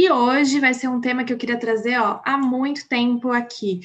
[0.00, 3.80] E hoje vai ser um tema que eu queria trazer ó, há muito tempo aqui.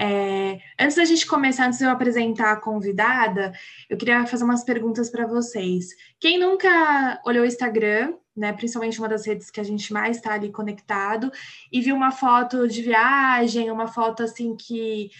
[0.00, 3.52] É, antes da gente começar, antes de eu apresentar a convidada,
[3.86, 5.88] eu queria fazer umas perguntas para vocês.
[6.18, 10.32] Quem nunca olhou o Instagram, né, principalmente uma das redes que a gente mais está
[10.32, 11.30] ali conectado,
[11.70, 15.10] e viu uma foto de viagem, uma foto assim que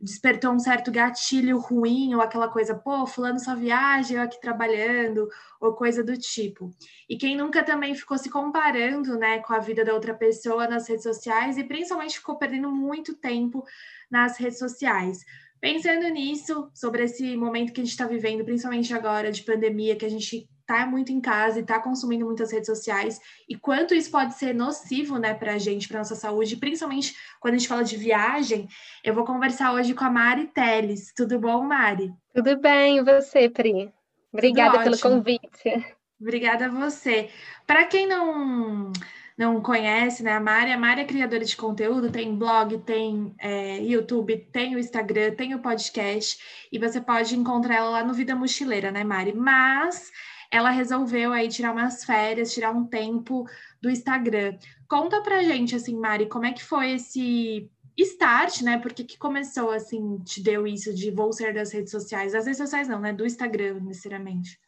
[0.00, 5.28] despertou um certo gatilho ruim, ou aquela coisa, pô, fulano só viaja, eu aqui trabalhando,
[5.60, 6.74] ou coisa do tipo.
[7.08, 10.88] E quem nunca também ficou se comparando, né, com a vida da outra pessoa nas
[10.88, 13.64] redes sociais e principalmente ficou perdendo muito tempo
[14.10, 15.24] nas redes sociais.
[15.60, 20.04] Pensando nisso, sobre esse momento que a gente está vivendo, principalmente agora de pandemia, que
[20.04, 24.10] a gente está muito em casa e está consumindo muitas redes sociais e quanto isso
[24.10, 27.84] pode ser nocivo, né, para a gente, para nossa saúde, principalmente quando a gente fala
[27.84, 28.66] de viagem.
[29.04, 31.12] Eu vou conversar hoje com a Mari Teles.
[31.14, 32.12] Tudo bom, Mari?
[32.34, 33.92] Tudo bem, e você, Pri?
[34.32, 35.94] Obrigada pelo convite.
[36.20, 37.28] Obrigada a você.
[37.66, 38.90] Para quem não
[39.36, 43.80] não conhece, né, a Mari, a Mari é criadora de conteúdo, tem blog, tem é,
[43.82, 46.38] YouTube, tem o Instagram, tem o podcast,
[46.70, 49.32] e você pode encontrar ela lá no Vida Mochileira, né, Mari?
[49.34, 50.12] Mas
[50.50, 53.44] ela resolveu aí tirar umas férias, tirar um tempo
[53.80, 54.56] do Instagram.
[54.88, 58.78] Conta pra gente, assim, Mari, como é que foi esse start, né?
[58.78, 62.32] Porque que começou, assim, te deu isso de vou ser das redes sociais?
[62.32, 63.12] Das redes sociais não, né?
[63.12, 64.58] Do Instagram, necessariamente.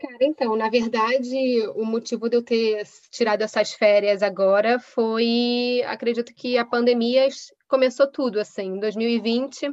[0.00, 6.34] Cara, então, na verdade, o motivo de eu ter tirado essas férias agora foi, acredito
[6.34, 7.28] que a pandemia
[7.68, 9.72] começou tudo, assim, em 2020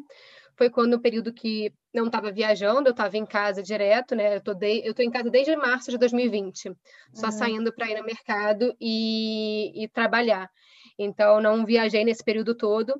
[0.55, 4.37] foi quando o período que não estava viajando, eu estava em casa direto, né?
[4.37, 6.73] Eu tô, de, eu tô em casa desde março de 2020,
[7.13, 7.31] só uhum.
[7.31, 10.49] saindo para ir no mercado e, e trabalhar.
[10.97, 12.95] Então, não viajei nesse período todo.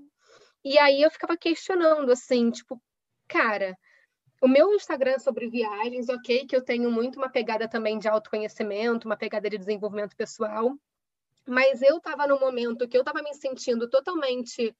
[0.64, 2.82] E aí eu ficava questionando, assim, tipo,
[3.28, 3.78] cara,
[4.42, 8.08] o meu Instagram é sobre viagens, ok, que eu tenho muito uma pegada também de
[8.08, 10.76] autoconhecimento, uma pegada de desenvolvimento pessoal,
[11.48, 14.76] mas eu estava num momento que eu estava me sentindo totalmente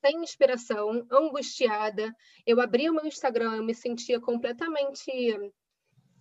[0.00, 2.14] sem inspiração, angustiada.
[2.46, 5.10] Eu abri o meu Instagram, eu me sentia completamente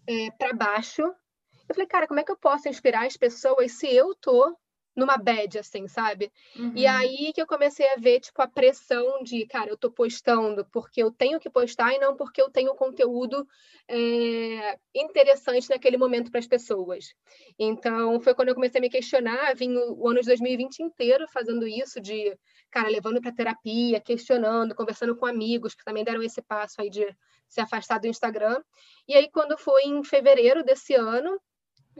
[0.07, 1.01] é, para baixo.
[1.01, 4.55] Eu falei, cara, como é que eu posso inspirar as pessoas se eu tô
[4.99, 6.31] numa bad, assim, sabe?
[6.55, 6.73] Uhum.
[6.75, 10.65] E aí que eu comecei a ver, tipo, a pressão de, cara, eu tô postando
[10.71, 13.47] porque eu tenho que postar e não porque eu tenho conteúdo
[13.87, 17.15] é, interessante naquele momento para as pessoas.
[17.57, 21.27] Então, foi quando eu comecei a me questionar, vim o, o ano de 2020 inteiro
[21.27, 22.37] fazendo isso, de,
[22.69, 27.05] cara, levando para terapia, questionando, conversando com amigos que também deram esse passo aí de
[27.47, 28.61] se afastar do Instagram.
[29.07, 31.39] E aí, quando foi em fevereiro desse ano,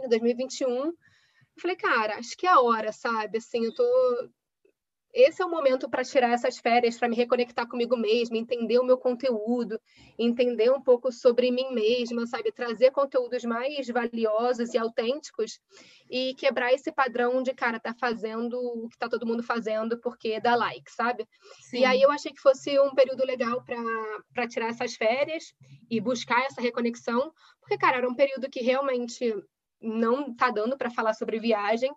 [0.08, 0.94] 2021,
[1.59, 3.38] eu falei, cara, acho que é a hora, sabe?
[3.38, 4.30] Assim, eu tô.
[5.12, 8.84] Esse é o momento para tirar essas férias, para me reconectar comigo mesma, entender o
[8.86, 9.81] meu conteúdo,
[10.20, 12.52] entender um pouco sobre mim mesma, sabe?
[12.52, 15.59] Trazer conteúdos mais valiosos e autênticos
[16.09, 20.40] e quebrar esse padrão de, cara, tá fazendo o que tá todo mundo fazendo porque
[20.40, 21.28] dá like, sabe?
[21.59, 21.80] Sim.
[21.80, 23.66] E aí eu achei que fosse um período legal
[24.31, 25.56] para tirar essas férias
[25.90, 29.34] e buscar essa reconexão, porque, cara, era um período que realmente
[29.81, 31.91] não tá dando para falar sobre viagem.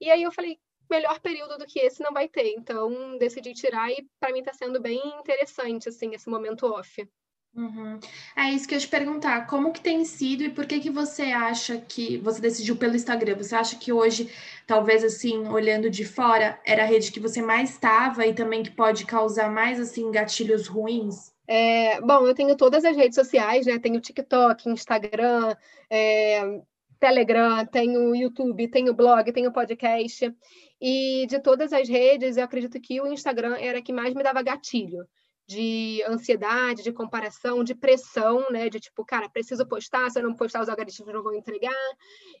[0.00, 0.58] E aí eu falei,
[0.90, 2.54] melhor período do que esse não vai ter.
[2.56, 7.08] Então decidi tirar e para mim está sendo bem interessante assim esse momento off.
[7.54, 7.98] Uhum.
[8.36, 10.90] É isso que eu ia te perguntar, como que tem sido e por que que
[10.90, 13.36] você acha que você decidiu pelo Instagram?
[13.36, 14.30] Você acha que hoje,
[14.66, 18.70] talvez assim, olhando de fora, era a rede que você mais estava e também que
[18.70, 21.32] pode causar mais assim gatilhos ruins?
[21.48, 23.78] É, bom, eu tenho todas as redes sociais, né?
[23.78, 25.56] Tenho TikTok, Instagram,
[25.90, 26.60] é,
[26.98, 30.34] Telegram, tenho YouTube, tenho blog, tenho podcast.
[30.80, 34.42] E de todas as redes, eu acredito que o Instagram era que mais me dava
[34.42, 35.06] gatilho
[35.46, 38.68] de ansiedade, de comparação, de pressão, né?
[38.68, 41.74] De tipo, cara, preciso postar, se eu não postar, os algoritmos não vão entregar.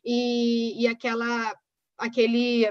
[0.04, 1.56] E, e aquela
[1.96, 2.64] aquele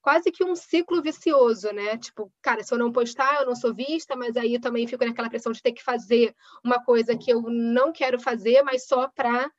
[0.00, 1.98] quase que um ciclo vicioso, né?
[1.98, 5.28] Tipo, cara, se eu não postar, eu não sou vista, mas aí também fico naquela
[5.28, 6.34] pressão de ter que fazer
[6.64, 9.50] uma coisa que eu não quero fazer, mas só para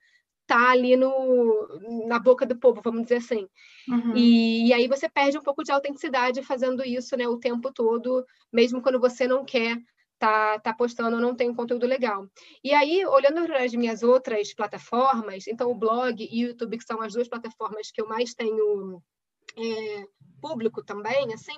[0.51, 3.48] tá ali no, na boca do povo, vamos dizer assim.
[3.88, 4.18] Uhum.
[4.18, 8.25] E, e, aí você perde um pouco de autenticidade fazendo isso né, o tempo todo,
[8.51, 9.77] mesmo quando você não quer
[10.19, 12.27] tá, tá postando ou não tem um conteúdo legal.
[12.62, 16.83] E aí, olhando para as minhas outras plataformas, então o blog e o YouTube, que
[16.83, 19.01] são as duas plataformas que eu mais tenho
[19.57, 20.06] é,
[20.42, 21.56] público também, assim,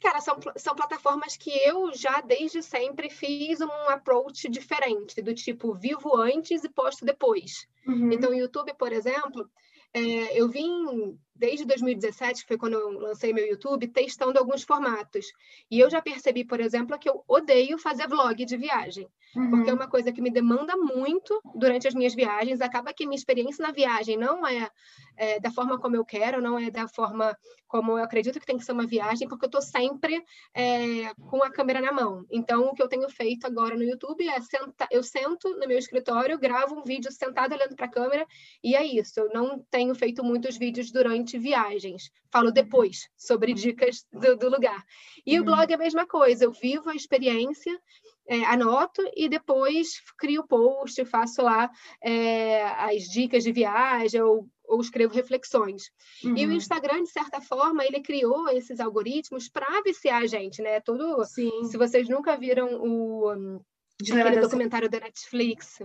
[0.00, 5.74] cara, são, são plataformas que eu já desde sempre fiz um approach diferente, do tipo
[5.74, 7.66] vivo antes e posto depois.
[7.86, 8.12] Uhum.
[8.12, 9.48] Então, o YouTube, por exemplo,
[9.92, 15.32] é, eu vim desde 2017, que foi quando eu lancei meu YouTube, testando alguns formatos.
[15.70, 19.50] E eu já percebi, por exemplo, que eu odeio fazer vlog de viagem, uhum.
[19.50, 22.60] porque é uma coisa que me demanda muito durante as minhas viagens.
[22.60, 24.70] Acaba que minha experiência na viagem não é,
[25.16, 27.34] é da forma como eu quero, não é da forma
[27.70, 31.40] como eu acredito que tem que ser uma viagem, porque eu estou sempre é, com
[31.42, 32.26] a câmera na mão.
[32.28, 35.78] Então, o que eu tenho feito agora no YouTube é senta, eu sento no meu
[35.78, 38.26] escritório, gravo um vídeo sentado olhando para a câmera,
[38.62, 39.20] e é isso.
[39.20, 42.10] Eu não tenho feito muitos vídeos durante viagens.
[42.30, 44.84] Falo depois sobre dicas do, do lugar.
[45.26, 45.42] E uhum.
[45.42, 46.44] o blog é a mesma coisa.
[46.44, 47.78] Eu vivo a experiência,
[48.26, 51.70] é, anoto e depois crio post, faço lá
[52.02, 55.90] é, as dicas de viagem ou, ou escrevo reflexões.
[56.24, 56.36] Uhum.
[56.36, 56.54] E o uhum.
[56.54, 60.80] Instagram, de certa forma, ele criou esses algoritmos para viciar a gente, né?
[60.80, 61.64] Todo, Sim.
[61.64, 63.60] se vocês nunca viram o
[64.08, 65.78] aquele documentário da Netflix,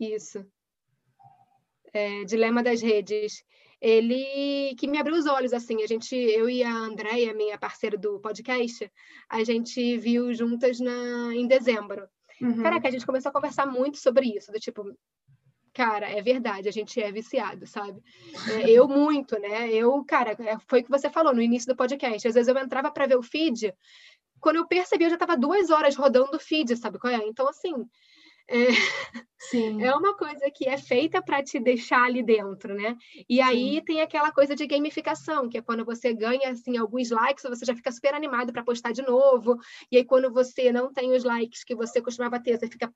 [0.00, 0.44] isso.
[1.92, 3.44] É, Dilema das Redes
[3.80, 5.82] ele que me abriu os olhos assim.
[5.82, 8.90] A gente, eu e a Andréia, minha parceira do podcast,
[9.28, 12.06] a gente viu juntas na em dezembro.
[12.40, 12.62] Uhum.
[12.62, 14.84] Caraca, a gente começou a conversar muito sobre isso, do tipo,
[15.72, 18.00] cara, é verdade, a gente é viciado, sabe?
[18.48, 19.72] É, eu muito, né?
[19.72, 22.28] Eu, cara, é, foi o que você falou no início do podcast.
[22.28, 23.74] Às vezes eu entrava para ver o feed,
[24.40, 27.18] quando eu percebi, eu já estava duas horas rodando o feed, sabe qual é?
[27.26, 27.74] Então, assim,
[28.50, 28.68] é,
[29.38, 29.82] Sim.
[29.82, 32.96] é uma coisa que é feita para te deixar ali dentro, né?
[33.28, 33.84] E aí Sim.
[33.84, 37.74] tem aquela coisa de gamificação, que é quando você ganha assim alguns likes, você já
[37.74, 39.56] fica super animado para postar de novo.
[39.92, 42.92] E aí quando você não tem os likes que você costumava ter, você fica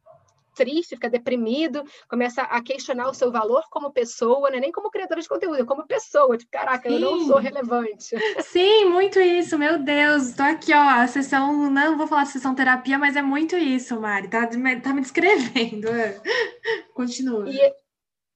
[0.55, 4.61] triste, fica deprimido, começa a questionar o seu valor como pessoa, né?
[4.61, 6.37] nem como criadora de conteúdo, como pessoa.
[6.37, 6.95] Tipo, caraca, Sim.
[6.97, 8.17] eu não sou relevante.
[8.43, 10.29] Sim, muito isso, meu Deus.
[10.29, 14.01] Estou aqui, ó, a sessão, não vou falar de sessão terapia, mas é muito isso,
[14.01, 14.29] Mari.
[14.29, 15.89] Tá, tá me descrevendo.
[16.95, 17.49] Continua.
[17.49, 17.75] E,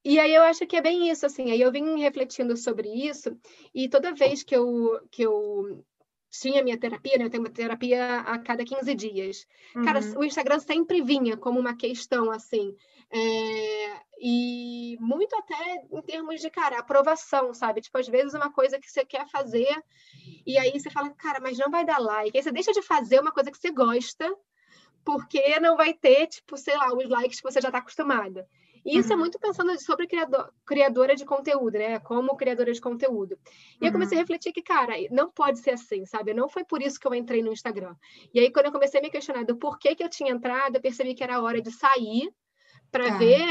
[0.05, 1.51] e aí eu acho que é bem isso, assim.
[1.51, 3.37] Aí eu vim refletindo sobre isso,
[3.75, 5.85] e toda vez que eu, que eu
[6.31, 7.25] tinha minha terapia, né?
[7.25, 9.47] Eu tenho uma terapia a cada 15 dias.
[9.75, 9.85] Uhum.
[9.85, 12.75] Cara, o Instagram sempre vinha como uma questão, assim.
[13.11, 14.07] É...
[14.19, 17.81] E muito até em termos de, cara, aprovação, sabe?
[17.81, 19.69] Tipo, às vezes uma coisa que você quer fazer
[20.47, 22.37] e aí você fala, cara, mas não vai dar like.
[22.37, 24.35] Aí você deixa de fazer uma coisa que você gosta
[25.05, 28.49] porque não vai ter, tipo, sei lá, os likes que você já está acostumada.
[28.87, 29.21] E isso é uhum.
[29.21, 31.99] é muito pensando sobre criador, criadora de conteúdo, né?
[31.99, 33.37] Como criadora de conteúdo.
[33.45, 33.89] E uhum.
[33.89, 36.33] eu comecei a refletir que, cara, não pode ser assim, sabe?
[36.33, 37.97] Não foi por isso que eu entrei no Instagram.
[38.33, 40.81] E aí, quando eu comecei a me questionar do porquê que eu tinha entrado, eu
[40.81, 42.33] percebi que era hora de sair
[42.93, 43.19] para tá.
[43.19, 43.45] ver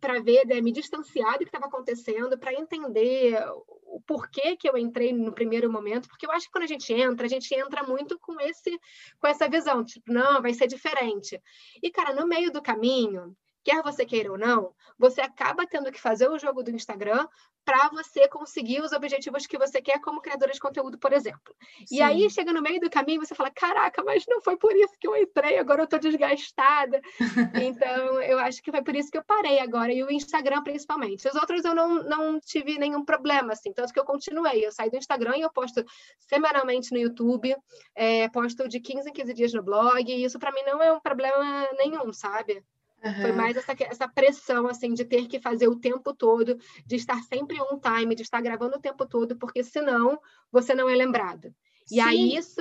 [0.00, 3.38] para ver, né, me distanciar do que estava acontecendo, para entender
[3.84, 6.92] o porquê que eu entrei no primeiro momento, porque eu acho que quando a gente
[6.92, 8.76] entra, a gente entra muito com esse
[9.20, 11.40] com essa visão, tipo, não, vai ser diferente.
[11.80, 16.00] E cara, no meio do caminho, quer você queira ou não, você acaba tendo que
[16.00, 17.26] fazer o jogo do Instagram
[17.64, 21.54] para você conseguir os objetivos que você quer como criadora de conteúdo, por exemplo.
[21.86, 21.96] Sim.
[21.96, 24.94] E aí chega no meio do caminho você fala: "Caraca, mas não foi por isso
[24.98, 27.00] que eu entrei, agora eu estou desgastada".
[27.54, 31.28] então, eu acho que foi por isso que eu parei agora e o Instagram principalmente.
[31.28, 34.66] Os outros eu não, não tive nenhum problema assim, tanto que eu continuei.
[34.66, 35.84] Eu saí do Instagram e eu posto
[36.18, 37.54] semanalmente no YouTube,
[37.94, 40.92] é, posto de 15 em 15 dias no blog, e isso para mim não é
[40.92, 42.64] um problema nenhum, sabe?
[43.04, 43.20] Uhum.
[43.20, 46.56] Foi mais essa, essa pressão, assim, de ter que fazer o tempo todo,
[46.86, 50.88] de estar sempre on time, de estar gravando o tempo todo, porque senão você não
[50.88, 51.52] é lembrado.
[51.90, 52.60] E aí isso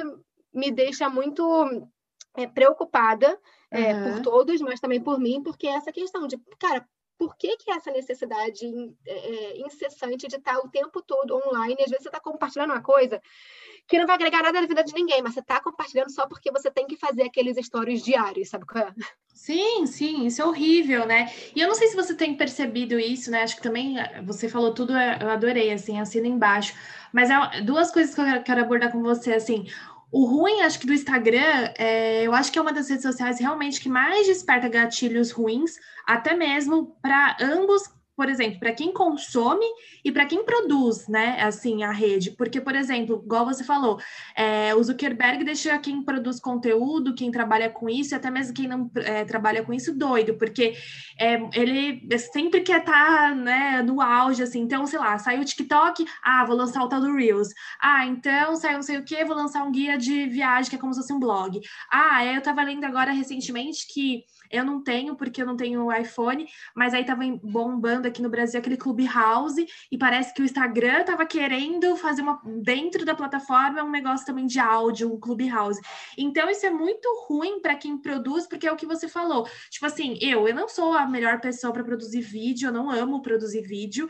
[0.54, 1.88] me deixa muito
[2.36, 4.04] é, preocupada é, uhum.
[4.04, 6.88] por todos, mas também por mim, porque é essa questão de, cara,
[7.22, 8.66] por que, que essa necessidade
[9.06, 11.76] é, é, incessante de estar o tempo todo online?
[11.80, 13.22] Às vezes você está compartilhando uma coisa
[13.88, 16.52] que não vai agregar nada na vida de ninguém, mas você está compartilhando só porque
[16.52, 18.94] você tem que fazer aqueles stories diários, sabe qual é?
[19.36, 21.32] Sim, sim, isso é horrível, né?
[21.56, 23.44] E eu não sei se você tem percebido isso, né?
[23.44, 26.74] Acho que também eh, você falou tudo, eu adorei, assim, assina embaixo.
[27.14, 29.68] Mas é duas coisas que eu quero abordar com você, assim.
[30.12, 33.40] O ruim, acho que do Instagram, é, eu acho que é uma das redes sociais
[33.40, 37.84] realmente que mais desperta gatilhos ruins, até mesmo para ambos
[38.22, 39.66] por exemplo, para quem consome
[40.06, 42.30] e para quem produz, né, assim, a rede.
[42.30, 44.00] Porque, por exemplo, igual você falou,
[44.36, 48.68] é, o Zuckerberg deixa quem produz conteúdo, quem trabalha com isso, e até mesmo quem
[48.68, 50.76] não é, trabalha com isso, doido, porque
[51.20, 54.60] é, ele sempre quer estar, tá, né, no auge, assim.
[54.60, 57.48] Então, sei lá, saiu o TikTok, ah, vou lançar o tal do Reels.
[57.82, 60.80] Ah, então saiu não sei o que, vou lançar um guia de viagem, que é
[60.80, 61.60] como se fosse um blog.
[61.92, 66.48] Ah, eu estava lendo agora recentemente que eu não tenho, porque eu não tenho iPhone,
[66.76, 71.26] mas aí tava bombando aqui no Brasil aquele Clubhouse, e parece que o Instagram estava
[71.26, 75.80] querendo fazer uma dentro da plataforma um negócio também de áudio, um Clubhouse.
[76.18, 79.48] Então, isso é muito ruim para quem produz, porque é o que você falou.
[79.70, 83.22] Tipo assim, eu, eu não sou a melhor pessoa para produzir vídeo, eu não amo
[83.22, 84.08] produzir vídeo.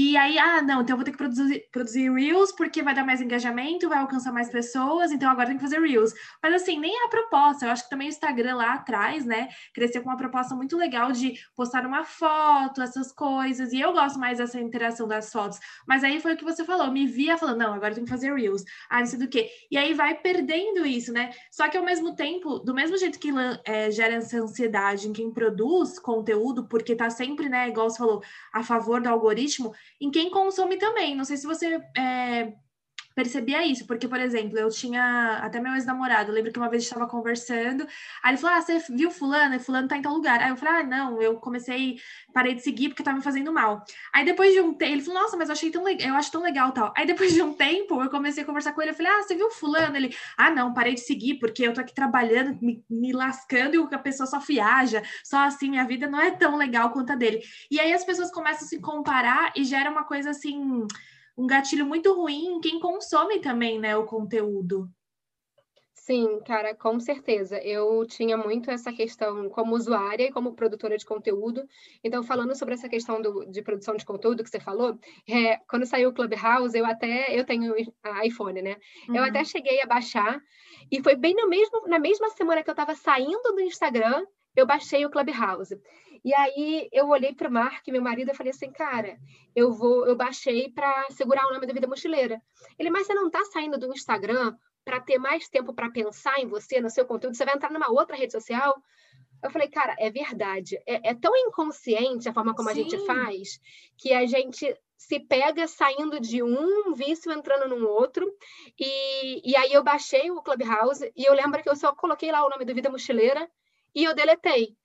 [0.00, 3.04] E aí, ah, não, então eu vou ter que produzir, produzir Reels porque vai dar
[3.04, 6.14] mais engajamento, vai alcançar mais pessoas, então agora tem que fazer Reels.
[6.40, 7.66] Mas assim, nem é a proposta.
[7.66, 11.10] Eu acho que também o Instagram lá atrás, né, cresceu com uma proposta muito legal
[11.10, 13.72] de postar uma foto, essas coisas.
[13.72, 15.58] E eu gosto mais dessa interação das fotos.
[15.84, 18.32] Mas aí foi o que você falou, me via falando, não, agora tem que fazer
[18.32, 18.62] Reels.
[18.88, 19.50] Ah, não sei do quê.
[19.68, 21.32] E aí vai perdendo isso, né?
[21.50, 23.32] Só que ao mesmo tempo, do mesmo jeito que
[23.64, 28.22] é, gera essa ansiedade em quem produz conteúdo, porque tá sempre, né, igual você falou,
[28.52, 31.14] a favor do algoritmo, em quem consome também.
[31.14, 32.52] Não sei se você é,
[33.18, 37.04] percebia isso, porque, por exemplo, eu tinha até meu ex-namorado, lembro que uma vez estava
[37.08, 37.84] conversando,
[38.22, 39.56] aí ele falou: Ah, você viu fulano?
[39.56, 40.40] E fulano tá em tal lugar.
[40.40, 41.98] Aí eu falei: Ah, não, eu comecei,
[42.32, 43.82] parei de seguir porque tá me fazendo mal.
[44.14, 46.30] Aí depois de um tempo, ele falou: Nossa, mas eu achei tão legal, eu acho
[46.30, 46.94] tão legal tal.
[46.96, 49.34] Aí depois de um tempo, eu comecei a conversar com ele, eu falei: Ah, você
[49.34, 49.96] viu fulano?
[49.96, 53.94] Ele, ah, não, parei de seguir porque eu tô aqui trabalhando, me, me lascando e
[53.94, 57.42] a pessoa só viaja, só assim, minha vida não é tão legal quanto a dele.
[57.68, 60.86] E aí as pessoas começam a se comparar e gera uma coisa assim
[61.38, 64.90] um gatilho muito ruim em quem consome também, né, o conteúdo.
[65.94, 67.58] Sim, cara, com certeza.
[67.62, 71.68] Eu tinha muito essa questão como usuária e como produtora de conteúdo.
[72.02, 75.84] Então, falando sobre essa questão do, de produção de conteúdo que você falou, é, quando
[75.84, 77.74] saiu o Clubhouse, eu até eu tenho
[78.24, 78.76] iPhone, né?
[79.06, 79.16] Uhum.
[79.16, 80.40] Eu até cheguei a baixar
[80.90, 84.24] e foi bem no mesmo, na mesma semana que eu estava saindo do Instagram,
[84.60, 85.80] eu baixei o Clubhouse.
[86.24, 89.18] E aí eu olhei para o Mark, meu marido, e falei assim, cara,
[89.54, 92.40] eu vou, eu baixei para segurar o nome da vida mochileira.
[92.78, 96.46] Ele, mas você não está saindo do Instagram para ter mais tempo para pensar em
[96.46, 97.36] você, no seu conteúdo?
[97.36, 98.74] Você vai entrar numa outra rede social?
[99.42, 100.76] Eu falei, cara, é verdade.
[100.86, 102.80] É, é tão inconsciente a forma como Sim.
[102.80, 103.60] a gente faz
[103.96, 108.28] que a gente se pega saindo de um vício entrando num outro.
[108.78, 112.44] E, e aí eu baixei o Clubhouse e eu lembro que eu só coloquei lá
[112.44, 113.48] o nome do Vida Mochileira
[113.94, 114.76] e eu deletei.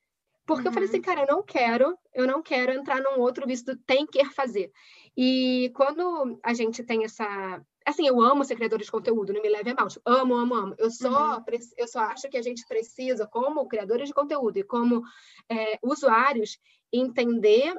[0.45, 0.69] Porque uhum.
[0.69, 1.03] eu falei assim, uhum.
[1.03, 4.71] cara, eu não quero, eu não quero entrar num outro vício do tem que fazer.
[5.15, 7.61] E quando a gente tem essa.
[7.85, 9.87] Assim, eu amo ser criador de conteúdo, não me leve a mal.
[9.87, 10.75] Tipo, amo, amo, amo.
[10.77, 11.43] Eu só, uhum.
[11.77, 15.03] eu só acho que a gente precisa, como criadores de conteúdo e como
[15.49, 16.57] é, usuários,
[16.91, 17.75] entender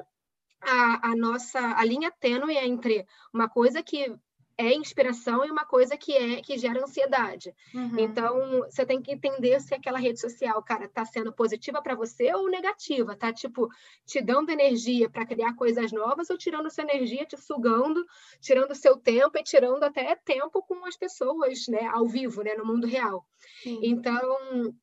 [0.61, 4.15] a, a, nossa a linha tênue entre uma coisa que
[4.57, 7.53] é inspiração e uma coisa que é que gera ansiedade.
[7.73, 7.99] Uhum.
[7.99, 12.33] Então, você tem que entender se aquela rede social, cara, tá sendo positiva para você
[12.33, 13.67] ou negativa, tá tipo
[14.05, 18.05] te dando energia para criar coisas novas ou tirando sua energia, te sugando,
[18.39, 22.65] tirando seu tempo e tirando até tempo com as pessoas, né, ao vivo, né, no
[22.65, 23.25] mundo real.
[23.61, 23.79] Sim.
[23.83, 24.73] Então,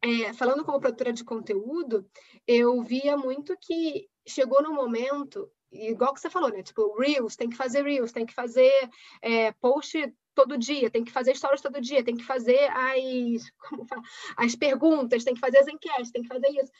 [0.00, 2.08] é, falando como produtora de conteúdo,
[2.46, 6.62] eu via muito que chegou no momento igual que você falou, né?
[6.62, 8.72] Tipo, Reels, tem que fazer Reels, tem que fazer
[9.22, 13.84] é, post todo dia, tem que fazer stories todo dia, tem que fazer as, como
[13.86, 14.02] fala,
[14.36, 16.72] as perguntas, tem que fazer as enquetes, tem que fazer isso.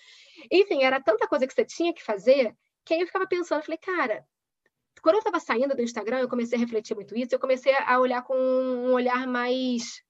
[0.51, 2.55] Enfim, era tanta coisa que você tinha que fazer,
[2.85, 4.25] que aí eu ficava pensando, eu falei, cara,
[5.03, 7.99] quando eu estava saindo do Instagram, eu comecei a refletir muito isso, eu comecei a
[7.99, 10.03] olhar com um olhar mais,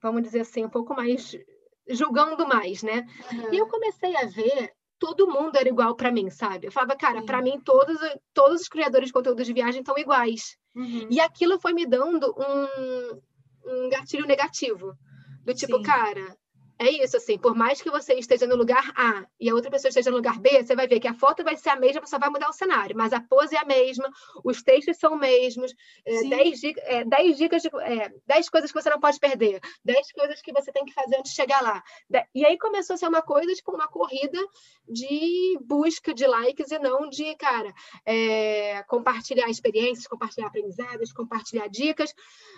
[0.00, 1.36] vamos dizer assim, um pouco mais
[1.88, 3.06] julgando mais, né?
[3.32, 3.54] Uhum.
[3.54, 6.66] E eu comecei a ver todo mundo era igual para mim, sabe?
[6.66, 7.96] Eu falava, cara, para mim todos,
[8.34, 10.56] todos os criadores de conteúdo de viagem estão iguais.
[10.74, 11.06] Uhum.
[11.10, 13.20] E aquilo foi me dando um,
[13.70, 14.94] um gatilho negativo.
[15.44, 15.82] Do tipo, Sim.
[15.82, 16.36] cara,
[16.78, 19.88] é isso, assim, por mais que você esteja no lugar A e a outra pessoa
[19.88, 22.18] esteja no lugar B, você vai ver que a foto vai ser a mesma, só
[22.18, 24.08] vai mudar o cenário, mas a pose é a mesma,
[24.44, 25.74] os textos são os mesmos,
[26.06, 28.10] 10 é, é, dicas, de, é,
[28.50, 31.36] coisas que você não pode perder, 10 coisas que você tem que fazer antes de
[31.36, 31.82] chegar lá.
[32.32, 34.38] E aí começou a ser uma coisa, tipo, uma corrida
[34.88, 37.74] de busca de likes e não de, cara,
[38.06, 42.14] é, compartilhar experiências, compartilhar aprendizados, compartilhar dicas,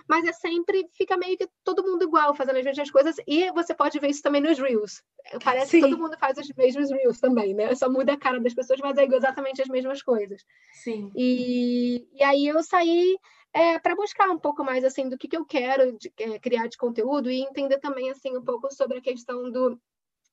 [0.06, 3.74] mas é sempre, fica meio que todo mundo igual, fazendo as mesmas coisas, e você
[3.74, 5.02] pode ver isso também nos Reels.
[5.44, 5.80] Parece Sim.
[5.80, 7.74] que todo mundo faz os mesmos Reels também, né?
[7.74, 10.44] Só muda a cara das pessoas, mas é exatamente as mesmas coisas.
[10.72, 11.12] Sim.
[11.14, 13.16] E, e aí eu saí
[13.52, 16.68] é, para buscar um pouco mais assim do que, que eu quero de, é, criar
[16.68, 19.78] de conteúdo e entender também assim um pouco sobre a questão do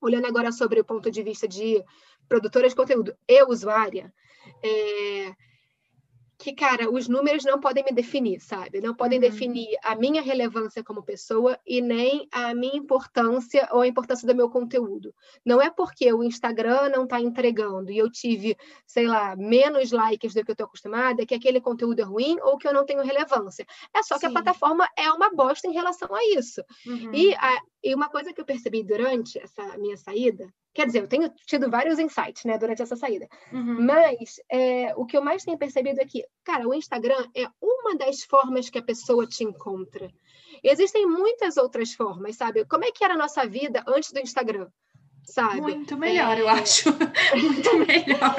[0.02, 1.84] olhando agora sobre o ponto de vista de
[2.28, 4.14] produtora de conteúdo e usuária,
[4.64, 5.34] é,
[6.38, 8.80] que, cara, os números não podem me definir, sabe?
[8.80, 9.30] Não podem uhum.
[9.30, 14.36] definir a minha relevância como pessoa e nem a minha importância ou a importância do
[14.36, 15.14] meu conteúdo.
[15.44, 20.34] Não é porque o Instagram não está entregando e eu tive, sei lá, menos likes
[20.34, 23.04] do que eu estou acostumada, que aquele conteúdo é ruim ou que eu não tenho
[23.04, 23.66] relevância.
[23.94, 24.20] É só Sim.
[24.20, 26.62] que a plataforma é uma bosta em relação a isso.
[26.86, 27.14] Uhum.
[27.14, 31.08] E, a, e uma coisa que eu percebi durante essa minha saída, Quer dizer, eu
[31.08, 33.28] tenho tido vários insights, né, durante essa saída.
[33.52, 33.84] Uhum.
[33.84, 37.98] Mas é, o que eu mais tenho percebido é que, cara, o Instagram é uma
[37.98, 40.08] das formas que a pessoa te encontra.
[40.64, 42.64] Existem muitas outras formas, sabe?
[42.66, 44.68] Como é que era a nossa vida antes do Instagram?
[45.28, 45.60] Sabe?
[45.60, 46.42] Muito melhor, é...
[46.42, 46.90] eu acho.
[47.36, 48.36] Muito melhor.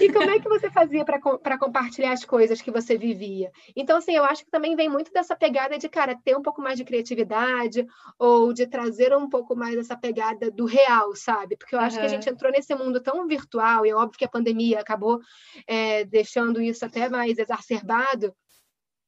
[0.00, 3.50] e como é que você fazia para compartilhar as coisas que você vivia?
[3.74, 6.62] Então, assim, eu acho que também vem muito dessa pegada de, cara, ter um pouco
[6.62, 7.84] mais de criatividade
[8.18, 11.56] ou de trazer um pouco mais essa pegada do real, sabe?
[11.56, 12.02] Porque eu acho uhum.
[12.02, 15.20] que a gente entrou nesse mundo tão virtual e é óbvio que a pandemia acabou
[15.66, 18.32] é, deixando isso até mais exacerbado,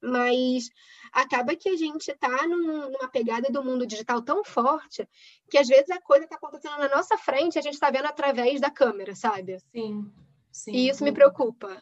[0.01, 0.69] mas
[1.11, 5.07] acaba que a gente está num, numa pegada do mundo digital tão forte
[5.49, 8.61] que às vezes a coisa está acontecendo na nossa frente a gente está vendo através
[8.61, 9.59] da câmera, sabe?
[9.73, 10.09] Sim.
[10.51, 11.81] Sim, e isso me preocupa.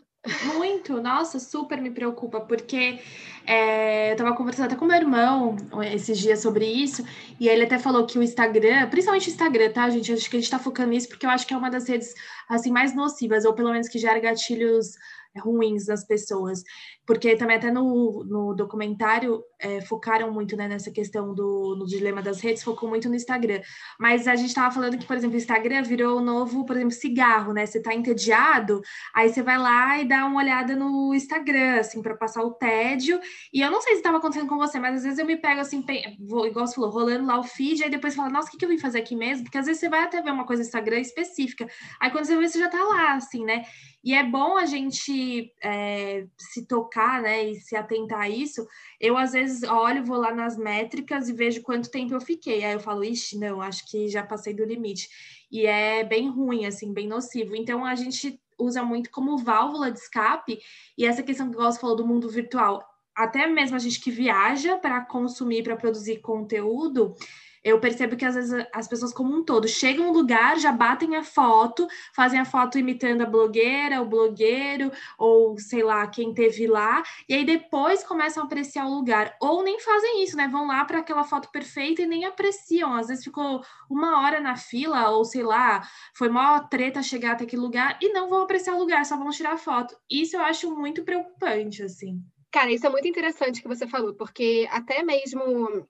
[0.54, 3.00] Muito, nossa, super me preocupa, porque
[3.48, 5.56] é, eu estava conversando até com meu irmão
[5.94, 7.06] esses dias sobre isso,
[7.40, 10.12] e ele até falou que o Instagram, principalmente o Instagram, tá, gente?
[10.12, 12.14] Acho que a gente está focando nisso porque eu acho que é uma das redes
[12.50, 14.98] assim mais nocivas, ou pelo menos que gera gatilhos
[15.38, 16.63] ruins das pessoas,
[17.05, 22.21] porque também até no, no documentário é, focaram muito né, nessa questão do no dilema
[22.21, 23.62] das redes, focou muito no Instagram,
[24.00, 26.93] mas a gente estava falando que, por exemplo, o Instagram virou o novo, por exemplo,
[26.93, 27.65] cigarro, né?
[27.65, 28.81] Você está entediado,
[29.13, 33.19] aí você vai lá e dá uma olhada no Instagram, assim, para passar o tédio,
[33.53, 35.62] e eu não sei se estava acontecendo com você, mas às vezes eu me pego
[35.62, 35.83] assim,
[36.19, 38.65] vou, igual você falou, rolando lá o feed, aí depois fala, nossa, o que, que
[38.65, 39.43] eu vim fazer aqui mesmo?
[39.43, 41.67] Porque às vezes você vai até ver uma coisa no Instagram específica,
[42.00, 43.63] aí quando você vê, você já está lá, assim, né?
[44.03, 48.65] E é bom a gente é, se tocar, né, e se atentar a isso.
[49.00, 52.63] Eu, às vezes, olho, vou lá nas métricas e vejo quanto tempo eu fiquei.
[52.63, 55.10] Aí eu falo, ixi, não, acho que já passei do limite.
[55.51, 57.56] E é bem ruim, assim, bem nocivo.
[57.56, 60.60] Então, a gente usa muito como válvula de escape.
[60.98, 62.82] E essa questão que você falou do mundo virtual,
[63.15, 67.15] até mesmo a gente que viaja para consumir, para produzir conteúdo,
[67.63, 71.16] eu percebo que às vezes as pessoas como um todo chegam no lugar, já batem
[71.16, 76.68] a foto, fazem a foto imitando a blogueira, o blogueiro, ou sei lá, quem teve
[76.68, 79.36] lá, e aí depois começam a apreciar o lugar.
[79.42, 80.48] Ou nem fazem isso, né?
[80.48, 82.94] Vão lá para aquela foto perfeita e nem apreciam.
[82.94, 85.81] Às vezes ficou uma hora na fila, ou sei lá,
[86.16, 89.29] foi maior treta chegar até aquele lugar e não vão apreciar o lugar, só vão
[89.29, 89.96] tirar foto.
[90.10, 92.22] Isso eu acho muito preocupante, assim.
[92.51, 95.88] Cara, isso é muito interessante que você falou, porque até mesmo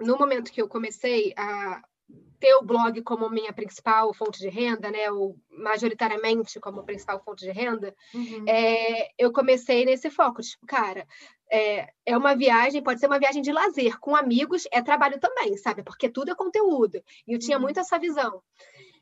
[0.00, 1.82] no momento que eu comecei a
[2.38, 7.44] ter o blog como minha principal fonte de renda, né, ou majoritariamente como principal fonte
[7.44, 8.44] de renda, uhum.
[8.46, 11.06] é, eu comecei nesse foco, tipo, cara,
[11.50, 15.56] é, é uma viagem, pode ser uma viagem de lazer, com amigos é trabalho também,
[15.56, 15.82] sabe?
[15.82, 17.02] Porque tudo é conteúdo.
[17.26, 17.62] E eu tinha uhum.
[17.62, 18.42] muito essa visão.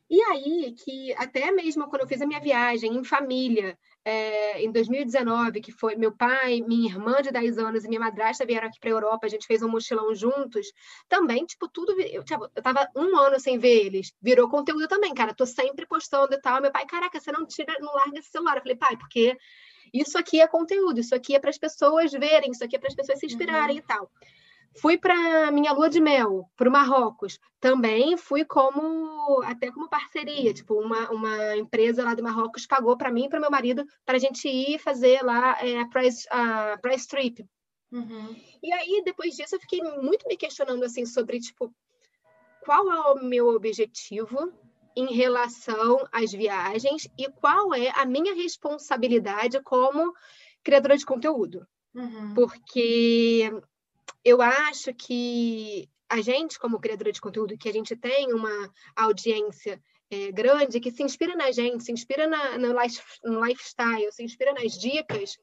[0.08, 4.70] E aí que até mesmo quando eu fiz a minha viagem em família, é, em
[4.70, 8.78] 2019, que foi meu pai, minha irmã de 10 anos e minha madrasta vieram aqui
[8.78, 10.72] para a Europa, a gente fez um mochilão juntos,
[11.08, 11.98] também, tipo, tudo.
[12.00, 15.32] Eu, tipo, eu tava um ano sem ver eles, virou conteúdo também, cara.
[15.32, 16.60] Tô sempre postando e tal.
[16.60, 18.56] Meu pai, caraca, você não tira, não larga esse celular.
[18.56, 19.36] Eu falei, pai, porque
[19.92, 22.88] isso aqui é conteúdo, isso aqui é para as pessoas verem, isso aqui é para
[22.88, 23.82] as pessoas se inspirarem uhum.
[23.82, 24.10] e tal.
[24.76, 27.38] Fui para minha lua de mel, para o Marrocos.
[27.60, 30.52] Também fui como, até como parceria.
[30.52, 34.16] Tipo, uma, uma empresa lá do Marrocos pagou para mim e para meu marido para
[34.16, 37.46] a gente ir fazer lá é, a price, a price trip.
[37.92, 38.36] Uhum.
[38.62, 41.72] E aí, depois disso, eu fiquei muito me questionando, assim, sobre, tipo,
[42.64, 44.52] qual é o meu objetivo
[44.96, 50.12] em relação às viagens e qual é a minha responsabilidade como
[50.62, 51.66] criadora de conteúdo.
[51.94, 52.34] Uhum.
[52.34, 53.50] Porque
[54.24, 59.82] eu acho que a gente, como criadora de conteúdo, que a gente tem uma audiência
[60.10, 64.22] é, grande, que se inspira na gente, se inspira na, no, life, no lifestyle, se
[64.22, 65.36] inspira nas dicas,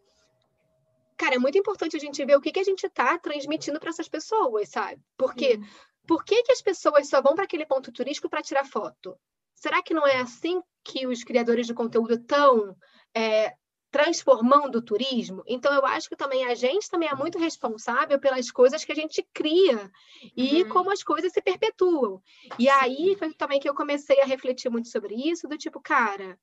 [1.17, 3.89] cara, é muito importante a gente ver o que, que a gente está transmitindo para
[3.89, 5.01] essas pessoas, sabe?
[5.17, 5.65] Porque Sim.
[6.07, 9.17] por que, que as pessoas só vão para aquele ponto turístico para tirar foto?
[9.53, 12.75] Será que não é assim que os criadores de conteúdo estão
[13.15, 13.53] é,
[13.91, 15.43] transformando o turismo.
[15.45, 18.95] Então, eu acho que também a gente também é muito responsável pelas coisas que a
[18.95, 19.91] gente cria
[20.35, 20.69] e uhum.
[20.69, 22.21] como as coisas se perpetuam.
[22.57, 26.39] E aí foi também que eu comecei a refletir muito sobre isso, do tipo, cara,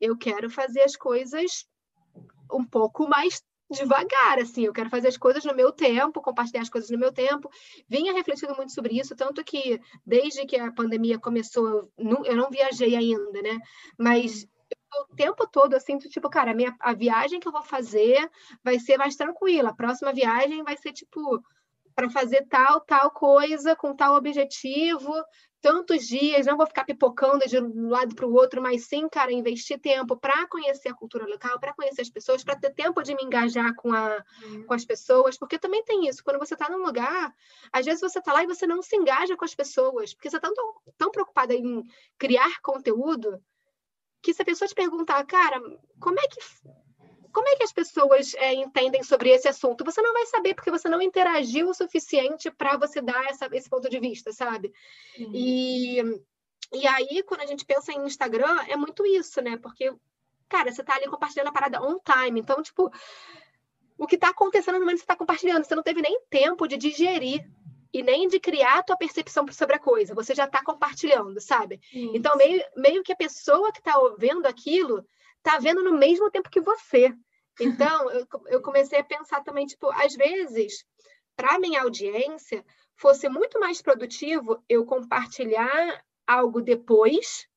[0.00, 1.66] eu quero fazer as coisas
[2.52, 6.70] um pouco mais devagar, assim, eu quero fazer as coisas no meu tempo, compartilhar as
[6.70, 7.48] coisas no meu tempo.
[7.86, 12.34] Vinha refletindo muito sobre isso, tanto que desde que a pandemia começou, eu não, eu
[12.34, 13.58] não viajei ainda, né?
[13.96, 14.57] Mas uhum
[14.92, 18.30] o tempo todo eu sinto, tipo, cara, a, minha, a viagem que eu vou fazer
[18.64, 19.70] vai ser mais tranquila.
[19.70, 21.42] A próxima viagem vai ser, tipo,
[21.94, 25.12] para fazer tal, tal coisa, com tal objetivo,
[25.60, 29.32] tantos dias, não vou ficar pipocando de um lado para o outro, mas sim, cara,
[29.32, 33.14] investir tempo para conhecer a cultura local, para conhecer as pessoas, para ter tempo de
[33.14, 34.64] me engajar com, a, uhum.
[34.64, 37.34] com as pessoas, porque também tem isso, quando você está num lugar,
[37.72, 40.36] às vezes você está lá e você não se engaja com as pessoas, porque você
[40.36, 41.82] está tão, tão preocupada em
[42.16, 43.42] criar conteúdo,
[44.22, 45.60] que se a pessoa te perguntar, cara,
[46.00, 46.40] como é que
[47.32, 49.84] como é que as pessoas é, entendem sobre esse assunto?
[49.84, 53.68] Você não vai saber, porque você não interagiu o suficiente para você dar essa, esse
[53.68, 54.72] ponto de vista, sabe?
[55.18, 55.30] Uhum.
[55.34, 56.00] E,
[56.72, 59.56] e aí, quando a gente pensa em Instagram, é muito isso, né?
[59.58, 59.94] Porque,
[60.48, 62.40] cara, você tá ali compartilhando a parada on time.
[62.40, 62.90] Então, tipo,
[63.96, 66.66] o que está acontecendo no momento que você está compartilhando, você não teve nem tempo
[66.66, 67.48] de digerir
[67.92, 70.14] e nem de criar a tua percepção sobre a coisa.
[70.14, 71.80] Você já está compartilhando, sabe?
[71.92, 72.12] Isso.
[72.14, 75.04] Então, meio, meio que a pessoa que está vendo aquilo
[75.42, 77.14] tá vendo no mesmo tempo que você.
[77.60, 80.84] Então, eu, eu comecei a pensar também, tipo, às vezes,
[81.36, 82.64] para minha audiência,
[82.96, 87.48] fosse muito mais produtivo eu compartilhar algo depois,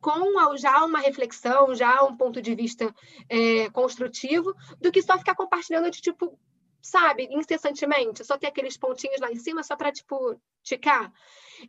[0.00, 2.94] com já uma reflexão, já um ponto de vista
[3.28, 6.38] é, construtivo, do que só ficar compartilhando de tipo,
[6.84, 11.10] sabe, incessantemente, só ter aqueles pontinhos lá em cima só para, tipo, ticar.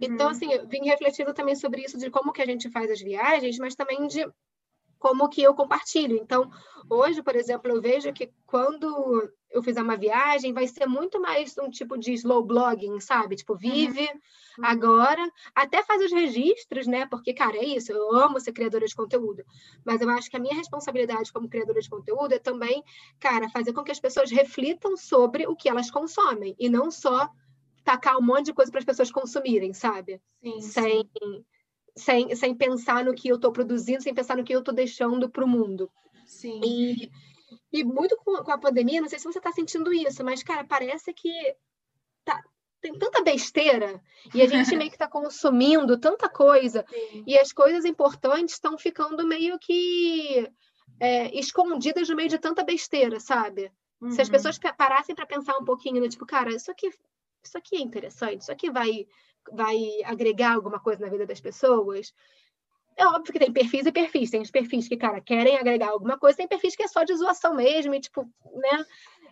[0.01, 0.31] Então, uhum.
[0.33, 3.57] assim, eu vim refletindo também sobre isso, de como que a gente faz as viagens,
[3.57, 4.27] mas também de
[4.99, 6.15] como que eu compartilho.
[6.17, 6.49] Então,
[6.89, 11.57] hoje, por exemplo, eu vejo que quando eu fizer uma viagem, vai ser muito mais
[11.57, 13.37] um tipo de slow blogging, sabe?
[13.37, 14.65] Tipo, vive uhum.
[14.65, 17.05] agora, até faz os registros, né?
[17.05, 19.45] Porque, cara, é isso, eu amo ser criadora de conteúdo.
[19.85, 22.83] Mas eu acho que a minha responsabilidade como criadora de conteúdo é também,
[23.19, 27.29] cara, fazer com que as pessoas reflitam sobre o que elas consomem e não só
[27.83, 30.19] tacar um monte de coisa para as pessoas consumirem, sabe?
[30.41, 31.45] Sim, sem, sim
[31.95, 35.29] sem, sem pensar no que eu estou produzindo, sem pensar no que eu estou deixando
[35.29, 35.89] para o mundo.
[36.25, 36.59] Sim.
[36.63, 37.11] E,
[37.71, 40.65] e muito com, com, a pandemia, não sei se você está sentindo isso, mas, cara,
[40.65, 41.31] parece que
[42.25, 42.43] tá,
[42.81, 44.01] tem tanta besteira
[44.33, 47.23] e a gente meio que está consumindo tanta coisa Sim.
[47.25, 50.49] e as coisas importantes estão ficando meio que
[50.99, 53.71] é, escondidas no meio de tanta besteira, sabe?
[54.01, 54.11] Uhum.
[54.11, 54.33] Se as uhum.
[54.33, 56.09] pessoas parassem para pensar um pouquinho, né?
[56.09, 56.89] tipo, cara, isso aqui,
[57.41, 59.07] isso aqui é interessante, isso aqui vai
[59.51, 62.13] vai agregar alguma coisa na vida das pessoas.
[62.97, 64.31] É óbvio que tem perfis e perfis.
[64.31, 67.15] Tem os perfis que, cara, querem agregar alguma coisa, tem perfis que é só de
[67.15, 68.85] zoação mesmo, e tipo, né?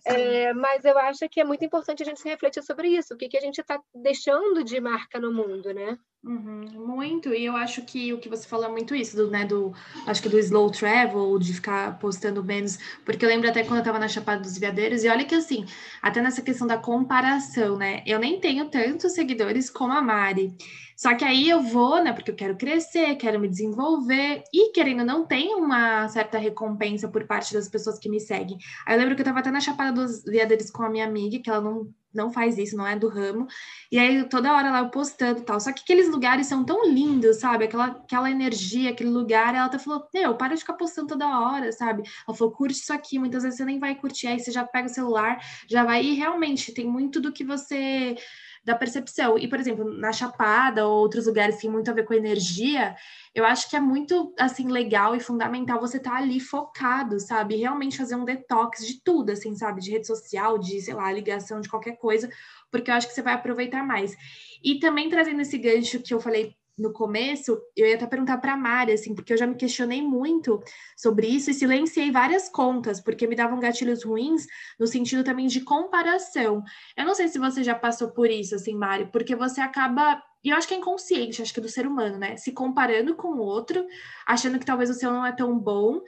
[0.05, 3.13] É, mas eu acho que é muito importante a gente se refletir sobre isso.
[3.13, 5.97] O que, que a gente está deixando de marca no mundo, né?
[6.25, 9.43] Uhum, muito, e eu acho que o que você falou é muito isso, do, né,
[9.43, 9.73] do,
[10.07, 13.83] acho que do slow travel, de ficar postando menos, porque eu lembro até quando eu
[13.83, 15.65] tava na Chapada dos Veadeiros, e olha que assim,
[16.01, 20.55] até nessa questão da comparação, né, eu nem tenho tantos seguidores como a Mari,
[20.95, 25.03] só que aí eu vou, né, porque eu quero crescer, quero me desenvolver, e querendo
[25.03, 28.57] não, tem uma certa recompensa por parte das pessoas que me seguem.
[28.85, 31.39] Aí eu lembro que eu tava até na Chapada dos Veadeiros com a minha amiga,
[31.39, 33.47] que ela não não faz isso, não é do ramo.
[33.91, 35.59] E aí toda hora lá eu postando e tal.
[35.59, 37.65] Só que aqueles lugares são tão lindos, sabe?
[37.65, 39.55] Aquela, aquela energia, aquele lugar.
[39.55, 42.03] Ela até falou: Meu, para de ficar postando toda hora, sabe?
[42.27, 43.17] Ela falou: curte isso aqui.
[43.17, 46.03] Muitas vezes você nem vai curtir, aí você já pega o celular, já vai.
[46.03, 48.15] E realmente tem muito do que você
[48.63, 49.37] da percepção.
[49.37, 52.95] E, por exemplo, na Chapada ou outros lugares que tem muito a ver com energia,
[53.35, 57.57] eu acho que é muito, assim, legal e fundamental você estar tá ali focado, sabe?
[57.57, 59.81] Realmente fazer um detox de tudo, assim, sabe?
[59.81, 62.29] De rede social, de, sei lá, ligação, de qualquer coisa,
[62.71, 64.15] porque eu acho que você vai aproveitar mais.
[64.63, 68.53] E também trazendo esse gancho que eu falei no começo, eu ia até perguntar para
[68.53, 70.61] a Mari, assim, porque eu já me questionei muito
[70.97, 74.47] sobre isso e silenciei várias contas, porque me davam gatilhos ruins
[74.79, 76.63] no sentido também de comparação.
[76.97, 80.49] Eu não sei se você já passou por isso, assim, Mari, porque você acaba, e
[80.49, 82.37] eu acho que é inconsciente, acho que é do ser humano, né?
[82.37, 83.85] Se comparando com o outro,
[84.25, 86.01] achando que talvez o seu não é tão bom,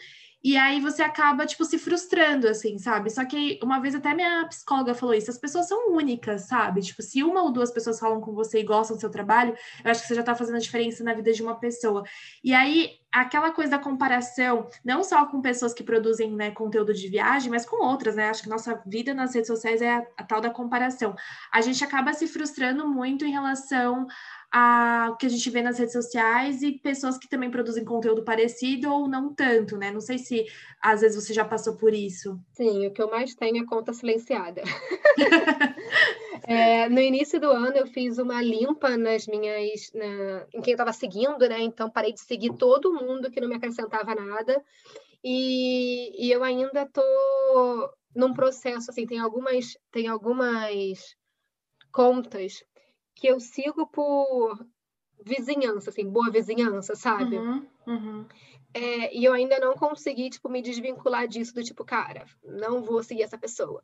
[0.46, 3.10] e aí você acaba, tipo, se frustrando, assim, sabe?
[3.10, 6.82] Só que uma vez até minha psicóloga falou isso, as pessoas são únicas, sabe?
[6.82, 9.90] Tipo, se uma ou duas pessoas falam com você e gostam do seu trabalho, eu
[9.90, 12.04] acho que você já tá fazendo a diferença na vida de uma pessoa.
[12.44, 17.08] E aí, aquela coisa da comparação, não só com pessoas que produzem né, conteúdo de
[17.08, 18.30] viagem, mas com outras, né?
[18.30, 21.16] Acho que nossa vida nas redes sociais é a, a tal da comparação.
[21.52, 24.06] A gente acaba se frustrando muito em relação
[25.12, 28.90] o que a gente vê nas redes sociais e pessoas que também produzem conteúdo parecido
[28.92, 29.92] ou não tanto, né?
[29.92, 30.46] Não sei se
[30.82, 32.40] às vezes você já passou por isso.
[32.54, 34.62] Sim, o que eu mais tenho é conta silenciada.
[36.48, 40.76] é, no início do ano eu fiz uma limpa nas minhas, na, em quem eu
[40.76, 41.60] estava seguindo, né?
[41.62, 44.64] Então parei de seguir todo mundo que não me acrescentava nada.
[45.22, 47.02] E, e eu ainda tô
[48.16, 51.16] num processo, assim, tem algumas, tem algumas
[51.92, 52.64] contas
[53.16, 54.60] que eu sigo por
[55.26, 57.38] vizinhança, assim, boa vizinhança, sabe?
[57.38, 58.26] Uhum, uhum.
[58.74, 63.02] É, e eu ainda não consegui, tipo, me desvincular disso, do tipo, cara, não vou
[63.02, 63.82] seguir essa pessoa.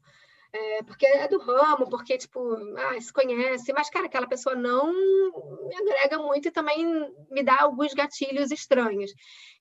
[0.53, 2.39] é, porque é do ramo, porque, tipo,
[2.77, 6.85] ah, se conhece, mas, cara, aquela pessoa não me agrega muito e também
[7.29, 9.11] me dá alguns gatilhos estranhos.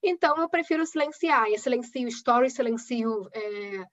[0.02, 1.48] Então, eu prefiro silenciar.
[1.48, 3.84] Eu silencio story, silencio é,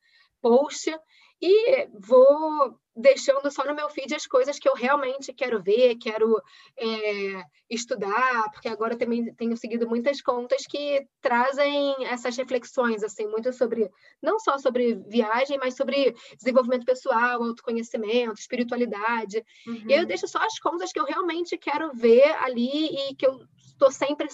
[0.41, 0.91] post,
[1.41, 6.41] e vou deixando só no meu feed as coisas que eu realmente quero ver, quero
[6.75, 13.27] é, estudar, porque agora eu também tenho seguido muitas contas que trazem essas reflexões, assim,
[13.27, 13.87] muito sobre,
[14.21, 19.43] não só sobre viagem, mas sobre desenvolvimento pessoal, autoconhecimento, espiritualidade.
[19.67, 19.85] Uhum.
[19.87, 23.39] E eu deixo só as contas que eu realmente quero ver ali e que eu
[23.59, 24.27] estou sempre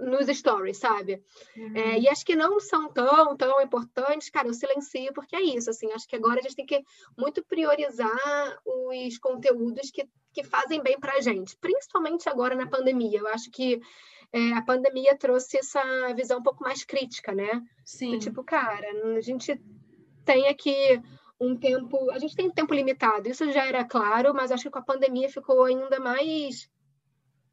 [0.00, 1.22] nos stories, sabe?
[1.56, 1.76] Uhum.
[1.76, 5.70] É, e acho que não são tão, tão importantes, cara, eu silencio, porque é isso,
[5.70, 6.82] assim, acho que agora a gente tem que
[7.16, 13.18] muito priorizar os conteúdos que, que fazem bem pra gente, principalmente agora na pandemia.
[13.18, 13.80] Eu acho que
[14.32, 15.82] é, a pandemia trouxe essa
[16.14, 17.62] visão um pouco mais crítica, né?
[17.84, 18.12] Sim.
[18.12, 18.86] Do tipo, cara,
[19.16, 19.60] a gente
[20.24, 21.00] tem aqui
[21.40, 24.78] um tempo, a gente tem tempo limitado, isso já era claro, mas acho que com
[24.78, 26.70] a pandemia ficou ainda mais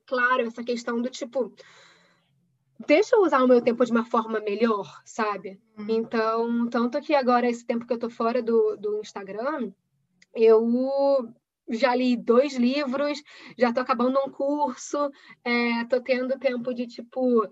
[0.05, 1.53] claro essa questão do tipo,
[2.85, 5.59] deixa eu usar o meu tempo de uma forma melhor, sabe?
[5.77, 5.85] Uhum.
[5.89, 9.71] Então, tanto que agora, esse tempo que eu tô fora do, do Instagram,
[10.33, 11.33] eu
[11.69, 13.21] já li dois livros,
[13.57, 15.09] já tô acabando um curso,
[15.43, 17.43] é, tô tendo tempo de, tipo,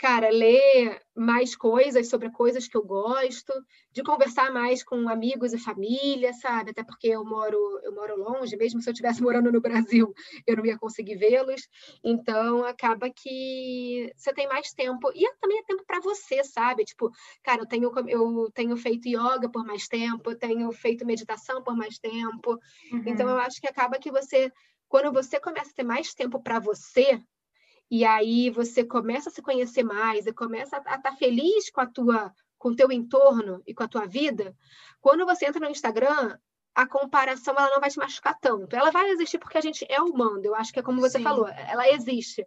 [0.00, 3.52] cara, ler mais coisas sobre coisas que eu gosto,
[3.92, 6.70] de conversar mais com amigos e família, sabe?
[6.70, 10.14] Até porque eu moro, eu moro longe, mesmo se eu estivesse morando no Brasil,
[10.46, 11.68] eu não ia conseguir vê-los.
[12.02, 15.12] Então, acaba que você tem mais tempo.
[15.14, 16.82] E também é tempo para você, sabe?
[16.86, 17.10] Tipo,
[17.42, 21.76] cara, eu tenho, eu tenho feito yoga por mais tempo, eu tenho feito meditação por
[21.76, 22.58] mais tempo.
[22.90, 23.02] Uhum.
[23.04, 24.50] Então, eu acho que acaba que você,
[24.88, 27.20] quando você começa a ter mais tempo para você,
[27.90, 31.80] e aí você começa a se conhecer mais e começa a estar tá feliz com
[31.80, 34.54] a tua com o teu entorno e com a tua vida,
[35.00, 36.36] quando você entra no Instagram,
[36.74, 38.76] a comparação ela não vai te machucar tanto.
[38.76, 41.24] Ela vai existir porque a gente é humano, eu acho que é como você Sim.
[41.24, 42.46] falou, ela existe.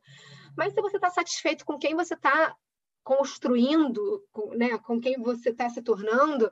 [0.55, 2.55] Mas se você está satisfeito com quem você está
[3.03, 6.51] construindo, com, né, com quem você está se tornando,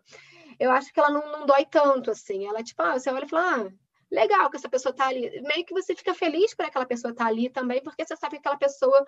[0.59, 2.45] eu acho que ela não, não dói tanto assim.
[2.47, 3.71] Ela, tipo, ah, você olha e fala, ah,
[4.11, 5.41] legal que essa pessoa está ali.
[5.41, 8.33] Meio que você fica feliz por aquela pessoa estar tá ali também, porque você sabe
[8.33, 9.05] que aquela pessoa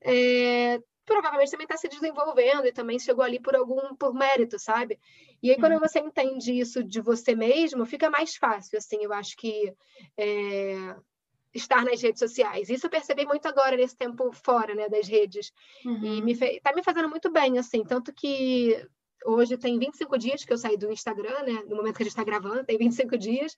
[0.00, 4.98] é, provavelmente também está se desenvolvendo e também chegou ali por algum por mérito, sabe?
[5.42, 5.80] E aí quando uhum.
[5.80, 8.98] você entende isso de você mesmo, fica mais fácil, assim.
[9.02, 9.72] Eu acho que
[10.18, 10.94] é,
[11.54, 12.68] estar nas redes sociais.
[12.68, 15.52] Isso eu percebi muito agora nesse tempo fora, né, das redes.
[15.84, 16.04] Uhum.
[16.04, 18.84] E me tá me fazendo muito bem, assim, tanto que
[19.24, 21.64] hoje tem 25 dias que eu saí do Instagram, né?
[21.68, 23.56] No momento que a gente está gravando, tem 25 dias.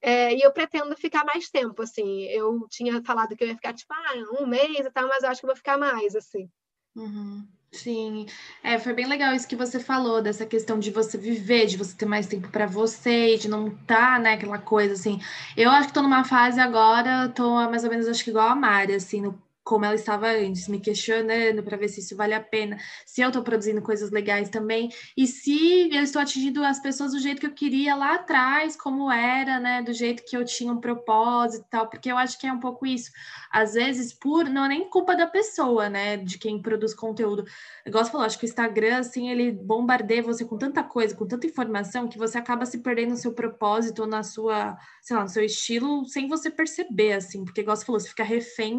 [0.00, 2.24] É, e eu pretendo ficar mais tempo, assim.
[2.24, 5.30] Eu tinha falado que eu ia ficar, tipo, ah, um mês e tal, mas eu
[5.30, 6.48] acho que eu vou ficar mais, assim.
[6.96, 7.46] Uhum.
[7.74, 8.26] Sim,
[8.62, 11.96] é, foi bem legal isso que você falou, dessa questão de você viver, de você
[11.96, 15.18] ter mais tempo para você, de não estar, tá, né, aquela coisa assim.
[15.56, 18.54] Eu acho que tô numa fase agora, tô mais ou menos, acho que igual a
[18.54, 22.40] Mari, assim, no como ela estava antes, me questionando para ver se isso vale a
[22.40, 27.12] pena, se eu estou produzindo coisas legais também, e se eu estou atingindo as pessoas
[27.12, 30.70] do jeito que eu queria lá atrás, como era, né, do jeito que eu tinha
[30.70, 33.10] um propósito e tal, porque eu acho que é um pouco isso.
[33.50, 37.46] Às vezes, por não é nem culpa da pessoa, né, de quem produz conteúdo.
[37.86, 41.26] Igual você falou, acho que o Instagram, assim, ele bombardeia você com tanta coisa, com
[41.26, 45.22] tanta informação, que você acaba se perdendo no seu propósito ou na sua, sei lá,
[45.22, 48.78] no seu estilo, sem você perceber, assim, porque igual você falou, você fica refém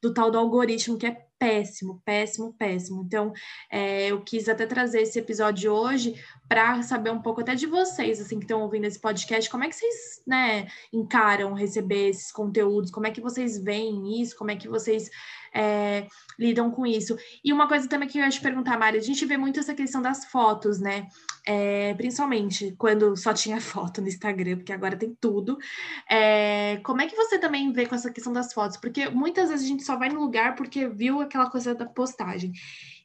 [0.00, 3.02] do do tal do algoritmo que é péssimo, péssimo, péssimo.
[3.04, 3.32] Então,
[3.70, 6.14] é, eu quis até trazer esse episódio hoje
[6.48, 9.68] para saber um pouco até de vocês, assim, que estão ouvindo esse podcast, como é
[9.68, 14.56] que vocês, né, encaram receber esses conteúdos, como é que vocês veem isso, como é
[14.56, 15.10] que vocês
[15.54, 16.06] é,
[16.38, 17.16] lidam com isso.
[17.44, 19.74] E uma coisa também que eu ia te perguntar, Mari, a gente vê muito essa
[19.74, 21.08] questão das fotos, né?
[21.46, 25.56] É, principalmente quando só tinha foto no Instagram, porque agora tem tudo.
[26.10, 28.76] É, como é que você também vê com essa questão das fotos?
[28.76, 32.52] Porque muitas vezes a gente só vai no lugar porque viu aquela coisa da postagem.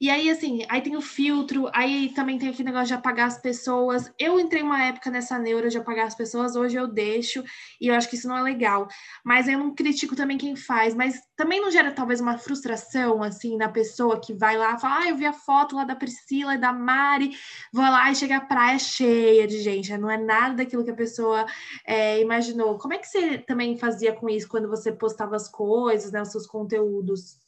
[0.01, 3.37] E aí, assim, aí tem o filtro, aí também tem aquele negócio de apagar as
[3.37, 4.11] pessoas.
[4.17, 7.43] Eu entrei uma época nessa neura de apagar as pessoas, hoje eu deixo,
[7.79, 8.87] e eu acho que isso não é legal.
[9.23, 13.57] Mas eu não critico também quem faz, mas também não gera talvez uma frustração, assim,
[13.57, 16.57] na pessoa que vai lá fala, ah, eu vi a foto lá da Priscila e
[16.57, 17.31] da Mari,
[17.73, 20.95] vou lá e chega a praia cheia de gente, não é nada daquilo que a
[20.95, 21.45] pessoa
[21.85, 22.77] é, imaginou.
[22.77, 26.31] Como é que você também fazia com isso quando você postava as coisas, né, os
[26.31, 27.39] seus conteúdos?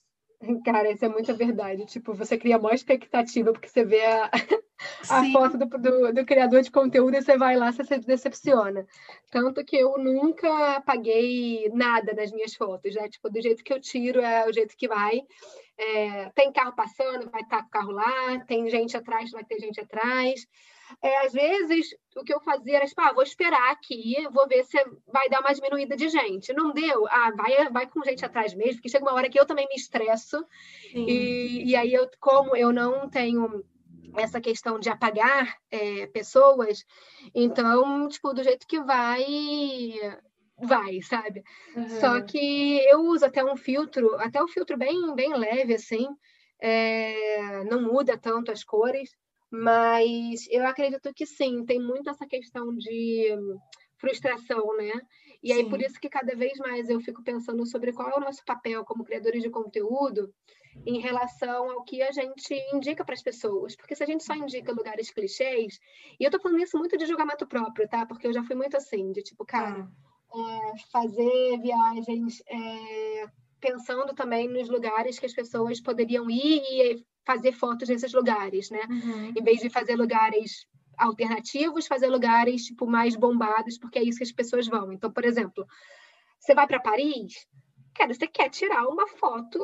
[0.66, 1.86] Cara, isso é muita verdade.
[1.86, 4.30] Tipo, você cria maior expectativa porque você vê a,
[5.10, 8.86] a foto do, do, do, criador de conteúdo e você vai lá, você se decepciona.
[9.32, 13.08] Tanto que eu nunca apaguei nada das minhas fotos, né?
[13.10, 15.22] Tipo, do jeito que eu tiro é o jeito que vai.
[15.78, 19.80] É, tem carro passando, vai estar o carro lá, tem gente atrás, vai ter gente
[19.80, 20.46] atrás.
[21.02, 24.64] É, às vezes, o que eu fazia era, tipo, ah, vou esperar aqui, vou ver
[24.64, 24.78] se
[25.08, 26.54] vai dar uma diminuída de gente.
[26.54, 27.06] Não deu?
[27.08, 29.76] Ah, vai, vai com gente atrás mesmo, porque chega uma hora que eu também me
[29.76, 30.46] estresso.
[30.94, 33.64] E, e aí, eu, como eu não tenho
[34.18, 36.86] essa questão de apagar é, pessoas,
[37.34, 39.94] então, tipo, do jeito que vai,
[40.62, 41.44] vai, sabe?
[41.76, 41.90] Uhum.
[42.00, 46.08] Só que eu uso até um filtro, até um filtro bem, bem leve, assim,
[46.60, 49.10] é, não muda tanto as cores,
[49.56, 53.38] mas eu acredito que sim, tem muito essa questão de
[53.98, 54.92] frustração, né?
[55.44, 55.70] E aí, sim.
[55.70, 58.84] por isso que cada vez mais eu fico pensando sobre qual é o nosso papel
[58.84, 60.34] como criadores de conteúdo
[60.88, 63.76] em relação ao que a gente indica para as pessoas.
[63.76, 65.80] Porque se a gente só indica lugares clichês,
[66.20, 68.08] e eu tô falando isso muito de julgamento próprio, tá?
[68.08, 69.88] Porque eu já fui muito assim, de tipo, cara,
[70.34, 70.72] ah.
[70.74, 73.26] é, fazer viagens é,
[73.64, 78.82] pensando também nos lugares que as pessoas poderiam ir e fazer fotos nesses lugares, né?
[78.90, 79.34] Uhum.
[79.38, 84.26] Em vez de fazer lugares alternativos, fazer lugares tipo mais bombados, porque é isso que
[84.26, 84.92] as pessoas vão.
[84.92, 85.66] Então, por exemplo,
[86.38, 87.48] você vai para Paris,
[87.96, 89.58] cara, você quer tirar uma foto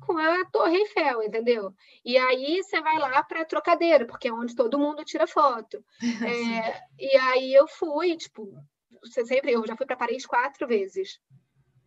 [0.00, 1.72] com a Torre Eiffel, entendeu?
[2.04, 5.82] E aí você vai lá para Trocadeiro, porque é onde todo mundo tira foto.
[6.58, 8.52] É, e aí eu fui, tipo,
[9.00, 11.20] você sempre, eu já fui para Paris quatro vezes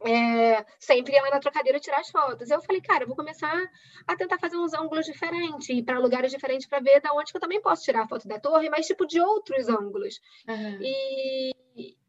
[0.06, 2.50] é, sempre ia lá na trocadeira tirar as fotos.
[2.50, 3.62] Eu falei, cara, eu vou começar
[4.08, 7.38] a tentar fazer uns ângulos diferentes, ir para lugares diferentes para ver da onde que
[7.38, 10.20] eu também posso tirar a foto da torre, mas tipo de outros ângulos.
[10.48, 10.80] Uhum.
[10.82, 11.52] E,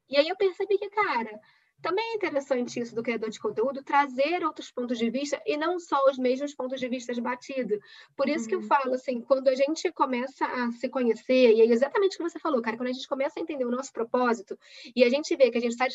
[0.08, 1.40] e aí eu percebi que, cara,
[1.82, 5.80] também é interessante isso do criador de conteúdo, trazer outros pontos de vista e não
[5.80, 7.78] só os mesmos pontos de vista batidos.
[8.16, 8.48] Por isso uhum.
[8.48, 8.66] que eu uhum.
[8.66, 12.38] falo, assim, quando a gente começa a se conhecer, e é exatamente o que você
[12.38, 14.56] falou, cara, quando a gente começa a entender o nosso propósito
[14.94, 15.86] e a gente vê que a gente está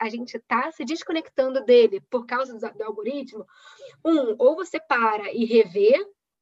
[0.00, 3.46] a gente tá se desconectando dele por causa do, do algoritmo,
[4.04, 5.94] um, ou você para e revê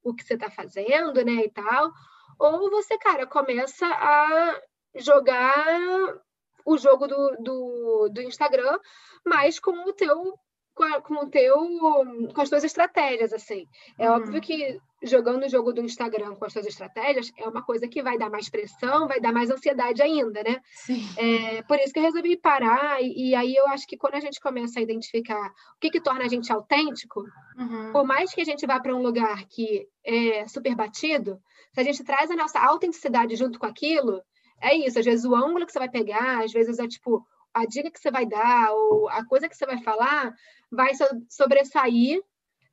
[0.02, 1.92] o que você está fazendo, né, e tal,
[2.38, 4.60] ou você, cara, começa a
[4.96, 6.20] jogar
[6.64, 8.78] o jogo do, do, do Instagram,
[9.24, 10.34] mas com o teu
[10.74, 11.56] com, a, com, o teu
[12.34, 13.66] com as tuas estratégias assim
[13.98, 14.16] é uhum.
[14.16, 18.02] óbvio que jogando o jogo do Instagram com as suas estratégias é uma coisa que
[18.02, 21.02] vai dar mais pressão vai dar mais ansiedade ainda né Sim.
[21.16, 24.20] É, por isso que eu resolvi parar e, e, aí eu acho que quando a
[24.20, 27.22] gente começa a identificar o que que torna a gente autêntico
[27.58, 27.92] uhum.
[27.92, 31.38] por mais que a gente vá para um lugar que é super batido
[31.74, 34.22] se a gente traz a nossa autenticidade junto com aquilo
[34.62, 37.66] é isso, às vezes o ângulo que você vai pegar, às vezes é tipo a
[37.66, 40.34] dica que você vai dar ou a coisa que você vai falar
[40.70, 40.92] vai
[41.28, 42.22] sobressair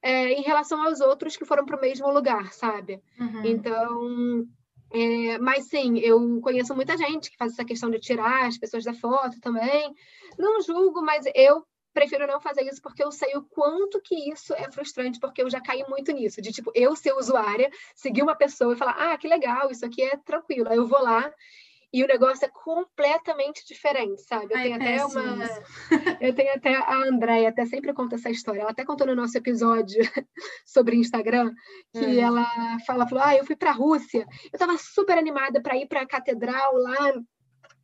[0.02, 3.02] é, em relação aos outros que foram para o mesmo lugar, sabe?
[3.20, 3.46] Uhum.
[3.46, 4.48] Então,
[4.92, 8.86] é, mas sim, eu conheço muita gente que faz essa questão de tirar as pessoas
[8.86, 9.94] da foto também.
[10.38, 14.54] Não julgo, mas eu prefiro não fazer isso porque eu sei o quanto que isso
[14.54, 18.36] é frustrante, porque eu já caí muito nisso, de tipo, eu ser usuária, seguir uma
[18.36, 20.70] pessoa e falar, ah, que legal, isso aqui é tranquilo.
[20.70, 21.30] Aí eu vou lá
[21.92, 24.54] e o negócio é completamente diferente, sabe?
[24.54, 25.50] Eu Ai, tenho até uma.
[26.22, 28.62] Eu tenho até a Andréia, até sempre conta essa história.
[28.62, 30.00] Ela até contou no nosso episódio
[30.66, 31.52] sobre Instagram,
[31.94, 32.20] que é.
[32.20, 32.46] ela
[32.86, 36.02] fala, falou: Ah, eu fui para a Rússia, eu estava super animada para ir para
[36.02, 37.14] a catedral lá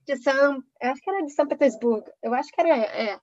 [0.06, 0.64] de São.
[0.82, 2.10] Acho que era de São Petersburgo.
[2.22, 2.76] Eu acho que era.
[2.78, 3.20] É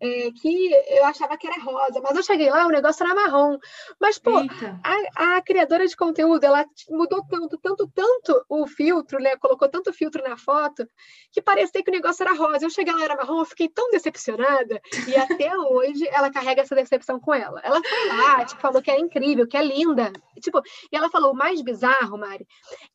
[0.00, 3.58] é, que eu achava que era rosa, mas eu cheguei lá, o negócio era marrom.
[4.00, 9.36] Mas, pô, a, a, criadora de conteúdo, ela mudou tanto, tanto, tanto o filtro, né?
[9.36, 10.88] Colocou tanto filtro na foto,
[11.32, 12.64] que parecia que o negócio era rosa.
[12.64, 16.74] Eu cheguei lá, era marrom, eu fiquei tão decepcionada, e até hoje ela carrega essa
[16.74, 17.60] decepção com ela.
[17.62, 20.12] Ela foi lá, tipo, falou que é incrível, que é linda.
[20.40, 20.62] Tipo,
[20.92, 22.46] e ela falou, o mais bizarro, Mari,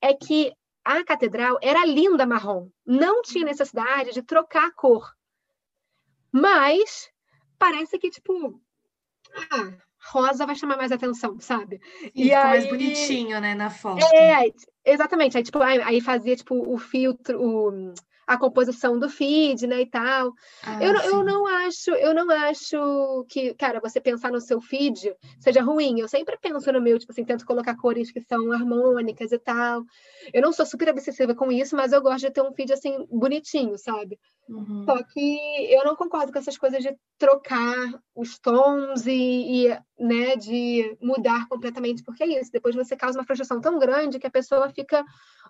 [0.02, 2.70] é que a catedral era linda marrom.
[2.86, 5.14] Não tinha necessidade de trocar a cor.
[6.32, 7.10] Mas
[7.58, 8.60] parece que, tipo,
[9.52, 9.74] ah,
[10.12, 11.80] rosa vai chamar mais atenção, sabe?
[12.14, 12.50] E, e aí...
[12.50, 14.04] mais bonitinho, né, na foto.
[14.14, 14.52] É,
[14.84, 15.38] exatamente.
[15.38, 17.94] Aí, tipo, aí fazia, tipo, o filtro, o,
[18.26, 20.34] a composição do feed, né, e tal.
[20.64, 25.14] Ah, eu, eu não acho, eu não acho que, cara, você pensar no seu feed
[25.40, 26.00] seja ruim.
[26.00, 29.84] Eu sempre penso no meu, tipo assim, tento colocar cores que são harmônicas e tal.
[30.34, 33.06] Eu não sou super obsessiva com isso, mas eu gosto de ter um feed assim
[33.12, 34.20] bonitinho, sabe?
[34.50, 34.84] Uhum.
[34.86, 37.76] Só que eu não concordo com essas coisas de trocar
[38.14, 42.52] os tons e, e, né, de mudar completamente, porque é isso.
[42.52, 45.04] Depois você causa uma frustração tão grande que a pessoa fica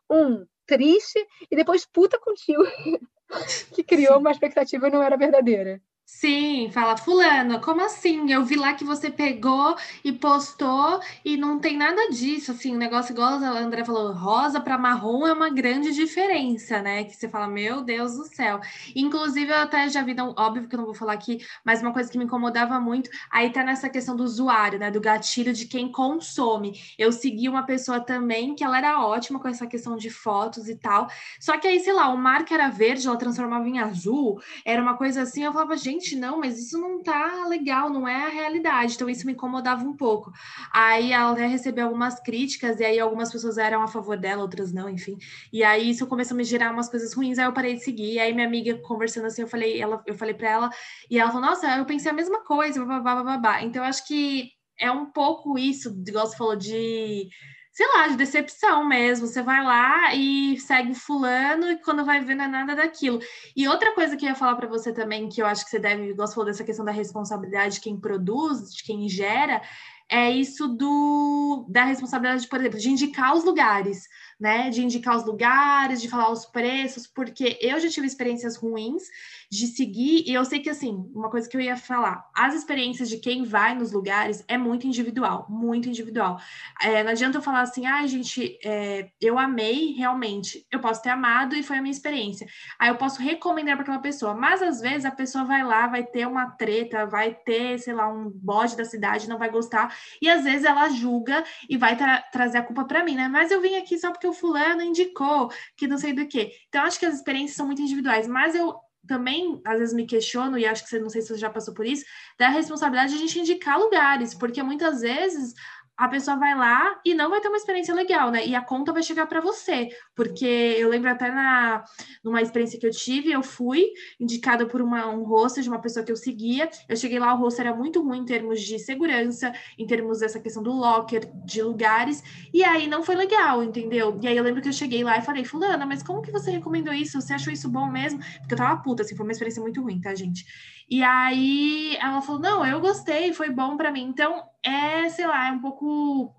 [0.09, 2.63] um triste e depois puta contigo
[3.73, 5.81] que criou uma expectativa e não era verdadeira.
[6.05, 8.29] Sim, fala, fulano, como assim?
[8.31, 12.77] Eu vi lá que você pegou e postou e não tem nada disso, assim, um
[12.77, 17.05] negócio igual a André falou, rosa para marrom é uma grande diferença, né?
[17.05, 18.59] Que você fala, meu Deus do céu.
[18.95, 21.93] Inclusive, eu até já vi, não, óbvio que eu não vou falar aqui, mas uma
[21.93, 24.91] coisa que me incomodava muito, aí tá nessa questão do usuário, né?
[24.91, 26.73] Do gatilho de quem consome.
[26.97, 30.75] Eu segui uma pessoa também que ela era ótima com essa questão de fotos e
[30.75, 31.07] tal,
[31.39, 34.95] só que aí, sei lá, o mar era verde, ela transformava em azul, era uma
[34.97, 38.29] coisa assim, eu falava, gente, gente, não, mas isso não tá legal, não é a
[38.29, 38.95] realidade.
[38.95, 40.31] Então isso me incomodava um pouco.
[40.71, 44.89] Aí ela recebeu algumas críticas, e aí algumas pessoas eram a favor dela, outras não,
[44.89, 45.17] enfim.
[45.51, 48.19] E aí isso começou a me gerar umas coisas ruins, aí eu parei de seguir.
[48.19, 50.69] Aí minha amiga conversando assim, eu falei, ela, eu falei para ela,
[51.09, 53.63] e ela falou, nossa, eu pensei a mesma coisa, babá, babá.
[53.63, 54.49] Então eu acho que
[54.79, 57.29] é um pouco isso, igual você falou, de
[57.73, 59.25] sei lá, de decepção mesmo.
[59.25, 63.19] Você vai lá e segue fulano e quando vai ver não é nada daquilo.
[63.55, 65.79] E outra coisa que eu ia falar para você também, que eu acho que você
[65.79, 69.61] deve, você falou dessa questão da responsabilidade de quem produz, de quem gera,
[70.07, 74.03] é isso do da responsabilidade, por exemplo, de indicar os lugares
[74.39, 74.69] né?
[74.69, 79.03] De indicar os lugares, de falar os preços, porque eu já tive experiências ruins
[79.49, 83.07] de seguir, e eu sei que assim, uma coisa que eu ia falar, as experiências
[83.07, 86.39] de quem vai nos lugares é muito individual, muito individual.
[86.81, 91.09] É, não adianta eu falar assim, ah, gente, é, eu amei realmente, eu posso ter
[91.09, 92.47] amado e foi a minha experiência.
[92.79, 96.03] Aí eu posso recomendar para aquela pessoa, mas às vezes a pessoa vai lá, vai
[96.03, 100.29] ter uma treta, vai ter, sei lá, um bode da cidade, não vai gostar, e
[100.29, 103.27] às vezes ela julga e vai tra trazer a culpa para mim, né?
[103.27, 106.51] Mas eu vim aqui só porque o fulano indicou, que não sei do que.
[106.67, 108.75] Então, acho que as experiências são muito individuais, mas eu
[109.07, 111.73] também, às vezes, me questiono, e acho que você não sei se você já passou
[111.73, 112.05] por isso,
[112.37, 115.53] da responsabilidade de a gente indicar lugares, porque muitas vezes
[115.97, 118.45] a pessoa vai lá e não vai ter uma experiência legal, né?
[118.45, 121.83] E a conta vai chegar para você, porque eu lembro até na
[122.23, 123.85] numa experiência que eu tive, eu fui
[124.19, 126.69] indicada por uma, um rosto de uma pessoa que eu seguia.
[126.89, 130.39] Eu cheguei lá, o rosto era muito ruim em termos de segurança, em termos dessa
[130.39, 132.23] questão do locker, de lugares,
[132.53, 134.17] e aí não foi legal, entendeu?
[134.21, 136.51] E aí eu lembro que eu cheguei lá e falei, fulana, mas como que você
[136.51, 137.21] recomendou isso?
[137.21, 138.19] Você achou isso bom mesmo?
[138.39, 140.45] Porque eu tava puta, assim, foi uma experiência muito ruim, tá, gente?
[140.89, 144.03] E aí ela falou: não, eu gostei, foi bom para mim.
[144.03, 146.33] Então, é, sei lá, é um pouco.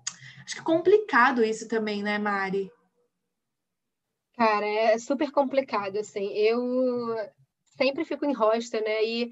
[0.45, 2.71] Acho que complicado isso também, né, Mari?
[4.35, 6.27] Cara, é super complicado, assim.
[6.33, 7.15] Eu
[7.77, 9.03] sempre fico em hostel, né?
[9.03, 9.31] E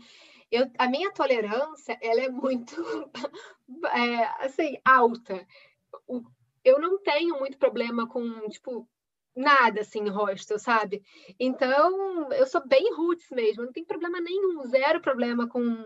[0.52, 2.76] eu, a minha tolerância, ela é muito,
[3.94, 5.46] é, assim, alta.
[6.64, 8.88] Eu não tenho muito problema com, tipo,
[9.36, 11.04] nada assim hostel, sabe?
[11.40, 15.84] Então, eu sou bem roots mesmo, não tem problema nenhum, zero problema com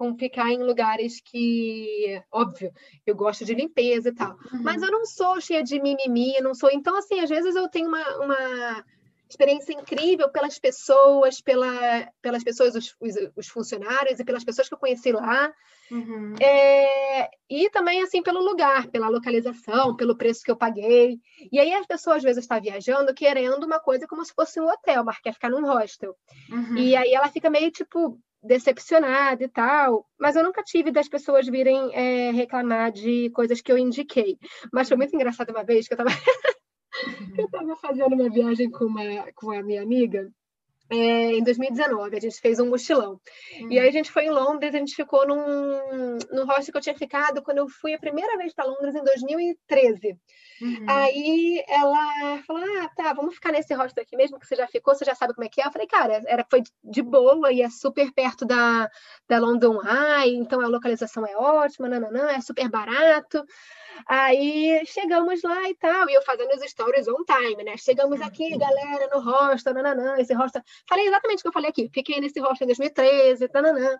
[0.00, 2.72] com ficar em lugares que, óbvio,
[3.06, 4.62] eu gosto de limpeza e tal, uhum.
[4.62, 6.70] mas eu não sou cheia de mimimi, não sou.
[6.72, 8.84] Então, assim, às vezes eu tenho uma, uma
[9.28, 14.74] experiência incrível pelas pessoas, pela, pelas pessoas, os, os, os, funcionários e pelas pessoas que
[14.74, 15.52] eu conheci lá.
[15.90, 16.34] Uhum.
[16.40, 21.20] É, e também, assim, pelo lugar, pela localização, pelo preço que eu paguei.
[21.52, 24.66] E aí as pessoas, às vezes, estão viajando querendo uma coisa como se fosse um
[24.66, 26.16] hotel, mas quer ficar num hostel.
[26.50, 26.78] Uhum.
[26.78, 31.46] E aí ela fica meio, tipo, decepcionada e tal, mas eu nunca tive das pessoas
[31.46, 34.38] virem é, reclamar de coisas que eu indiquei.
[34.72, 36.10] Mas foi muito engraçado uma vez que eu estava
[37.38, 40.30] eu estava fazendo uma viagem com, uma, com a minha amiga
[40.90, 43.20] é, em 2019, a gente fez um mochilão.
[43.60, 43.70] Uhum.
[43.70, 46.82] E aí a gente foi em Londres, a gente ficou num, num hostel que eu
[46.82, 50.18] tinha ficado quando eu fui a primeira vez para Londres em 2013.
[50.60, 50.86] Uhum.
[50.88, 54.94] Aí ela falou: Ah, tá, vamos ficar nesse hostel aqui mesmo, que você já ficou,
[54.94, 55.66] você já sabe como é que é.
[55.66, 58.90] Eu falei, cara, era, foi de boa e é super perto da,
[59.28, 63.44] da London Eye, então a localização é ótima, nananã, é super barato.
[64.06, 67.76] Aí chegamos lá e tal, e eu fazendo os stories on time, né?
[67.76, 70.62] Chegamos aqui, galera, no hostel, nananã, esse hostel.
[70.88, 71.90] Falei exatamente o que eu falei aqui.
[71.92, 73.98] Fiquei nesse hostel em 2013, nananã.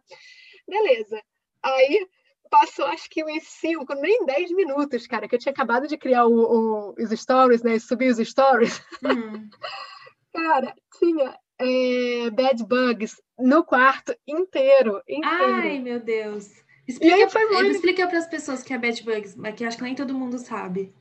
[0.69, 1.23] Beleza.
[1.63, 2.07] Aí
[2.51, 6.27] passou acho que uns 5, nem 10 minutos, cara, que eu tinha acabado de criar
[6.27, 7.79] o, o, os stories, né?
[7.79, 8.83] Subir os stories.
[9.05, 9.49] Hum.
[10.35, 15.55] cara, tinha é, bad bugs no quarto inteiro, inteiro.
[15.55, 16.49] Ai, meu Deus.
[16.91, 17.71] Explica, foi muito...
[17.71, 20.93] explica para as pessoas que é bad bugs, que acho que nem todo mundo sabe.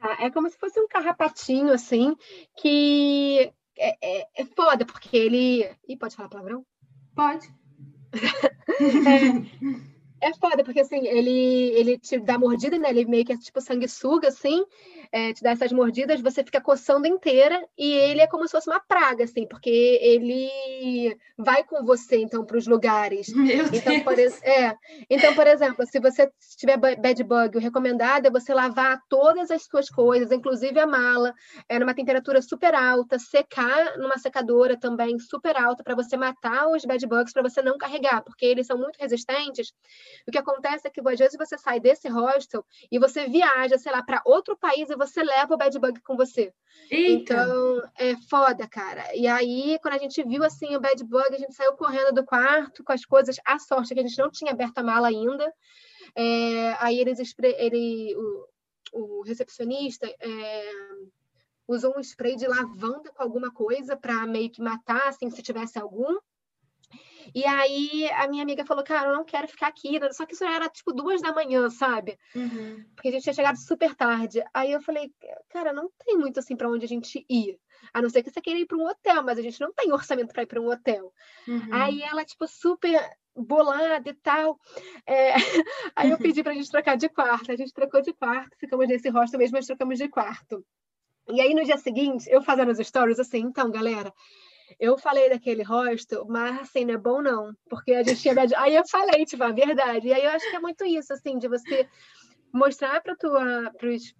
[0.00, 2.16] Ah, é como se fosse um carrapatinho, assim,
[2.56, 5.68] que é, é, é foda, porque ele.
[5.88, 6.64] Ih, pode falar palavrão?
[7.14, 7.48] Pode.
[9.08, 12.90] é, é foda, porque assim, ele, ele te dá mordida, né?
[12.90, 14.64] Ele meio que é tipo sanguessuga, assim.
[15.12, 18.68] é, te dá essas mordidas, você fica coçando inteira e ele é como se fosse
[18.68, 23.28] uma praga, assim, porque ele vai com você, então, para os lugares.
[23.34, 24.04] Meu então, Deus.
[24.04, 24.76] por, é,
[25.08, 29.64] então, por exemplo, se você tiver bad bug, o recomendado é você lavar todas as
[29.64, 31.32] suas coisas, inclusive a mala,
[31.68, 36.84] é, numa temperatura super alta, secar numa secadora também super alta, para você matar os
[36.84, 39.72] bad bugs, para você não carregar, porque eles são muito resistentes.
[40.26, 43.92] O que acontece é que, às vezes, você sai desse hostel e você viaja, sei
[43.92, 46.52] lá, para outro país e você leva o bad bug com você.
[46.90, 47.34] Eita.
[47.34, 49.14] Então, é foda, cara.
[49.14, 52.24] E aí, quando a gente viu assim o bad bug, a gente saiu correndo do
[52.24, 53.36] quarto com as coisas.
[53.44, 55.52] A sorte é que a gente não tinha aberto a mala ainda.
[56.14, 57.18] É, aí eles
[57.58, 58.48] ele, o,
[58.92, 60.72] o recepcionista é,
[61.66, 65.78] usou um spray de lavanda com alguma coisa para meio que matar, assim, se tivesse
[65.78, 66.18] algum.
[67.34, 69.98] E aí a minha amiga falou, cara, eu não quero ficar aqui.
[70.12, 72.18] Só que isso era tipo duas da manhã, sabe?
[72.34, 72.84] Uhum.
[72.94, 74.42] Porque a gente tinha chegado super tarde.
[74.52, 75.12] Aí eu falei,
[75.50, 77.58] cara, não tem muito assim para onde a gente ir.
[77.92, 79.92] A não ser que você queira ir para um hotel, mas a gente não tem
[79.92, 81.12] orçamento para ir para um hotel.
[81.46, 81.68] Uhum.
[81.70, 83.00] Aí ela, tipo, super
[83.36, 84.58] bolada e tal.
[85.06, 85.34] É...
[85.96, 87.52] Aí eu pedi para a gente trocar de quarto.
[87.52, 90.64] A gente trocou de quarto, ficamos nesse hostel mesmo, mas trocamos de quarto.
[91.30, 94.12] E aí no dia seguinte, eu fazendo as stories assim, então, galera,
[94.78, 98.34] eu falei daquele hostel, mas assim, não é bom não, porque a gente tinha...
[98.56, 100.08] Aí eu falei, tipo, a verdade.
[100.08, 101.88] E aí eu acho que é muito isso, assim, de você
[102.52, 103.14] mostrar para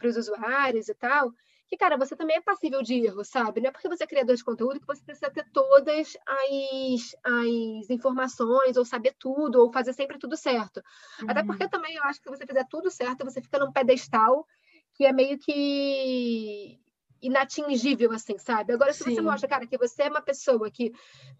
[0.09, 1.32] os usuários e tal,
[1.68, 3.61] que, cara, você também é passível de erro, sabe?
[3.61, 7.90] Não é porque você é criador de conteúdo que você precisa ter todas as, as
[7.90, 10.82] informações, ou saber tudo, ou fazer sempre tudo certo.
[11.22, 11.30] Uhum.
[11.30, 14.46] Até porque também eu acho que se você fizer tudo certo, você fica num pedestal
[14.94, 16.80] que é meio que
[17.20, 18.72] inatingível, assim, sabe?
[18.72, 19.14] Agora, se Sim.
[19.14, 20.92] você mostra, cara, que você é uma pessoa que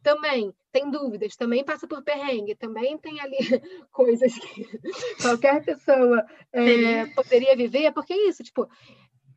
[0.03, 3.37] também tem dúvidas, também passa por perrengue, também tem ali
[3.93, 4.67] coisas que
[5.23, 8.69] qualquer pessoa é, poderia viver, é porque é isso, tipo,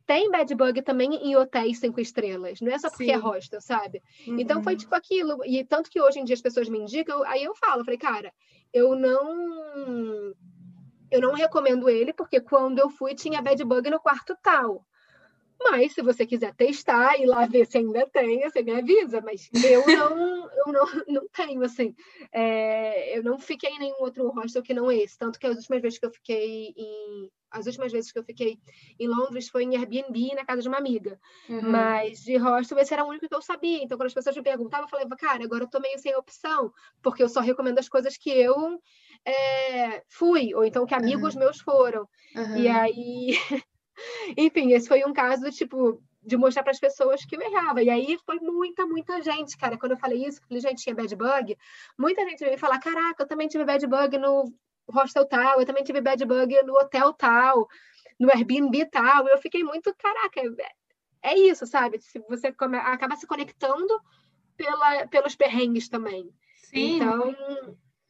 [0.06, 3.12] tem bad bug também em hotéis cinco estrelas, não é só porque é Sim.
[3.12, 4.02] é hostel, sabe?
[4.26, 4.38] Uhum.
[4.38, 4.78] Então foi uhum.
[4.78, 7.84] tipo aquilo, e tanto que hoje em dia as pessoas me indicam, aí eu falo,
[7.84, 8.32] falei, cara,
[8.72, 10.34] eu não
[11.10, 14.84] eu não recomendo ele porque quando eu fui tinha bad bug no quarto tal.
[15.62, 19.20] Mas se você quiser testar e lá ver se ainda tem, você me avisa.
[19.20, 21.94] Mas eu não, eu não, não tenho, assim.
[22.32, 25.18] É, eu não fiquei em nenhum outro hostel que não esse.
[25.18, 27.30] Tanto que as últimas vezes que eu fiquei em.
[27.50, 28.58] As últimas vezes que eu fiquei
[28.98, 31.20] em Londres foi em Airbnb na casa de uma amiga.
[31.50, 31.70] Uhum.
[31.70, 33.82] Mas de hostel, esse era o único que eu sabia.
[33.82, 36.72] Então, quando as pessoas me perguntavam, eu falava, cara, agora eu tô meio sem opção,
[37.02, 38.80] porque eu só recomendo as coisas que eu
[39.26, 41.40] é, fui, ou então que amigos uhum.
[41.40, 42.08] meus foram.
[42.34, 42.56] Uhum.
[42.56, 43.36] E aí
[44.36, 47.82] Enfim, esse foi um caso, tipo, de mostrar para as pessoas que eu errava.
[47.82, 49.76] E aí foi muita, muita gente, cara.
[49.76, 51.56] Quando eu falei isso, falei, gente, tinha bad bug,
[51.98, 54.44] muita gente veio falar: caraca, eu também tive bad bug no
[54.88, 57.68] hostel tal, eu também tive bad bug no hotel tal,
[58.18, 59.28] no Airbnb tal.
[59.28, 62.00] Eu fiquei muito, caraca, é, é isso, sabe?
[62.00, 62.76] Se você come...
[62.76, 64.00] acaba se conectando
[64.56, 66.30] pela, pelos perrengues também.
[66.56, 66.96] Sim.
[66.96, 67.34] Então,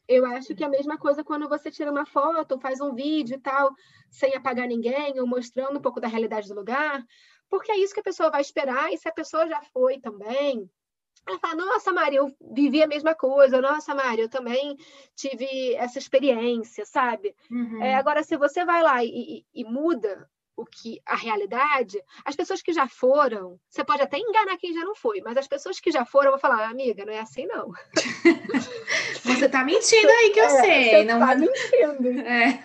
[0.07, 3.35] eu acho que é a mesma coisa quando você tira uma foto, faz um vídeo
[3.35, 3.73] e tal,
[4.09, 7.03] sem apagar ninguém, ou mostrando um pouco da realidade do lugar,
[7.49, 10.69] porque é isso que a pessoa vai esperar, e se a pessoa já foi também,
[11.25, 14.75] ela fala, nossa, Maria, eu vivi a mesma coisa, nossa, Maria, eu também
[15.15, 17.33] tive essa experiência, sabe?
[17.49, 17.81] Uhum.
[17.81, 22.35] É, agora, se você vai lá e, e, e muda o que a realidade, as
[22.35, 25.79] pessoas que já foram, você pode até enganar quem já não foi, mas as pessoas
[25.79, 27.71] que já foram vão falar, amiga, não é assim não.
[29.23, 32.19] você tá mentindo aí que eu é, sei, não tá mentindo.
[32.21, 32.63] É.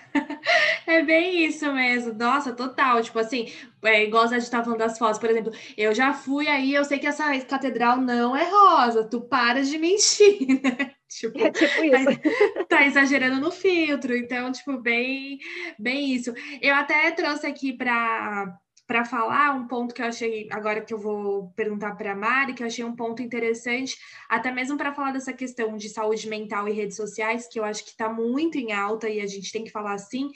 [0.87, 2.13] é bem isso mesmo.
[2.15, 5.95] Nossa, total, tipo assim, é igual a gente tá falando das fotos, por exemplo, eu
[5.95, 10.47] já fui aí, eu sei que essa catedral não é rosa, tu para de mentir,
[10.63, 10.95] né?
[11.09, 12.21] Tipo, é tipo isso.
[12.21, 15.39] Tá, tá, exagerando no filtro, então, tipo, bem,
[15.79, 16.33] bem isso.
[16.61, 20.99] Eu até trouxe aqui para para falar um ponto que eu achei, agora que eu
[20.99, 23.95] vou perguntar para a Mari, que eu achei um ponto interessante,
[24.31, 27.85] até mesmo para falar dessa questão de saúde mental e redes sociais, que eu acho
[27.85, 30.31] que está muito em alta e a gente tem que falar assim,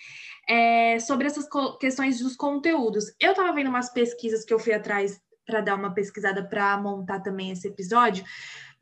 [0.46, 1.48] é, sobre essas
[1.80, 3.06] questões dos conteúdos.
[3.18, 7.20] Eu estava vendo umas pesquisas que eu fui atrás para dar uma pesquisada para montar
[7.20, 8.22] também esse episódio,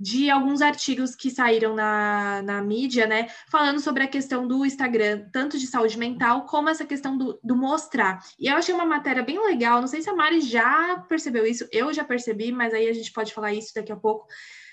[0.01, 5.29] de alguns artigos que saíram na, na mídia, né, falando sobre a questão do Instagram,
[5.31, 8.25] tanto de saúde mental, como essa questão do, do mostrar.
[8.39, 11.69] E eu achei uma matéria bem legal, não sei se a Mari já percebeu isso,
[11.71, 14.27] eu já percebi, mas aí a gente pode falar isso daqui a pouco,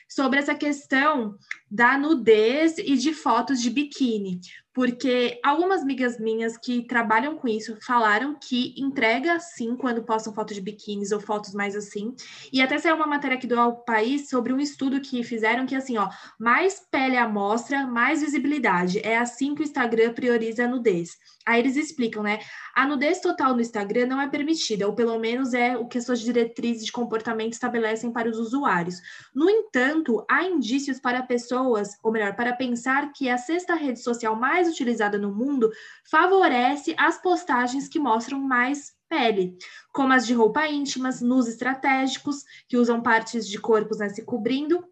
[0.07, 1.35] sobre essa questão
[1.69, 4.39] da nudez e de fotos de biquíni,
[4.77, 10.55] porque algumas amigas minhas que trabalham com isso falaram que entrega sim quando postam fotos
[10.55, 12.13] de biquínis ou fotos mais assim.
[12.53, 15.73] E até saiu uma matéria aqui do Ao País sobre um estudo que fizeram que
[15.73, 16.07] assim, ó,
[16.39, 18.99] mais pele à mostra, mais visibilidade.
[18.99, 21.17] É assim que o Instagram prioriza a nudez.
[21.47, 22.39] Aí eles explicam, né?
[22.75, 26.05] A nudez total no Instagram não é permitida, ou pelo menos é o que as
[26.05, 29.01] suas diretrizes de comportamento estabelecem para os usuários.
[29.33, 34.35] No entanto, há indícios para pessoas, ou melhor, para pensar que a sexta rede social
[34.35, 35.71] mais utilizada no mundo,
[36.09, 39.57] favorece as postagens que mostram mais pele,
[39.93, 44.83] como as de roupa íntimas, nus estratégicos, que usam partes de corpos né, se cobrindo,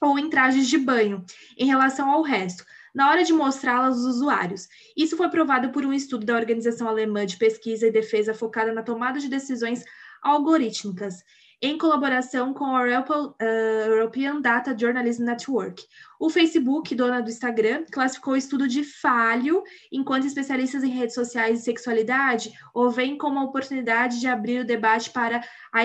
[0.00, 1.24] ou em trajes de banho,
[1.56, 2.64] em relação ao resto,
[2.94, 4.68] na hora de mostrá-las aos usuários.
[4.96, 8.82] Isso foi provado por um estudo da Organização Alemã de Pesquisa e Defesa focada na
[8.82, 9.84] tomada de decisões
[10.22, 11.22] algorítmicas,
[11.60, 13.44] em colaboração com a uh,
[13.86, 15.82] European Data Journalism Network.
[16.18, 19.62] O Facebook, dona do Instagram, classificou o estudo de falho,
[19.92, 24.66] enquanto especialistas em redes sociais e sexualidade o veem como uma oportunidade de abrir o
[24.66, 25.42] debate para
[25.72, 25.84] a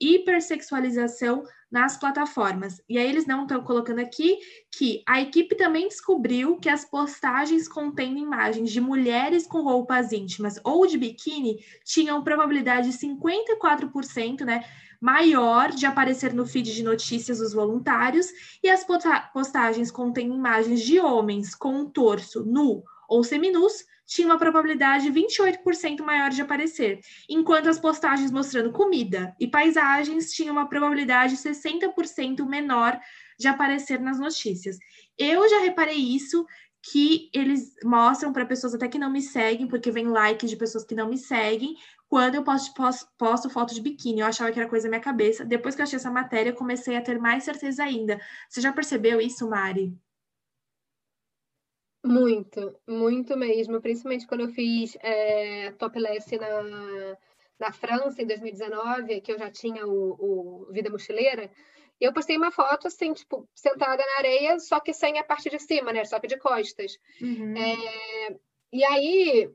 [0.00, 2.80] hipersexualização nas plataformas.
[2.88, 4.38] E aí eles não estão colocando aqui
[4.70, 10.58] que a equipe também descobriu que as postagens contendo imagens de mulheres com roupas íntimas
[10.64, 14.64] ou de biquíni tinham probabilidade de 54%, né,
[15.00, 18.26] maior de aparecer no feed de notícias dos voluntários,
[18.62, 18.84] e as
[19.32, 26.00] postagens contendo imagens de homens com um torso nu ou seminus tinha uma probabilidade 28%
[26.00, 32.98] maior de aparecer, enquanto as postagens mostrando comida e paisagens tinham uma probabilidade 60% menor
[33.38, 34.78] de aparecer nas notícias.
[35.16, 36.46] Eu já reparei isso
[36.90, 40.84] que eles mostram para pessoas até que não me seguem, porque vem like de pessoas
[40.84, 41.74] que não me seguem,
[42.08, 44.20] quando eu posto, posto, posto foto de biquíni.
[44.20, 45.44] Eu achava que era coisa da minha cabeça.
[45.44, 48.18] Depois que eu achei essa matéria, eu comecei a ter mais certeza ainda.
[48.48, 49.94] Você já percebeu isso, Mari?
[52.04, 53.80] Muito, muito mesmo.
[53.80, 57.16] Principalmente quando eu fiz é, topless na,
[57.58, 61.50] na França em 2019, que eu já tinha o, o Vida Mochileira.
[62.00, 65.58] Eu postei uma foto assim, tipo, sentada na areia, só que sem a parte de
[65.58, 66.04] cima, né?
[66.04, 66.96] Só que de costas.
[67.20, 67.54] Uhum.
[67.56, 68.38] É,
[68.72, 69.50] e aí,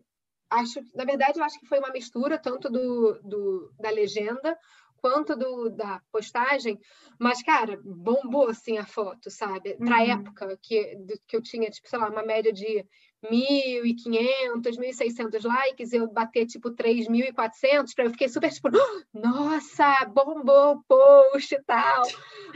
[0.59, 4.57] acho, na verdade, eu acho que foi uma mistura tanto do, do da legenda
[5.03, 6.79] quanto do, da postagem,
[7.19, 9.75] mas, cara, bombou, assim, a foto, sabe?
[9.75, 10.11] Pra uhum.
[10.11, 10.97] época que,
[11.27, 12.85] que eu tinha, tipo, sei lá, uma média de
[13.23, 18.69] 1.500, 1.600 likes, eu bater tipo 3.400, eu fiquei super tipo,
[19.13, 22.03] nossa, bombou o post e tal.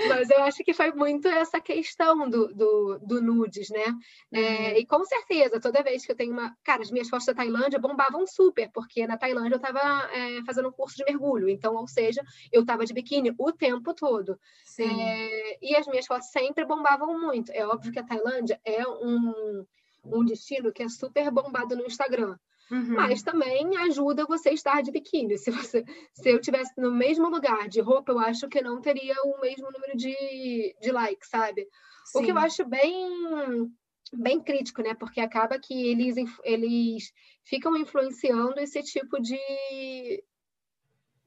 [0.07, 3.85] Mas eu acho que foi muito essa questão do, do, do nudes, né?
[4.31, 4.77] É, uhum.
[4.77, 6.55] e com certeza, toda vez que eu tenho uma.
[6.63, 10.69] Cara, as minhas fotos da Tailândia bombavam super, porque na Tailândia eu estava é, fazendo
[10.69, 14.37] um curso de mergulho, então, ou seja, eu estava de biquíni o tempo todo.
[14.79, 17.51] É, e as minhas fotos sempre bombavam muito.
[17.51, 19.65] É óbvio que a Tailândia é um
[20.11, 22.37] um destino que é super bombado no Instagram.
[22.69, 22.95] Uhum.
[22.95, 25.37] Mas também ajuda você estar de biquíni.
[25.37, 29.15] Se, você, se eu tivesse no mesmo lugar de roupa, eu acho que não teria
[29.23, 31.67] o mesmo número de, de likes, sabe?
[32.05, 32.19] Sim.
[32.19, 33.71] O que eu acho bem
[34.13, 34.93] bem crítico, né?
[34.93, 40.23] Porque acaba que eles, eles ficam influenciando esse tipo de,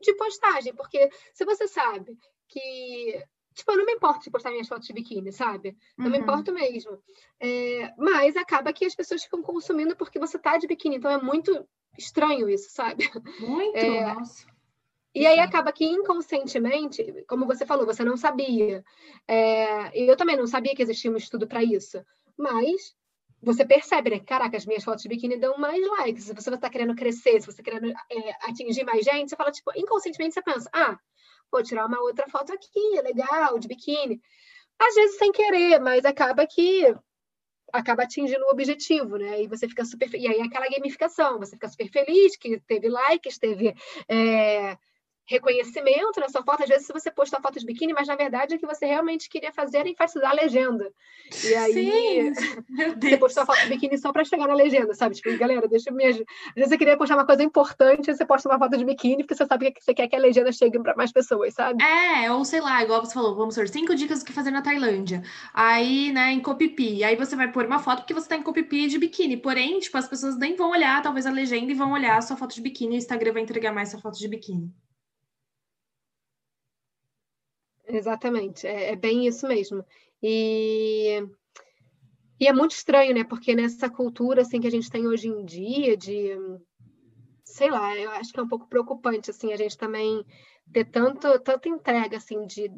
[0.01, 0.75] de postagem.
[0.75, 2.17] Porque se você sabe
[2.49, 3.23] que
[3.55, 5.77] Tipo, eu não me importo de postar minhas fotos de biquíni, sabe?
[5.97, 6.13] Não uhum.
[6.13, 6.99] me importo mesmo.
[7.41, 10.97] É, mas acaba que as pessoas ficam consumindo porque você tá de biquíni.
[10.97, 11.67] Então é muito
[11.99, 13.11] estranho isso, sabe?
[13.41, 14.47] Muito, é, nossa.
[15.15, 18.85] E aí acaba que inconscientemente, como você falou, você não sabia.
[19.27, 22.05] É, eu também não sabia que existia um estudo para isso.
[22.39, 22.95] Mas
[23.43, 24.21] você percebe, né?
[24.21, 26.25] Caraca, as minhas fotos de biquíni dão mais likes.
[26.25, 29.51] Se você está querendo crescer, se você está querendo é, atingir mais gente, você fala,
[29.51, 30.99] tipo, inconscientemente você pensa, ah,
[31.51, 34.21] vou tirar uma outra foto aqui, é legal, de biquíni.
[34.79, 36.95] Às vezes sem querer, mas acaba que
[37.73, 39.43] acaba atingindo o objetivo, né?
[39.43, 40.13] E você fica super.
[40.15, 43.75] E aí é aquela gamificação, você fica super feliz que teve likes, teve.
[44.09, 44.77] É
[45.31, 46.65] reconhecimento na sua foto.
[46.65, 49.29] Às vezes, se você postar foto de biquíni, mas na verdade o que você realmente
[49.29, 50.93] queria fazer era enfatizar a legenda.
[51.45, 52.33] E aí, Sim,
[53.01, 55.15] você postou a foto de biquíni só para chegar na legenda, sabe?
[55.15, 56.05] Tipo, galera, deixa eu me.
[56.05, 56.27] Às vezes
[56.57, 59.71] você queria postar uma coisa importante, você posta uma foto de biquíni, porque você sabe
[59.71, 61.81] que você quer que a legenda chegue para mais pessoas, sabe?
[61.83, 64.63] É, ou sei lá, igual você falou, vamos ser cinco dicas do que fazer na
[64.63, 65.23] Tailândia.
[65.55, 67.05] Aí, né, em Copipi.
[67.05, 69.37] Aí você vai pôr uma foto porque você tá em Copipi de biquíni.
[69.37, 72.37] Porém, tipo, as pessoas nem vão olhar, talvez, a legenda e vão olhar a sua
[72.37, 72.97] foto de biquíni.
[72.97, 74.73] O Instagram vai entregar mais sua foto de biquíni.
[77.93, 79.85] Exatamente, é, é bem isso mesmo.
[80.23, 81.23] E,
[82.39, 83.25] e é muito estranho, né?
[83.25, 86.37] Porque nessa cultura assim que a gente tem hoje em dia de
[87.45, 90.25] sei lá, eu acho que é um pouco preocupante assim a gente também
[90.73, 92.71] ter tanto tanta entrega assim de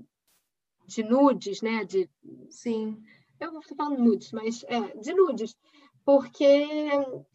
[0.87, 1.85] de nudes, né?
[1.85, 2.09] De,
[2.51, 3.03] Sim.
[3.39, 5.57] Eu estou falando nudes, mas é, de nudes.
[6.05, 6.67] Porque,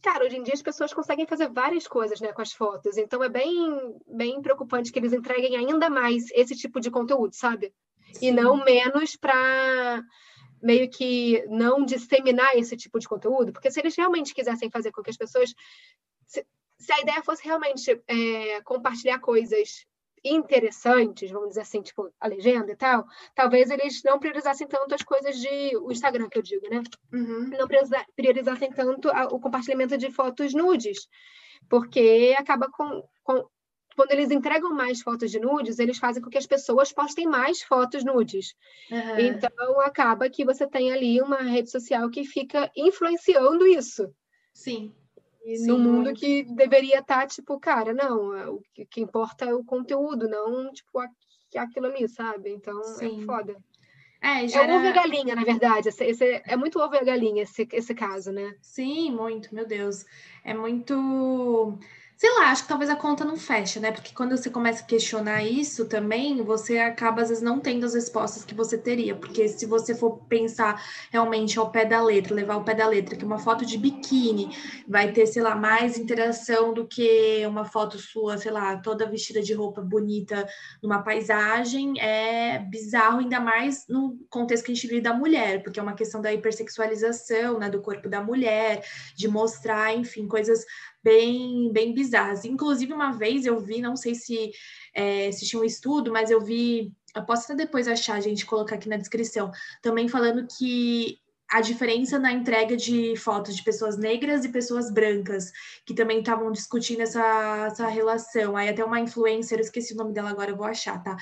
[0.02, 2.98] cara, hoje em dia as pessoas conseguem fazer várias coisas né, com as fotos.
[2.98, 7.74] Então é bem, bem preocupante que eles entreguem ainda mais esse tipo de conteúdo, sabe?
[8.14, 8.28] Sim.
[8.28, 10.04] E não menos para
[10.62, 15.02] meio que não disseminar esse tipo de conteúdo, porque se eles realmente quisessem fazer com
[15.02, 15.54] que as pessoas.
[16.26, 16.46] Se,
[16.78, 19.86] se a ideia fosse realmente é, compartilhar coisas
[20.24, 23.06] interessantes, vamos dizer assim, tipo a legenda e tal,
[23.36, 26.82] talvez eles não priorizassem tanto as coisas de o Instagram que eu digo, né?
[27.14, 27.50] Uhum.
[27.50, 27.68] Não
[28.16, 31.08] priorizassem tanto a, o compartilhamento de fotos nudes,
[31.70, 33.48] porque acaba com, com
[33.98, 37.64] quando eles entregam mais fotos de nudes, eles fazem com que as pessoas postem mais
[37.64, 38.54] fotos nudes.
[38.92, 39.20] Uhum.
[39.20, 44.08] Então, acaba que você tem ali uma rede social que fica influenciando isso.
[44.54, 44.94] Sim.
[45.48, 46.20] E Sim, no mundo muito.
[46.20, 50.70] que deveria estar, tá, tipo, cara, não, é, o que importa é o conteúdo, não,
[50.74, 51.00] tipo,
[51.56, 52.50] aquilo ali, sabe?
[52.50, 53.22] Então, é Sim.
[53.22, 53.56] é foda.
[54.22, 54.74] É, gera...
[54.74, 55.88] é ovo e galinha, na verdade.
[55.88, 58.58] Esse, esse, é muito ovo e galinha esse, esse caso, né?
[58.62, 60.04] Sim, muito, meu Deus.
[60.44, 61.80] É muito
[62.18, 63.92] sei lá, acho que talvez a conta não feche, né?
[63.92, 67.94] Porque quando você começa a questionar isso também, você acaba às vezes não tendo as
[67.94, 69.16] respostas que você teria.
[69.16, 73.16] Porque se você for pensar realmente ao pé da letra, levar ao pé da letra,
[73.16, 74.50] que uma foto de biquíni
[74.88, 79.40] vai ter, sei lá, mais interação do que uma foto sua, sei lá, toda vestida
[79.40, 80.48] de roupa bonita
[80.82, 85.80] numa paisagem, é bizarro, ainda mais no contexto que a gente vive da mulher, porque
[85.80, 88.84] é uma questão da hipersexualização, né, do corpo da mulher,
[89.16, 90.66] de mostrar, enfim, coisas
[91.08, 92.44] bem, bem bizarras.
[92.44, 94.52] Inclusive, uma vez eu vi, não sei se,
[94.94, 98.76] é, se tinha um estudo, mas eu vi, eu posso até depois achar, gente colocar
[98.76, 99.50] aqui na descrição,
[99.82, 101.18] também falando que
[101.50, 105.52] a diferença na entrega de fotos de pessoas negras e pessoas brancas,
[105.86, 108.58] que também estavam discutindo essa, essa relação.
[108.58, 111.16] Aí até uma influencer, eu esqueci o nome dela agora, eu vou achar, tá?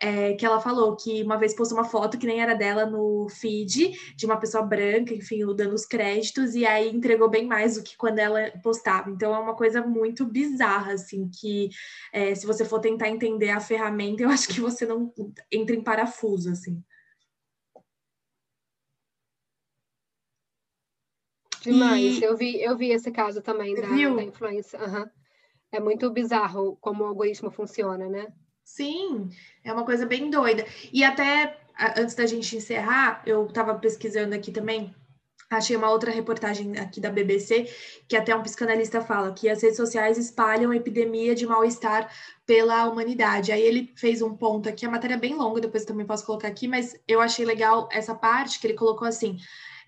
[0.00, 3.28] É, que ela falou que uma vez postou uma foto que nem era dela no
[3.28, 7.82] feed, de uma pessoa branca, enfim, dando os créditos, e aí entregou bem mais do
[7.82, 9.10] que quando ela postava.
[9.10, 11.70] Então é uma coisa muito bizarra, assim, que
[12.12, 15.12] é, se você for tentar entender a ferramenta, eu acho que você não
[15.50, 16.82] entra em parafuso, assim.
[21.62, 22.18] Demais.
[22.18, 22.24] E...
[22.24, 24.78] Eu, vi, eu vi esse caso também da, da, influência.
[24.78, 25.06] Uhum.
[25.70, 28.26] É muito bizarro como o algoritmo funciona, né?
[28.64, 29.28] Sim,
[29.64, 30.64] é uma coisa bem doida.
[30.92, 31.58] E até
[31.96, 34.94] antes da gente encerrar, eu estava pesquisando aqui também,
[35.50, 37.68] achei uma outra reportagem aqui da BBC,
[38.08, 42.10] que até um psicanalista fala que as redes sociais espalham epidemia de mal-estar
[42.46, 43.52] pela humanidade.
[43.52, 46.48] Aí ele fez um ponto aqui, a matéria é bem longa, depois também posso colocar
[46.48, 49.38] aqui, mas eu achei legal essa parte que ele colocou assim: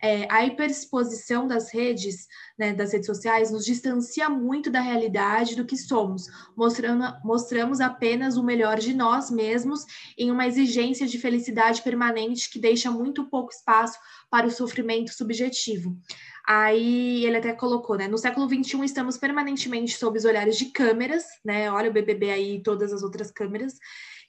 [0.04, 2.28] é, a hiperexposição das redes,
[2.58, 8.36] né, das redes sociais, nos distancia muito da realidade do que somos, mostrando, mostramos apenas
[8.36, 9.86] o melhor de nós mesmos
[10.18, 13.98] em uma exigência de felicidade permanente que deixa muito pouco espaço
[14.30, 15.96] para o sofrimento subjetivo.
[16.46, 18.06] Aí ele até colocou, né?
[18.06, 21.70] No século XXI estamos permanentemente sob os olhares de câmeras, né?
[21.70, 23.78] Olha o BBB aí e todas as outras câmeras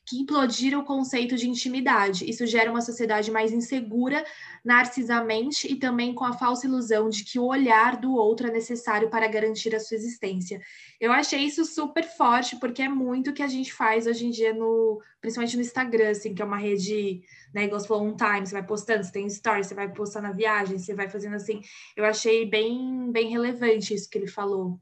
[0.05, 2.29] que implodiram o conceito de intimidade.
[2.29, 4.23] Isso gera uma sociedade mais insegura
[4.63, 9.09] narcisamente e também com a falsa ilusão de que o olhar do outro é necessário
[9.09, 10.61] para garantir a sua existência.
[10.99, 14.29] Eu achei isso super forte, porque é muito o que a gente faz hoje em
[14.29, 17.21] dia, no, principalmente no Instagram, assim, que é uma rede,
[17.53, 20.21] né, igual você falou, um time, você vai postando, você tem stories, você vai postar
[20.21, 21.61] na viagem, você vai fazendo assim.
[21.95, 24.79] Eu achei bem, bem relevante isso que ele falou.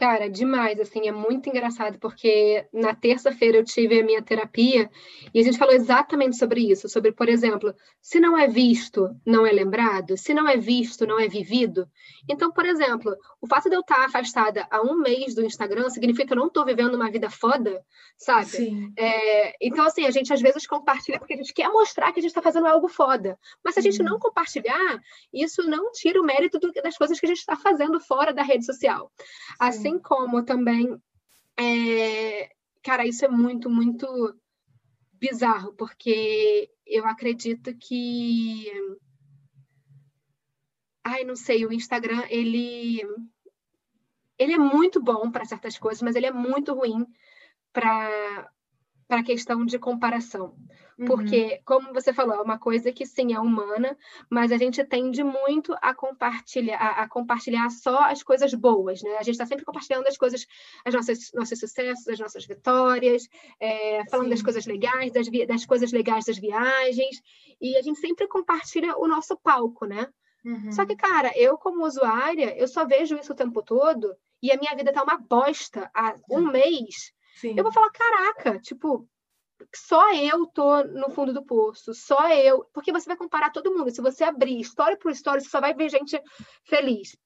[0.00, 4.90] Cara, demais, assim, é muito engraçado, porque na terça-feira eu tive a minha terapia
[5.34, 9.44] e a gente falou exatamente sobre isso, sobre, por exemplo, se não é visto, não
[9.44, 11.86] é lembrado, se não é visto, não é vivido.
[12.26, 16.28] Então, por exemplo, o fato de eu estar afastada há um mês do Instagram significa
[16.28, 17.84] que eu não estou vivendo uma vida foda,
[18.16, 18.46] sabe?
[18.98, 22.22] É, então, assim, a gente às vezes compartilha porque a gente quer mostrar que a
[22.22, 23.38] gente está fazendo algo foda.
[23.62, 24.98] Mas se a gente não compartilhar,
[25.30, 28.42] isso não tira o mérito do, das coisas que a gente está fazendo fora da
[28.42, 29.12] rede social.
[29.58, 30.96] Assim Assim como também,
[31.58, 34.06] é, cara, isso é muito, muito
[35.14, 38.70] bizarro, porque eu acredito que.
[41.02, 43.00] Ai, não sei, o Instagram, ele.
[44.38, 47.04] Ele é muito bom para certas coisas, mas ele é muito ruim
[47.72, 48.50] para
[49.10, 50.54] para a questão de comparação.
[50.96, 51.04] Uhum.
[51.04, 53.98] Porque, como você falou, é uma coisa que sim é humana,
[54.30, 59.16] mas a gente tende muito a compartilhar, a, a compartilhar só as coisas boas, né?
[59.18, 60.46] A gente está sempre compartilhando as coisas,
[60.84, 64.30] as nossas nossos sucessos, as nossas vitórias, é, falando sim.
[64.30, 67.20] das coisas legais, das, das coisas legais das viagens,
[67.60, 70.06] e a gente sempre compartilha o nosso palco, né?
[70.44, 70.70] Uhum.
[70.70, 74.56] Só que, cara, eu como usuária, eu só vejo isso o tempo todo e a
[74.56, 77.54] minha vida tá uma bosta há um mês Sim.
[77.56, 79.08] eu vou falar, caraca, tipo,
[79.74, 83.90] só eu tô no fundo do poço, só eu, porque você vai comparar todo mundo.
[83.90, 86.20] Se você abrir história por história, você só vai ver gente
[86.64, 87.16] feliz.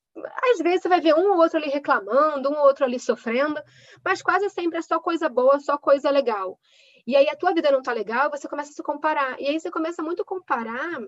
[0.53, 3.61] Às vezes você vai ver um ou outro ali reclamando, um ou outro ali sofrendo,
[4.05, 6.59] mas quase sempre é só coisa boa, só coisa legal.
[7.07, 9.41] E aí a tua vida não tá legal, você começa a se comparar.
[9.41, 11.01] E aí você começa muito a comparar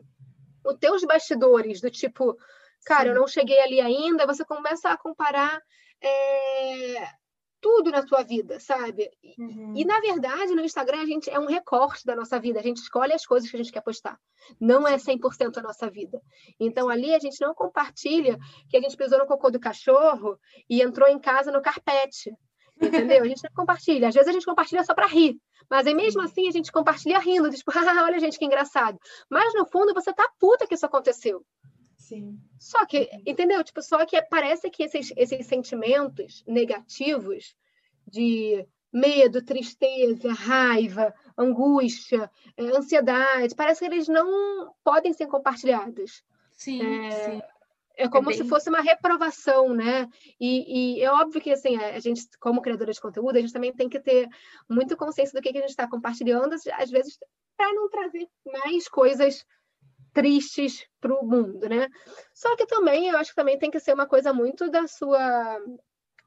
[0.65, 2.37] os teus bastidores, do tipo,
[2.85, 3.09] cara, Sim.
[3.11, 5.63] eu não cheguei ali ainda, você começa a comparar
[6.03, 7.09] é,
[7.61, 9.11] tudo na tua vida, sabe?
[9.39, 9.75] Uhum.
[9.77, 12.61] E, na verdade, no Instagram, a gente é um recorte da nossa vida.
[12.61, 14.19] A gente escolhe as coisas que a gente quer postar.
[14.61, 16.21] Não é 100% a nossa vida.
[16.59, 18.39] Então, ali, a gente não compartilha
[18.69, 20.39] que a gente pisou no cocô do cachorro
[20.69, 22.33] e entrou em casa no carpete.
[22.81, 23.23] Entendeu?
[23.25, 24.09] A gente não compartilha.
[24.09, 25.37] Às vezes, a gente compartilha só para rir.
[25.69, 27.51] Mas aí, mesmo assim, a gente compartilha rindo.
[27.51, 27.73] Tipo,
[28.05, 28.99] olha, gente, que engraçado.
[29.31, 31.45] Mas, no fundo, você tá puta que isso aconteceu.
[32.07, 32.39] Sim.
[32.57, 33.23] Só que, uhum.
[33.27, 33.65] entendeu?
[33.65, 37.57] Tipo, só que parece que esses, esses sentimentos negativos
[38.07, 46.23] de medo, tristeza, raiva, angústia, é, ansiedade, parece que eles não podem ser compartilhados.
[46.53, 47.43] Sim, é, sim.
[47.97, 48.43] É como é bem...
[48.43, 50.09] se fosse uma reprovação, né?
[50.39, 53.73] E, e, é óbvio que, assim, a gente, como criadora de conteúdo, a gente também
[53.73, 54.29] tem que ter
[54.71, 57.19] muito consciência do que, que a gente está compartilhando, às vezes,
[57.57, 58.29] para não trazer
[58.63, 59.45] mais coisas
[60.17, 61.89] tristes para o mundo, né?
[62.33, 65.61] Só que também eu acho que também tem que ser uma coisa muito da sua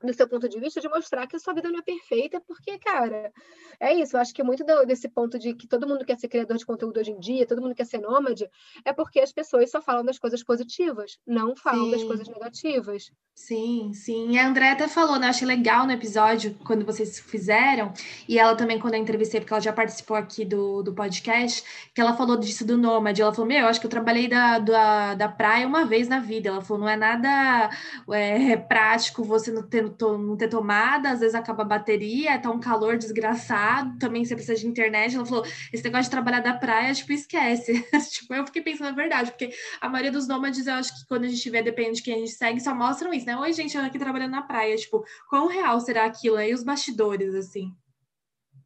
[0.01, 2.77] do seu ponto de vista, de mostrar que a sua vida não é perfeita, porque,
[2.79, 3.31] cara,
[3.79, 4.15] é isso.
[4.15, 6.65] Eu acho que muito do, desse ponto de que todo mundo quer ser criador de
[6.65, 8.49] conteúdo hoje em dia, todo mundo quer ser nômade,
[8.85, 11.91] é porque as pessoas só falam das coisas positivas, não falam sim.
[11.91, 13.11] das coisas negativas.
[13.35, 14.31] Sim, sim.
[14.31, 15.29] E a André até falou, né?
[15.29, 17.93] Achei legal no episódio, quando vocês fizeram,
[18.27, 22.01] e ela também, quando eu entrevistei, porque ela já participou aqui do, do podcast, que
[22.01, 23.21] ela falou disso do nômade.
[23.21, 26.19] Ela falou, meu, eu acho que eu trabalhei da, da, da praia uma vez na
[26.19, 26.49] vida.
[26.49, 27.69] Ela falou, não é nada
[28.11, 32.59] é, prático você não ter não ter tomada, às vezes acaba a bateria, tá um
[32.59, 35.15] calor desgraçado, também você precisa de internet.
[35.15, 37.81] Ela falou: esse negócio de trabalhar da praia, tipo, esquece.
[38.11, 41.25] tipo, eu fiquei pensando na verdade, porque a maioria dos nômades, eu acho que quando
[41.25, 43.37] a gente vê, depende de quem a gente segue, só mostram isso, né?
[43.37, 44.75] Oi, gente, eu aqui trabalhando na praia.
[44.75, 47.73] Tipo, quão real será aquilo aí, os bastidores, assim?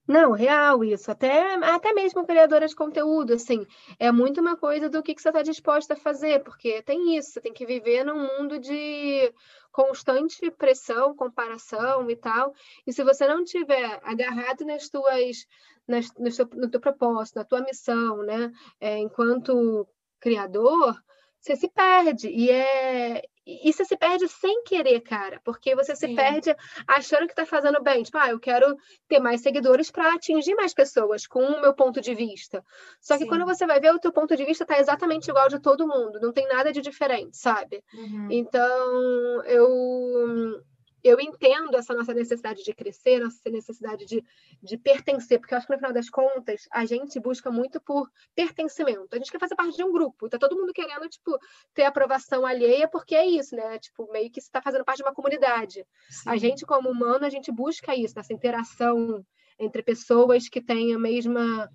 [0.07, 1.09] Não, real isso.
[1.09, 3.65] Até, até mesmo criadora de conteúdo, assim,
[3.97, 7.31] é muito uma coisa do que, que você está disposta a fazer, porque tem isso,
[7.31, 9.33] você tem que viver num mundo de
[9.73, 12.53] constante pressão, comparação e tal.
[12.87, 15.45] E se você não tiver agarrado nas tuas,
[15.87, 19.85] nas, no, seu, no teu propósito, na tua missão, né, é, enquanto
[20.19, 20.95] criador,
[21.39, 22.29] você se perde.
[22.29, 26.07] E é, e você se perde sem querer, cara, porque você Sim.
[26.07, 26.55] se perde
[26.87, 28.03] achando que está fazendo bem.
[28.03, 28.77] Tipo, ah, eu quero
[29.07, 32.63] ter mais seguidores para atingir mais pessoas com o meu ponto de vista.
[33.01, 33.29] Só que Sim.
[33.29, 36.19] quando você vai ver, o teu ponto de vista está exatamente igual de todo mundo,
[36.21, 37.83] não tem nada de diferente, sabe?
[37.93, 38.27] Uhum.
[38.31, 40.63] Então, eu
[41.03, 44.23] eu entendo essa nossa necessidade de crescer, nossa necessidade de,
[44.61, 48.09] de pertencer, porque eu acho que no final das contas a gente busca muito por
[48.33, 49.09] pertencimento.
[49.11, 51.37] A gente quer fazer parte de um grupo, tá todo mundo querendo tipo
[51.73, 53.77] ter aprovação alheia, porque é isso, né?
[53.79, 55.85] Tipo, meio que está fazendo parte de uma comunidade.
[56.09, 56.29] Sim.
[56.29, 59.25] A gente como humano, a gente busca isso, essa interação
[59.59, 61.69] entre pessoas que têm a mesma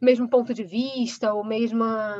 [0.00, 2.16] mesmo ponto de vista, ou mesma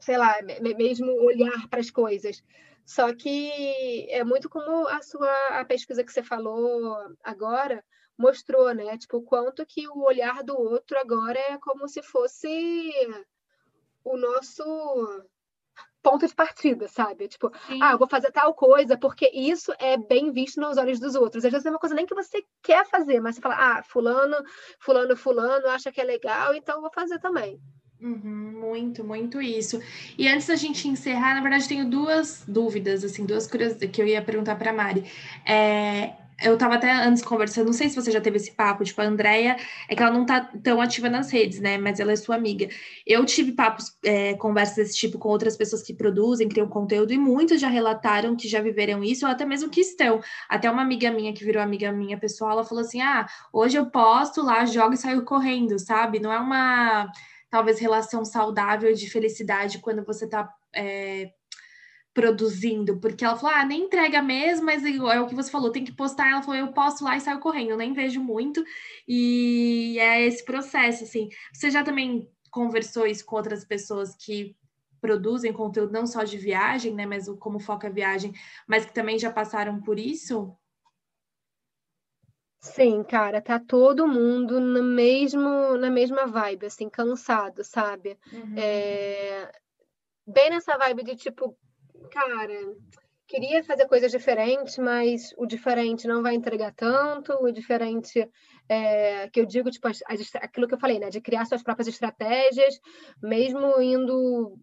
[0.00, 0.36] sei lá,
[0.76, 2.42] mesmo olhar para as coisas.
[2.84, 7.84] Só que é muito como a sua a pesquisa que você falou agora
[8.16, 8.96] mostrou, né?
[8.98, 12.92] Tipo, o quanto que o olhar do outro agora é como se fosse
[14.04, 14.62] o nosso
[16.02, 17.26] ponto de partida, sabe?
[17.26, 17.82] Tipo, Sim.
[17.82, 21.44] ah, vou fazer tal coisa porque isso é bem visto nos olhos dos outros.
[21.44, 24.36] Às vezes é uma coisa nem que você quer fazer, mas você fala, ah, fulano,
[24.78, 27.58] fulano, fulano acha que é legal, então vou fazer também.
[28.04, 29.80] Uhum, muito, muito isso.
[30.18, 34.06] E antes da gente encerrar, na verdade, tenho duas dúvidas, assim, duas coisas que eu
[34.06, 35.04] ia perguntar para a Mari.
[35.48, 39.00] É, eu estava até antes conversando, não sei se você já teve esse papo, tipo,
[39.00, 39.56] a Andrea,
[39.88, 41.78] é que ela não tá tão ativa nas redes, né?
[41.78, 42.68] Mas ela é sua amiga.
[43.06, 47.16] Eu tive papos, é, conversas desse tipo com outras pessoas que produzem, criam conteúdo, e
[47.16, 50.20] muitos já relataram que já viveram isso, ou até mesmo que estão.
[50.46, 53.86] Até uma amiga minha, que virou amiga minha pessoal, ela falou assim: ah, hoje eu
[53.86, 56.20] posto lá, jogo e saio correndo, sabe?
[56.20, 57.10] Não é uma
[57.54, 61.30] talvez relação saudável de felicidade quando você está é,
[62.12, 65.84] produzindo, porque ela falou, ah, nem entrega mesmo, mas é o que você falou, tem
[65.84, 68.64] que postar, ela falou, eu posto lá e saio correndo, eu nem vejo muito,
[69.06, 74.56] e é esse processo, assim, você já também conversou isso com outras pessoas que
[75.00, 78.32] produzem conteúdo não só de viagem, né, mas como foca a viagem,
[78.66, 80.52] mas que também já passaram por isso?
[82.64, 88.18] Sim, cara, tá todo mundo no mesmo, na mesma vibe, assim, cansado, sabe?
[88.32, 88.54] Uhum.
[88.56, 89.52] É...
[90.26, 91.54] Bem nessa vibe de tipo,
[92.10, 92.54] cara,
[93.26, 98.26] queria fazer coisas diferentes, mas o diferente não vai entregar tanto, o diferente
[98.66, 101.62] é, que eu digo, tipo, as, as, aquilo que eu falei, né, de criar suas
[101.62, 102.80] próprias estratégias,
[103.22, 104.58] mesmo indo,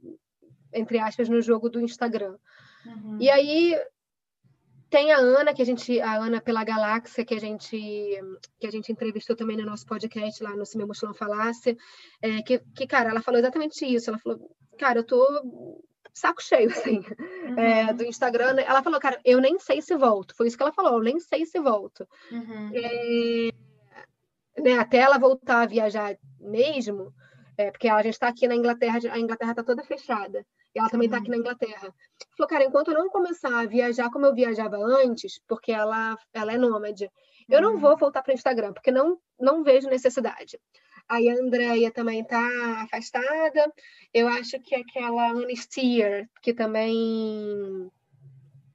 [0.74, 2.36] entre aspas, no jogo do Instagram.
[2.84, 3.18] Uhum.
[3.22, 3.80] E aí
[4.92, 7.78] tem a Ana, que a gente, a Ana pela Galáxia, que a gente,
[8.60, 11.78] que a gente entrevistou também no nosso podcast lá no Se Me Mostrou Falácia,
[12.22, 15.26] é, que, que, cara, ela falou exatamente isso, ela falou, cara, eu tô
[16.14, 17.06] saco cheio, assim,
[17.48, 17.58] uhum.
[17.58, 18.60] é, do Instagram.
[18.60, 20.36] Ela falou, cara, eu nem sei se volto.
[20.36, 22.06] Foi isso que ela falou, eu nem sei se volto.
[22.30, 22.72] Uhum.
[22.74, 27.14] É, né, até ela voltar a viajar mesmo,
[27.58, 30.46] é, porque a gente está aqui na Inglaterra, a Inglaterra está toda fechada.
[30.74, 31.22] E ela também está uhum.
[31.22, 31.94] aqui na Inglaterra.
[32.38, 36.54] Falou, cara, enquanto eu não começar a viajar como eu viajava antes, porque ela, ela
[36.54, 37.10] é nômade,
[37.50, 37.80] eu não uhum.
[37.80, 40.58] vou voltar para o Instagram, porque não, não vejo necessidade.
[41.08, 43.74] Aí a Andrea também está afastada.
[44.14, 47.92] Eu acho que aquela Anne Steer, que também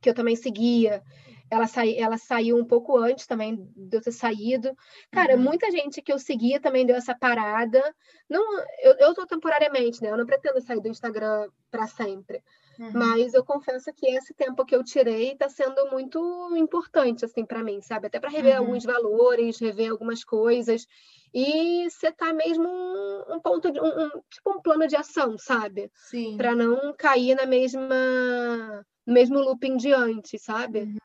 [0.01, 1.03] que eu também seguia,
[1.51, 4.77] ela, sai, ela saiu um pouco antes também de eu ter saído.
[5.11, 5.43] Cara, uhum.
[5.43, 7.83] muita gente que eu seguia também deu essa parada.
[8.29, 8.43] Não,
[8.83, 10.11] eu, eu tô temporariamente, né?
[10.11, 12.43] Eu não pretendo sair do Instagram para sempre.
[12.79, 12.91] Uhum.
[12.93, 17.63] Mas eu confesso que esse tempo que eu tirei está sendo muito importante assim para
[17.63, 18.09] mim, sabe?
[18.09, 18.67] Até para rever uhum.
[18.67, 20.87] alguns valores, rever algumas coisas
[21.33, 25.91] e setar mesmo um, um ponto de um, um, tipo um plano de ação, sabe?
[25.95, 26.37] Sim.
[26.37, 30.81] Para não cair na mesma no mesmo looping de antes, sabe?
[30.81, 30.97] Uhum.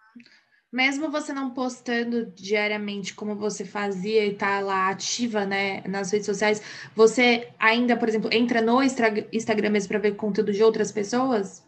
[0.71, 6.25] Mesmo você não postando diariamente como você fazia e tá lá ativa, né, nas redes
[6.25, 6.61] sociais,
[6.95, 11.65] você ainda, por exemplo, entra no Instagram mesmo para ver conteúdo de outras pessoas?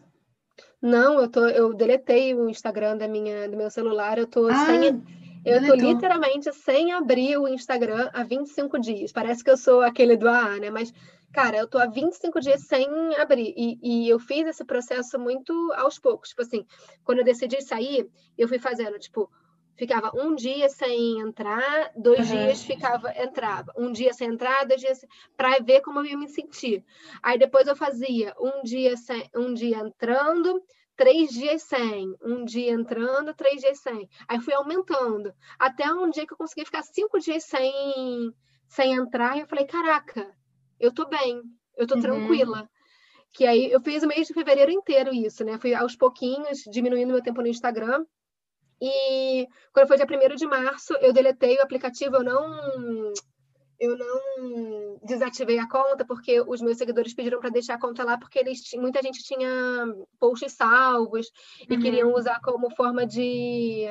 [0.80, 4.66] Não, eu tô, eu deletei o Instagram da minha, do meu celular, eu tô ah,
[4.66, 5.02] sem,
[5.44, 5.76] eu deletou.
[5.76, 9.12] tô literalmente sem abrir o Instagram há 25 dias.
[9.12, 10.70] Parece que eu sou aquele do AA, né?
[10.70, 10.92] Mas
[11.34, 13.52] cara, eu tô há 25 dias sem abrir.
[13.56, 16.28] E, e, eu fiz esse processo muito aos poucos.
[16.28, 16.64] Tipo assim,
[17.02, 18.08] quando eu decidi sair,
[18.38, 19.28] eu fui fazendo, tipo,
[19.76, 22.36] ficava um dia sem entrar, dois uhum.
[22.36, 23.72] dias ficava, entrava.
[23.76, 25.04] Um dia sem entrar, dois dias
[25.36, 26.84] para ver como eu ia me sentir.
[27.20, 30.62] Aí depois eu fazia um dia sem, um dia entrando,
[30.96, 34.08] três dias sem, um dia entrando, três dias sem.
[34.28, 35.34] Aí fui aumentando.
[35.58, 38.32] Até um dia que eu consegui ficar cinco dias sem,
[38.68, 40.32] sem entrar, e eu falei, caraca,
[40.84, 41.42] eu tô bem,
[41.76, 42.00] eu tô uhum.
[42.00, 42.68] tranquila.
[43.32, 45.58] Que aí eu fiz o mês de fevereiro inteiro isso, né?
[45.58, 48.04] Fui aos pouquinhos diminuindo meu tempo no Instagram.
[48.80, 53.12] E quando foi dia 1 de março, eu deletei o aplicativo, eu não
[53.80, 58.16] eu não desativei a conta porque os meus seguidores pediram para deixar a conta lá
[58.16, 59.48] porque eles muita gente tinha
[60.18, 61.26] posts salvos
[61.68, 61.80] e uhum.
[61.80, 63.86] queriam usar como forma de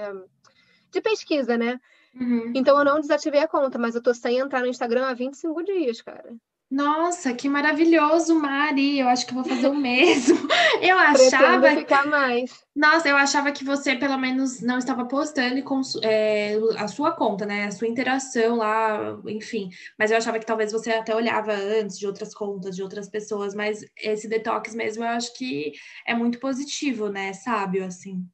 [0.91, 1.79] de pesquisa, né?
[2.15, 2.53] Uhum.
[2.55, 5.63] Então eu não desativei a conta, mas eu tô sem entrar no Instagram há 25
[5.63, 6.33] dias, cara.
[6.73, 8.97] Nossa, que maravilhoso, Mari.
[8.97, 10.35] Eu acho que vou fazer o mesmo.
[10.81, 11.59] Eu achava.
[11.59, 12.65] Pretendo ficar mais.
[12.75, 17.45] Nossa, eu achava que você, pelo menos, não estava postando com, é, a sua conta,
[17.45, 17.65] né?
[17.65, 19.69] A sua interação lá, enfim.
[19.99, 23.53] Mas eu achava que talvez você até olhava antes de outras contas, de outras pessoas.
[23.53, 25.73] Mas esse detox mesmo, eu acho que
[26.07, 27.33] é muito positivo, né?
[27.33, 28.25] Sábio, assim.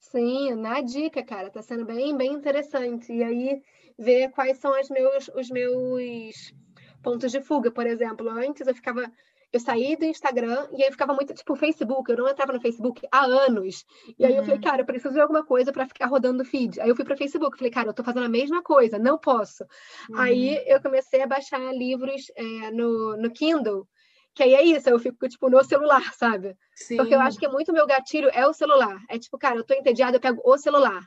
[0.00, 1.50] Sim, na dica, cara.
[1.50, 3.12] Tá sendo bem, bem interessante.
[3.12, 3.60] E aí,
[3.98, 6.54] ver quais são meus, os meus
[7.02, 8.28] pontos de fuga, por exemplo.
[8.30, 9.10] Antes eu ficava.
[9.52, 12.10] Eu saí do Instagram e aí eu ficava muito tipo Facebook.
[12.10, 13.84] Eu não entrava no Facebook há anos.
[14.18, 14.38] E aí uhum.
[14.38, 14.62] eu falei, uhum.
[14.62, 16.80] cara, eu preciso de alguma coisa para ficar rodando o feed.
[16.80, 17.58] Aí eu fui para Facebook.
[17.58, 19.64] Falei, cara, eu tô fazendo a mesma coisa, não posso.
[20.08, 20.18] Uhum.
[20.18, 23.86] Aí eu comecei a baixar livros é, no, no Kindle.
[24.34, 26.56] Que aí é isso, eu fico, tipo, no celular, sabe?
[26.74, 26.96] Sim.
[26.96, 28.98] Porque eu acho que muito meu gatilho é o celular.
[29.10, 31.02] É tipo, cara, eu tô entediada, eu pego o celular.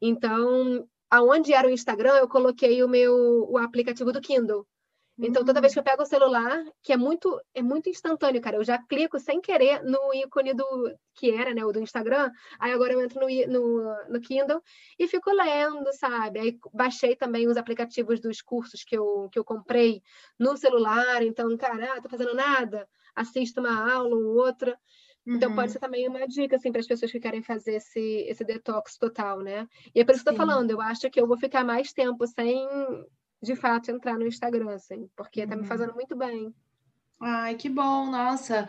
[0.00, 4.64] Então, aonde era o Instagram, eu coloquei o meu o aplicativo do Kindle.
[5.22, 8.56] Então, toda vez que eu pego o celular, que é muito é muito instantâneo, cara,
[8.56, 10.64] eu já clico sem querer no ícone do
[11.14, 12.30] que era, né, o do Instagram.
[12.58, 14.62] Aí agora eu entro no, no, no Kindle
[14.98, 16.38] e fico lendo, sabe?
[16.40, 20.02] Aí baixei também os aplicativos dos cursos que eu, que eu comprei
[20.38, 21.22] no celular.
[21.22, 24.78] Então, cara, ah, tô fazendo nada, assisto uma aula ou outra.
[25.26, 25.72] Então, pode uhum.
[25.72, 29.40] ser também uma dica, assim, para as pessoas que querem fazer esse, esse detox total,
[29.40, 29.68] né?
[29.94, 31.92] E é por isso que eu tô falando, eu acho que eu vou ficar mais
[31.92, 32.66] tempo sem
[33.42, 35.68] de fato entrar no Instagram, assim, porque tá me uhum.
[35.68, 36.54] fazendo muito bem.
[37.20, 38.68] Ai, que bom, nossa.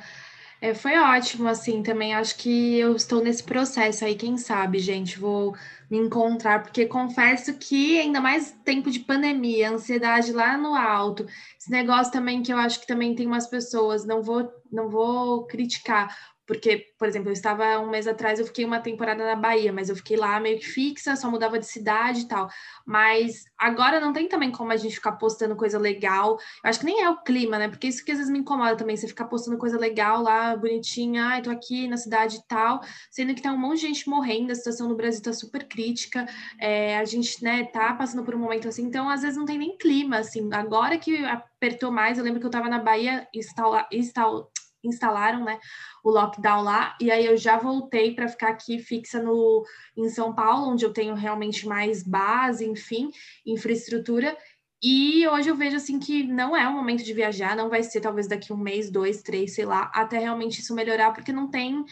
[0.62, 5.18] É, foi ótimo, assim, também acho que eu estou nesse processo aí, quem sabe, gente,
[5.18, 5.56] vou
[5.90, 11.26] me encontrar, porque confesso que ainda mais tempo de pandemia, ansiedade lá no alto,
[11.60, 15.48] esse negócio também que eu acho que também tem umas pessoas, não vou, não vou
[15.48, 16.16] criticar,
[16.52, 19.88] porque, por exemplo, eu estava um mês atrás, eu fiquei uma temporada na Bahia, mas
[19.88, 22.50] eu fiquei lá meio que fixa, só mudava de cidade e tal.
[22.86, 26.38] Mas agora não tem também como a gente ficar postando coisa legal.
[26.62, 27.70] Eu acho que nem é o clima, né?
[27.70, 31.24] Porque isso que às vezes me incomoda também, você ficar postando coisa legal lá, bonitinha,
[31.24, 34.52] ai, tô aqui na cidade e tal, sendo que tem um monte de gente morrendo,
[34.52, 36.26] a situação no Brasil tá super crítica,
[36.60, 39.58] é, a gente, né, tá passando por um momento assim, então às vezes não tem
[39.58, 40.50] nem clima, assim.
[40.52, 44.51] Agora que apertou mais, eu lembro que eu tava na Bahia, instala, instala,
[44.84, 45.60] instalaram né,
[46.04, 49.66] o lockdown lá, e aí eu já voltei para ficar aqui fixa no,
[49.96, 53.12] em São Paulo, onde eu tenho realmente mais base, enfim,
[53.46, 54.36] infraestrutura.
[54.84, 58.02] E hoje eu vejo assim que não é o momento de viajar, não vai ser
[58.02, 61.86] talvez daqui um mês, dois, três, sei lá, até realmente isso melhorar, porque não tem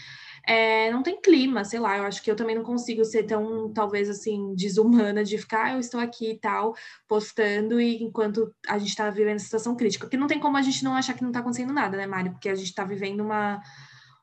[0.47, 3.71] é, não tem clima, sei lá, eu acho que eu também não consigo ser tão,
[3.73, 6.75] talvez assim, desumana de ficar, ah, eu estou aqui e tal,
[7.07, 10.05] postando, e enquanto a gente está vivendo essa situação crítica.
[10.05, 12.31] Porque não tem como a gente não achar que não está acontecendo nada, né, Mário?
[12.31, 13.61] Porque a gente está vivendo uma,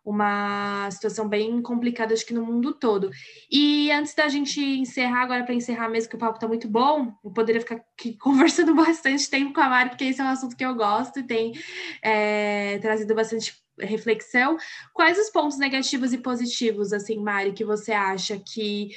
[0.07, 3.11] uma situação bem complicada, acho que no mundo todo.
[3.51, 7.13] E antes da gente encerrar, agora para encerrar mesmo, que o papo está muito bom,
[7.25, 10.57] eu poderia ficar aqui conversando bastante tempo com a Mari, porque esse é um assunto
[10.57, 11.53] que eu gosto e tem
[12.01, 14.57] é, trazido bastante reflexão.
[14.93, 18.91] Quais os pontos negativos e positivos, assim, Mari, que você acha que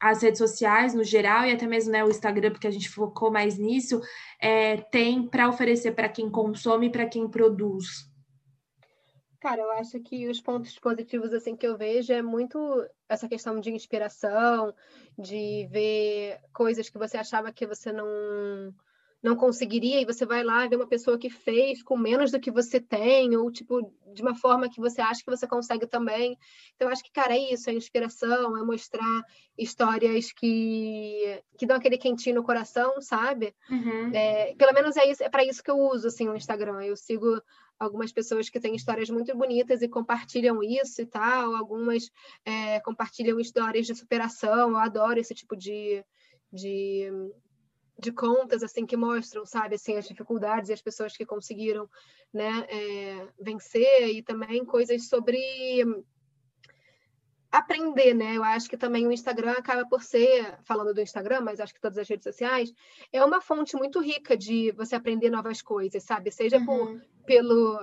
[0.00, 3.30] as redes sociais no geral e até mesmo né, o Instagram, porque a gente focou
[3.30, 4.00] mais nisso,
[4.40, 8.08] é, tem para oferecer para quem consome e para quem produz?
[9.40, 12.58] Cara, eu acho que os pontos positivos assim que eu vejo é muito
[13.08, 14.74] essa questão de inspiração,
[15.18, 18.06] de ver coisas que você achava que você não
[19.22, 22.50] não conseguiria, e você vai lá ver uma pessoa que fez com menos do que
[22.50, 26.38] você tem, ou tipo, de uma forma que você acha que você consegue também.
[26.74, 29.22] Então, eu acho que, cara, é isso, é inspiração, é mostrar
[29.58, 33.54] histórias que, que dão aquele quentinho no coração, sabe?
[33.70, 34.10] Uhum.
[34.14, 36.82] É, pelo menos é, isso, é para isso que eu uso assim, o Instagram.
[36.82, 37.42] Eu sigo
[37.78, 42.10] algumas pessoas que têm histórias muito bonitas e compartilham isso e tal, algumas
[42.44, 46.04] é, compartilham histórias de superação, eu adoro esse tipo de,
[46.52, 47.10] de
[48.00, 51.88] de contas assim que mostram, sabe, assim as dificuldades e as pessoas que conseguiram,
[52.32, 55.38] né, é, vencer e também coisas sobre
[57.50, 58.36] aprender, né?
[58.36, 61.80] Eu acho que também o Instagram acaba por ser, falando do Instagram, mas acho que
[61.80, 62.72] todas as redes sociais,
[63.12, 66.30] é uma fonte muito rica de você aprender novas coisas, sabe?
[66.30, 66.66] Seja uhum.
[66.66, 67.78] por, pelo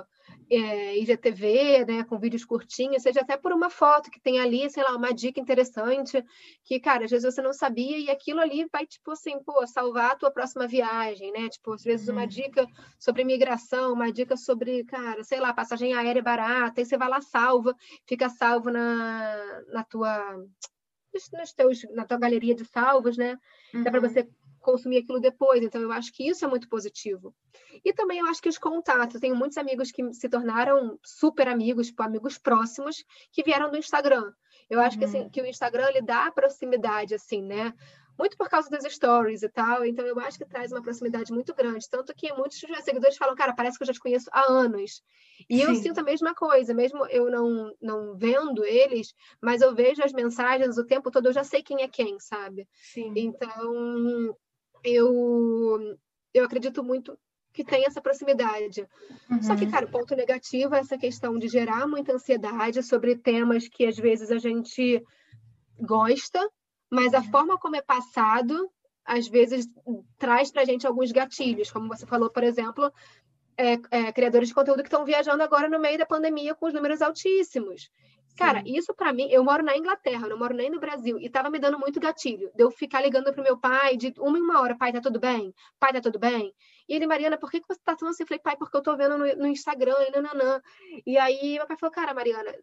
[0.49, 4.83] é, IGTV, né, com vídeos curtinhos, seja até por uma foto que tem ali, sei
[4.83, 6.23] lá, uma dica interessante,
[6.63, 10.11] que, cara, às vezes você não sabia e aquilo ali vai, tipo assim, pô, salvar
[10.11, 11.49] a tua próxima viagem, né?
[11.49, 12.27] Tipo, às vezes uma uhum.
[12.27, 12.65] dica
[12.97, 17.21] sobre migração, uma dica sobre, cara, sei lá, passagem aérea barata, aí você vai lá,
[17.21, 17.75] salva,
[18.05, 20.37] fica salvo na, na tua
[21.33, 23.37] nos teus, na tua galeria de salvos, né?
[23.73, 23.83] Uhum.
[23.83, 24.29] Dá para você
[24.67, 25.63] consumir aquilo depois.
[25.63, 27.33] Então, eu acho que isso é muito positivo.
[27.85, 29.15] E também eu acho que os contatos.
[29.15, 33.77] Eu tenho muitos amigos que se tornaram super amigos, tipo, amigos próximos, que vieram do
[33.77, 34.33] Instagram.
[34.69, 34.99] Eu acho uhum.
[34.99, 35.29] que, assim, uhum.
[35.29, 37.73] que o Instagram ele dá proximidade, assim, né?
[38.17, 39.85] muito por causa das stories e tal.
[39.85, 41.87] Então, eu acho que traz uma proximidade muito grande.
[41.89, 44.51] Tanto que muitos dos meus seguidores falam, cara, parece que eu já te conheço há
[44.51, 45.03] anos.
[45.49, 45.63] E Sim.
[45.63, 50.11] eu sinto a mesma coisa, mesmo eu não, não vendo eles, mas eu vejo as
[50.11, 52.67] mensagens o tempo todo, eu já sei quem é quem, sabe?
[52.73, 53.13] Sim.
[53.15, 54.35] Então,
[54.83, 55.97] eu,
[56.33, 57.17] eu acredito muito
[57.53, 58.87] que tem essa proximidade.
[59.29, 59.41] Uhum.
[59.41, 59.71] Só que, uhum.
[59.71, 63.97] cara, o ponto negativo é essa questão de gerar muita ansiedade sobre temas que às
[63.97, 65.03] vezes a gente
[65.79, 66.47] gosta,
[66.89, 68.69] mas a forma como é passado,
[69.03, 69.67] às vezes,
[70.19, 72.91] traz para a gente alguns gatilhos, como você falou, por exemplo,
[73.57, 76.73] é, é, criadores de conteúdo que estão viajando agora no meio da pandemia com os
[76.73, 77.89] números altíssimos.
[78.37, 81.49] Cara, isso para mim, eu moro na Inglaterra, não moro nem no Brasil, e tava
[81.49, 82.51] me dando muito gatilho.
[82.55, 85.19] De eu ficar ligando pro meu pai de uma em uma hora, pai, tá tudo
[85.19, 85.53] bem?
[85.79, 86.53] Pai, tá tudo bem?
[86.87, 88.23] E ele, Mariana, por que, que você tá tão assim?
[88.23, 90.61] Eu falei, pai, porque eu tô vendo no, no Instagram e nananã.
[91.05, 92.53] E aí meu pai falou, cara, Mariana,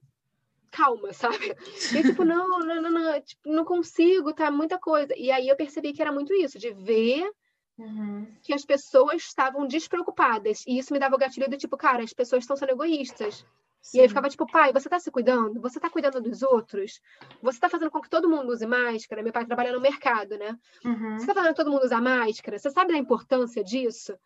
[0.70, 1.56] calma, sabe?
[1.92, 5.12] E tipo, não, não, não, não, tipo, não consigo, tá muita coisa.
[5.16, 7.28] E aí eu percebi que era muito isso, de ver
[7.76, 8.24] Uhum.
[8.40, 10.64] que as pessoas estavam despreocupadas.
[10.66, 13.44] E isso me dava o gatilho do tipo, cara, as pessoas estão sendo egoístas.
[13.84, 13.98] Sim.
[13.98, 15.60] E aí ficava tipo, pai, você tá se cuidando?
[15.60, 17.02] Você tá cuidando dos outros?
[17.42, 19.22] Você tá fazendo com que todo mundo use máscara?
[19.22, 20.58] Meu pai trabalha no mercado, né?
[20.82, 21.18] Uhum.
[21.18, 22.58] Você tá fazendo todo mundo usar máscara?
[22.58, 24.16] Você sabe da importância disso?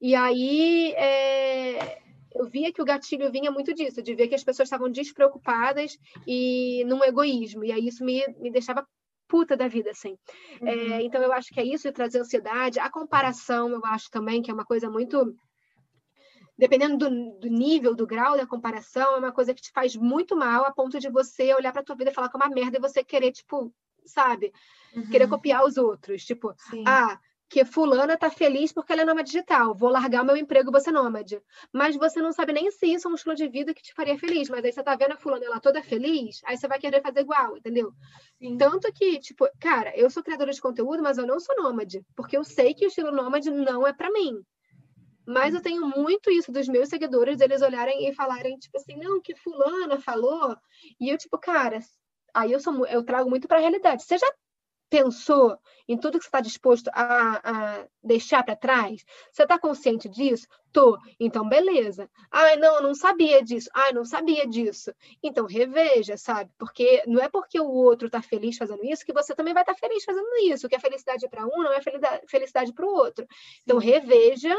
[0.00, 1.98] E aí é...
[2.34, 5.98] eu via que o gatilho vinha muito disso, de ver que as pessoas estavam despreocupadas
[6.26, 7.64] e num egoísmo.
[7.64, 8.86] E aí isso me, me deixava
[9.28, 10.16] puta da vida, assim.
[10.62, 10.92] É, uhum.
[10.94, 12.80] É, então eu acho que é isso de trazer ansiedade.
[12.80, 15.36] A comparação, eu acho também que é uma coisa muito
[16.56, 20.36] dependendo do, do, nível, do grau da comparação, é uma coisa que te faz muito
[20.36, 22.78] mal a ponto de você olhar para tua vida e falar que é uma merda
[22.78, 23.72] e você querer, tipo,
[24.04, 24.52] sabe?
[24.94, 25.10] Uhum.
[25.10, 26.24] Querer copiar os outros.
[26.24, 26.84] Tipo, Sim.
[26.86, 27.18] ah,
[27.52, 30.72] que fulana está feliz porque ela é nômade digital, vou largar o meu emprego e
[30.72, 31.38] você é nômade.
[31.70, 34.18] Mas você não sabe nem se isso é um estilo de vida que te faria
[34.18, 37.02] feliz, mas aí você tá vendo a fulana ela toda feliz, aí você vai querer
[37.02, 37.92] fazer igual, entendeu?
[38.38, 38.56] Sim.
[38.56, 42.38] Tanto que, tipo, cara, eu sou criadora de conteúdo, mas eu não sou nômade, porque
[42.38, 44.42] eu sei que o estilo nômade não é para mim.
[45.32, 49.20] Mas eu tenho muito isso dos meus seguidores, eles olharem e falarem, tipo assim, não,
[49.20, 50.56] que fulana falou.
[51.00, 51.78] E eu, tipo, cara,
[52.34, 54.02] aí eu sou eu trago muito para a realidade.
[54.04, 54.26] Você já
[54.90, 55.58] pensou
[55.88, 59.04] em tudo que você está disposto a, a deixar para trás?
[59.30, 60.46] Você está consciente disso?
[60.72, 60.98] Tô.
[61.20, 62.08] Então, beleza.
[62.30, 63.68] Ai, não, não sabia disso.
[63.74, 64.92] Ai, não sabia disso.
[65.22, 66.50] Então, reveja, sabe?
[66.58, 69.74] Porque não é porque o outro está feliz fazendo isso que você também vai estar
[69.74, 70.68] tá feliz fazendo isso.
[70.68, 71.80] Que é felicidade para um não é
[72.26, 73.26] felicidade para o outro.
[73.64, 74.56] Então, reveja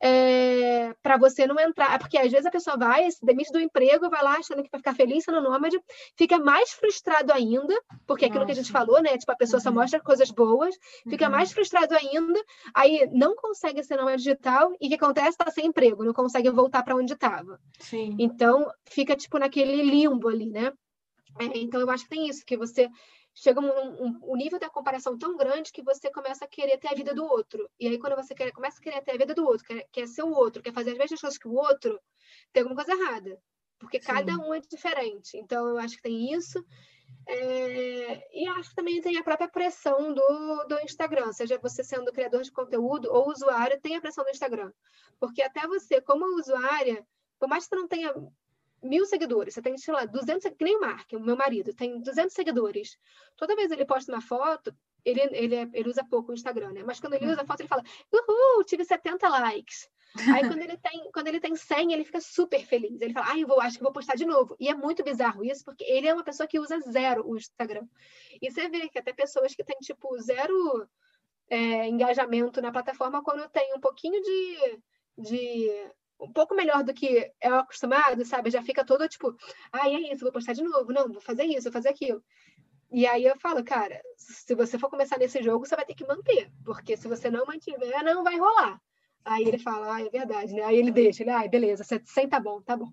[0.00, 1.98] é, para você não entrar.
[1.98, 4.78] Porque às vezes a pessoa vai, se demite do emprego, vai lá achando que vai
[4.78, 5.78] ficar feliz sendo nômade,
[6.16, 7.74] fica mais frustrado ainda,
[8.06, 8.54] porque é aquilo Nossa.
[8.54, 9.16] que a gente falou, né?
[9.16, 9.64] Tipo, a pessoa uhum.
[9.64, 10.74] só mostra coisas boas,
[11.08, 11.30] fica uhum.
[11.30, 12.40] mais frustrado ainda,
[12.74, 15.30] aí não consegue ser nômade digital e o que acontece?
[15.30, 17.60] Está sem emprego, não consegue voltar para onde estava.
[18.18, 20.72] Então, fica tipo naquele limbo ali, né?
[21.38, 22.88] É, então, eu acho que tem isso, que você
[23.34, 26.88] chega um, um, um, nível da comparação tão grande que você começa a querer ter
[26.88, 27.68] a vida do outro.
[27.78, 30.06] E aí, quando você quer, começa a querer ter a vida do outro, quer, quer
[30.06, 32.00] ser o outro, quer fazer as mesmas coisas que o outro,
[32.52, 33.38] tem alguma coisa errada.
[33.78, 34.06] Porque Sim.
[34.06, 35.36] cada um é diferente.
[35.36, 36.64] Então, eu acho que tem isso.
[37.26, 42.12] É, e acho que também tem a própria pressão do, do Instagram, seja você sendo
[42.12, 44.70] criador de conteúdo ou usuário, tem a pressão do Instagram.
[45.18, 47.06] Porque até você, como usuária,
[47.38, 48.14] por mais que você não tenha
[48.82, 52.00] mil seguidores, você tem, sei lá, 200, que nem o Mark, o meu marido, tem
[52.00, 52.98] 200 seguidores.
[53.36, 54.74] Toda vez ele posta uma foto,
[55.04, 56.82] ele, ele, ele usa pouco o Instagram, né?
[56.82, 57.82] Mas quando ele usa a foto, ele fala,
[58.12, 59.88] uhul, tive 70 likes.
[60.32, 63.00] Aí quando ele tem, quando ele tem 100, ele fica super feliz.
[63.00, 64.56] Ele fala, ah, eu vou, acho que vou postar de novo.
[64.60, 67.86] E é muito bizarro isso, porque ele é uma pessoa que usa zero o Instagram.
[68.40, 70.88] E você vê que até pessoas que têm, tipo, zero
[71.50, 74.80] é, engajamento na plataforma, quando tem um pouquinho de,
[75.18, 75.70] de
[76.20, 78.50] um pouco melhor do que é acostumado, sabe?
[78.50, 79.36] Já fica todo tipo,
[79.72, 82.22] ah, é isso, vou postar de novo, não, vou fazer isso, vou fazer aquilo.
[82.92, 86.06] E aí eu falo, cara, se você for começar nesse jogo, você vai ter que
[86.06, 88.80] manter, porque se você não mantiver, não vai rolar.
[89.24, 90.62] Aí ele fala, ah, é verdade, né?
[90.62, 92.92] Aí ele deixa, ele, ah, beleza, 100 tá bom, tá bom.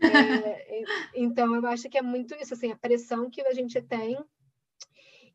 [0.00, 0.82] É,
[1.14, 4.16] então eu acho que é muito isso, assim, a pressão que a gente tem.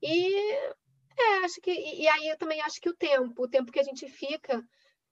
[0.02, 0.52] E
[1.18, 3.84] é, acho que e aí eu também acho que o tempo, o tempo que a
[3.84, 4.64] gente fica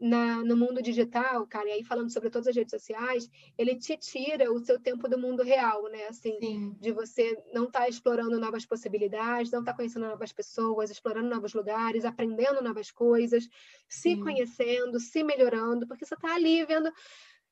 [0.02, 3.96] na, no mundo digital, cara, e aí falando sobre todas as redes sociais, ele te
[3.96, 6.08] tira o seu tempo do mundo real, né?
[6.08, 6.76] Assim, Sim.
[6.80, 11.30] de você não estar tá explorando novas possibilidades, não estar tá conhecendo novas pessoas, explorando
[11.30, 13.44] novos lugares, aprendendo novas coisas,
[13.88, 14.16] Sim.
[14.16, 16.92] se conhecendo, se melhorando, porque você está ali vendo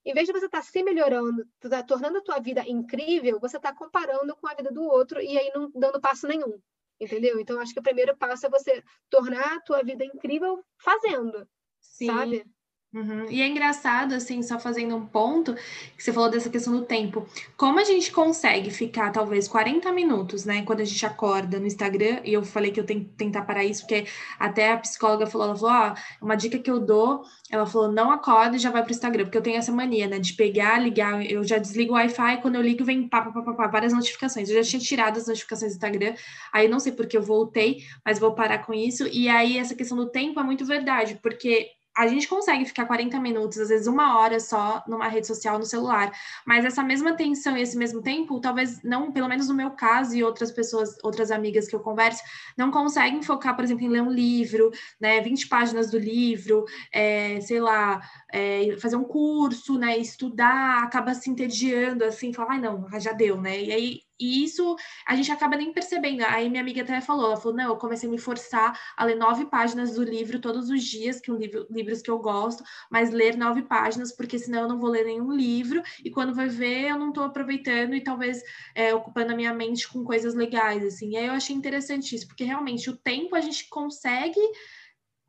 [0.03, 3.57] em vez de você estar tá se melhorando, tá tornando a tua vida incrível, você
[3.57, 6.59] está comparando com a vida do outro e aí não dando passo nenhum,
[6.99, 7.39] entendeu?
[7.39, 11.47] Então, acho que o primeiro passo é você tornar a tua vida incrível fazendo.
[11.81, 12.07] Sim.
[12.07, 12.45] sabe?
[12.91, 13.28] Uhum.
[13.30, 15.53] E é engraçado, assim, só fazendo um ponto,
[15.95, 17.24] que você falou dessa questão do tempo.
[17.56, 22.20] Como a gente consegue ficar, talvez, 40 minutos, né, quando a gente acorda no Instagram,
[22.26, 24.07] e eu falei que eu tenho que tentar parar isso, porque
[24.40, 27.22] até a psicóloga falou, ela falou, ó, uma dica que eu dou,
[27.52, 30.18] ela falou, não acorda e já vai pro Instagram, porque eu tenho essa mania, né,
[30.18, 33.53] de pegar, ligar, eu já desligo o Wi-Fi, quando eu ligo vem pá, pá, pá,
[33.53, 34.49] pá, várias notificações.
[34.49, 36.16] Eu já tinha tirado as notificações do Instagram,
[36.52, 39.07] aí não sei porque eu voltei, mas vou parar com isso.
[39.07, 41.68] E aí, essa questão do tempo é muito verdade, porque
[41.99, 45.65] a gente consegue ficar 40 minutos, às vezes uma hora só numa rede social no
[45.65, 46.09] celular,
[46.45, 50.15] mas essa mesma atenção e esse mesmo tempo, talvez não, pelo menos no meu caso
[50.15, 52.23] e outras pessoas, outras amigas que eu converso,
[52.57, 56.63] não conseguem focar, por exemplo, em ler um livro, né, 20 páginas do livro,
[56.93, 57.99] é, sei lá,
[58.31, 63.41] é, fazer um curso, né, estudar, acaba se entediando, assim, falar, ai não, já deu,
[63.41, 64.75] né, e aí e isso
[65.05, 66.23] a gente acaba nem percebendo.
[66.23, 69.15] Aí minha amiga até falou, ela falou, não, eu comecei a me forçar a ler
[69.15, 73.11] nove páginas do livro todos os dias, que um livro, livros que eu gosto, mas
[73.11, 76.89] ler nove páginas, porque senão eu não vou ler nenhum livro, e quando vai ver,
[76.89, 78.41] eu não estou aproveitando e talvez
[78.75, 81.11] é, ocupando a minha mente com coisas legais, assim.
[81.11, 84.39] E aí eu achei interessante isso, porque realmente o tempo a gente consegue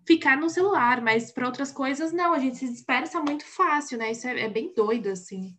[0.07, 4.11] ficar no celular, mas para outras coisas não, a gente se dispersa muito fácil, né?
[4.11, 5.57] Isso é, é bem doido, assim.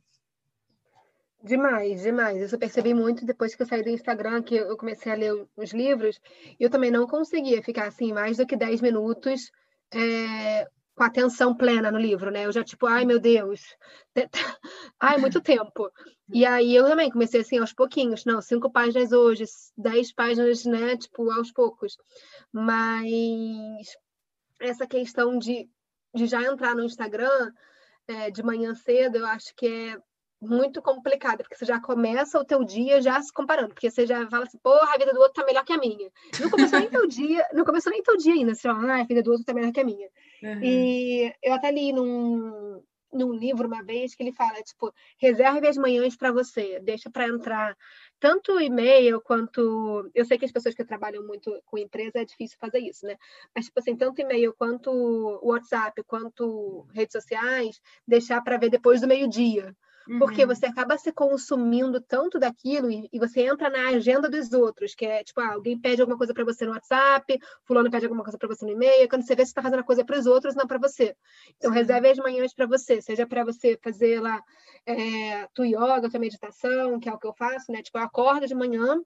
[1.44, 2.42] Demais, demais.
[2.42, 5.48] Isso eu percebi muito depois que eu saí do Instagram, que eu comecei a ler
[5.56, 6.20] os livros,
[6.60, 9.52] e eu também não conseguia ficar assim mais do que 10 minutos
[9.92, 12.46] é, com atenção plena no livro, né?
[12.46, 13.76] Eu já, tipo, ai meu Deus,
[15.00, 15.92] ai, muito tempo.
[16.32, 19.46] E aí eu também comecei assim aos pouquinhos, não, cinco páginas hoje,
[19.76, 20.96] dez páginas, né?
[20.96, 21.98] Tipo, aos poucos.
[22.54, 23.88] Mas
[24.60, 25.68] essa questão de,
[26.14, 27.52] de já entrar no Instagram
[28.08, 29.98] é, de manhã cedo, eu acho que é
[30.42, 34.28] muito complicada, porque você já começa o teu dia já se comparando, porque você já
[34.28, 36.10] fala assim, porra, a vida do outro tá melhor que a minha.
[36.40, 39.04] Não começou nem teu dia, não começou nem teu dia ainda, você fala, ah, a
[39.04, 40.10] vida do outro tá melhor que a minha.
[40.42, 40.64] Uhum.
[40.64, 42.82] E eu até li num,
[43.14, 47.28] num livro uma vez que ele fala, tipo, reserve as manhãs para você, deixa para
[47.28, 47.78] entrar
[48.20, 50.10] tanto e-mail quanto.
[50.16, 53.16] Eu sei que as pessoas que trabalham muito com empresa é difícil fazer isso, né?
[53.56, 59.08] Mas, tipo assim, tanto e-mail quanto WhatsApp, quanto redes sociais, deixar para ver depois do
[59.08, 59.76] meio-dia.
[60.18, 60.48] Porque uhum.
[60.48, 65.06] você acaba se consumindo tanto daquilo e, e, você entra na agenda dos outros, que
[65.06, 68.38] é tipo, ah, alguém pede alguma coisa para você no WhatsApp, fulano pede alguma coisa
[68.38, 70.56] para você no e-mail, quando você vê você está fazendo a coisa para os outros,
[70.56, 71.16] não para você.
[71.58, 71.78] Então, Sim.
[71.78, 74.42] reserve as manhãs para você, seja para você fazer lá
[74.86, 77.82] é, tua yoga, tua meditação, que é o que eu faço, né?
[77.82, 79.00] Tipo, eu acordo de manhã,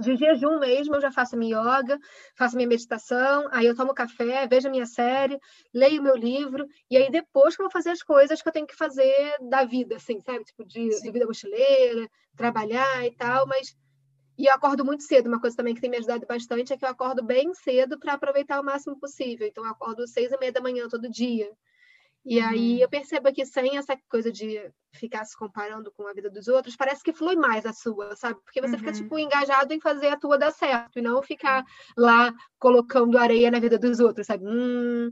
[0.00, 1.98] de jejum mesmo, eu já faço minha yoga,
[2.36, 5.38] faço minha meditação, aí eu tomo café, vejo a minha série,
[5.72, 8.66] leio meu livro, e aí depois que eu vou fazer as coisas que eu tenho
[8.66, 10.44] que fazer da vida, assim, sabe?
[10.44, 13.76] Tipo, de, de vida mochileira, trabalhar e tal, mas.
[14.38, 16.84] E eu acordo muito cedo, uma coisa também que tem me ajudado bastante é que
[16.84, 19.46] eu acordo bem cedo para aproveitar o máximo possível.
[19.46, 21.52] Então, eu acordo seis e meia da manhã todo dia.
[22.24, 22.78] E aí uhum.
[22.78, 26.76] eu percebo que sem essa coisa de ficar se comparando com a vida dos outros,
[26.76, 28.38] parece que flui mais a sua, sabe?
[28.44, 28.78] Porque você uhum.
[28.78, 31.64] fica, tipo, engajado em fazer a tua dar certo e não ficar
[31.96, 34.44] lá colocando areia na vida dos outros, sabe?
[34.46, 35.10] Hum,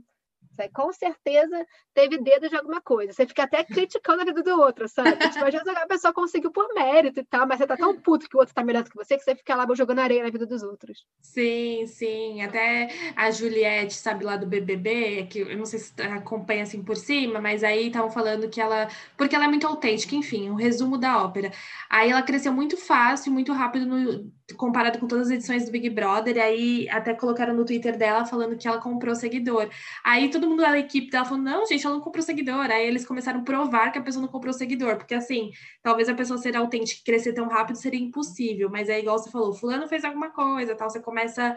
[0.73, 3.13] com certeza teve dedo de alguma coisa.
[3.13, 5.11] Você fica até criticando a vida do outro, sabe?
[5.31, 8.29] Tipo, às vezes a pessoa conseguiu por mérito e tal, mas você tá tão puto
[8.29, 10.29] que o outro tá melhor do que você que você fica lá jogando areia na
[10.29, 11.05] vida dos outros.
[11.21, 12.41] Sim, sim.
[12.41, 16.95] Até a Juliette, sabe, lá do BBB, que eu não sei se acompanha assim por
[16.95, 18.87] cima, mas aí estavam falando que ela.
[19.17, 21.51] Porque ela é muito autêntica, enfim, um resumo da ópera.
[21.89, 25.89] Aí ela cresceu muito fácil, muito rápido no comparado com todas as edições do Big
[25.89, 29.69] Brother, aí até colocaram no Twitter dela falando que ela comprou seguidor.
[30.03, 32.69] Aí todo mundo da equipe dela falou: não, gente, ela não comprou seguidor.
[32.71, 35.51] Aí eles começaram a provar que a pessoa não comprou seguidor, porque assim,
[35.81, 39.31] talvez a pessoa ser autêntica e crescer tão rápido seria impossível, mas é igual você
[39.31, 41.55] falou: Fulano fez alguma coisa, tal, você começa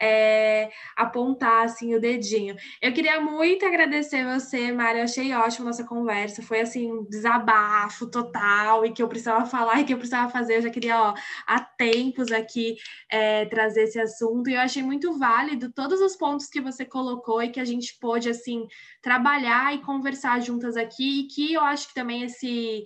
[0.00, 2.56] é, a apontar assim o dedinho.
[2.80, 8.06] Eu queria muito agradecer você, Mari, eu achei ótimo nossa conversa, foi assim, um desabafo
[8.06, 11.14] total e que eu precisava falar e que eu precisava fazer, eu já queria, ó,
[11.46, 12.76] há tempos aqui
[13.08, 14.48] é, trazer esse assunto.
[14.48, 17.96] E eu achei muito válido todos os pontos que você colocou e que a gente
[17.98, 18.66] pôde assim
[19.02, 22.84] trabalhar e conversar juntas aqui e que eu acho que também esse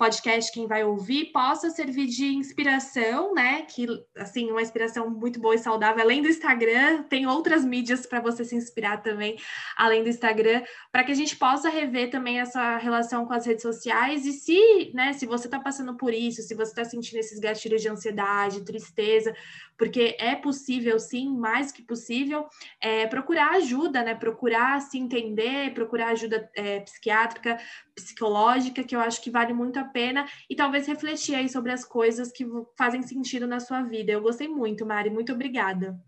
[0.00, 3.60] podcast, quem vai ouvir, possa servir de inspiração, né?
[3.62, 3.86] Que,
[4.16, 8.42] assim, uma inspiração muito boa e saudável, além do Instagram, tem outras mídias para você
[8.42, 9.36] se inspirar também,
[9.76, 13.60] além do Instagram, para que a gente possa rever também essa relação com as redes
[13.60, 14.24] sociais.
[14.24, 17.82] E se, né, se você está passando por isso, se você está sentindo esses gatilhos
[17.82, 19.34] de ansiedade, tristeza,
[19.80, 22.46] porque é possível, sim, mais que possível,
[22.82, 24.14] é, procurar ajuda, né?
[24.14, 27.58] Procurar se entender, procurar ajuda é, psiquiátrica,
[27.94, 31.82] psicológica, que eu acho que vale muito a pena, e talvez refletir aí sobre as
[31.82, 32.46] coisas que
[32.76, 34.12] fazem sentido na sua vida.
[34.12, 35.98] Eu gostei muito, Mari, muito obrigada.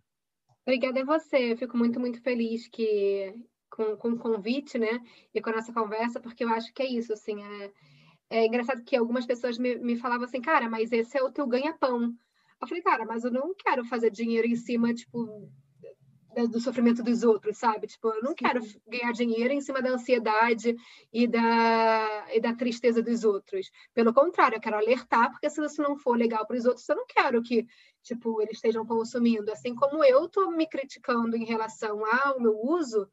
[0.66, 3.34] Obrigada a você, eu fico muito, muito feliz que
[3.70, 5.00] com, com o convite, né,
[5.32, 7.72] e com a nossa conversa, porque eu acho que é isso, assim, é,
[8.28, 11.46] é engraçado que algumas pessoas me, me falavam assim, cara, mas esse é o teu
[11.46, 12.14] ganha-pão.
[12.62, 15.50] Eu falei, cara, mas eu não quero fazer dinheiro em cima, tipo,
[16.48, 17.86] do sofrimento dos outros, sabe?
[17.86, 18.36] Tipo, eu não Sim.
[18.36, 20.74] quero ganhar dinheiro em cima da ansiedade
[21.12, 23.70] e da, e da tristeza dos outros.
[23.92, 26.96] Pelo contrário, eu quero alertar, porque se isso não for legal para os outros, eu
[26.96, 27.66] não quero que,
[28.02, 29.50] tipo, eles estejam consumindo.
[29.52, 33.08] Assim como eu estou me criticando em relação ao meu uso,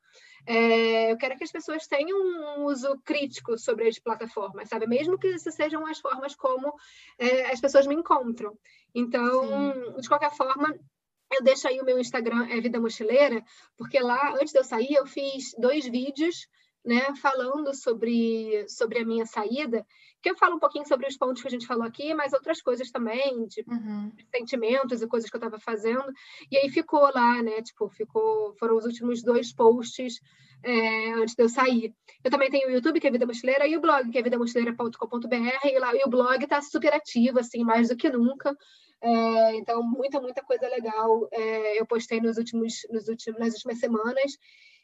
[0.46, 4.88] é, eu quero que as pessoas tenham um uso crítico sobre as plataformas, sabe?
[4.88, 6.74] Mesmo que essas sejam as formas como
[7.18, 8.58] é, as pessoas me encontram.
[8.94, 10.02] Então, Sim.
[10.02, 10.76] de qualquer forma,
[11.32, 13.44] eu deixo aí o meu Instagram, é Vida Mochileira,
[13.78, 16.48] porque lá, antes de eu sair, eu fiz dois vídeos
[16.84, 19.86] né, falando sobre, sobre a minha saída,
[20.22, 22.62] que eu falo um pouquinho sobre os pontos que a gente falou aqui, mas outras
[22.62, 24.12] coisas também, tipo, uhum.
[24.36, 26.12] sentimentos e coisas que eu estava fazendo.
[26.52, 27.62] E aí ficou lá, né?
[27.62, 30.20] Tipo, ficou, foram os últimos dois posts
[30.64, 31.94] é, antes de eu sair.
[32.24, 35.68] Eu também tenho o YouTube, que é Vida Mochileira, e o blog, que é vidamochileira.com.br,
[35.68, 38.56] e lá e o blog está super ativo, assim, mais do que nunca.
[39.02, 43.80] É, então, muita, muita coisa legal é, eu postei nos últimos, nos últimos, nas últimas
[43.80, 44.38] semanas.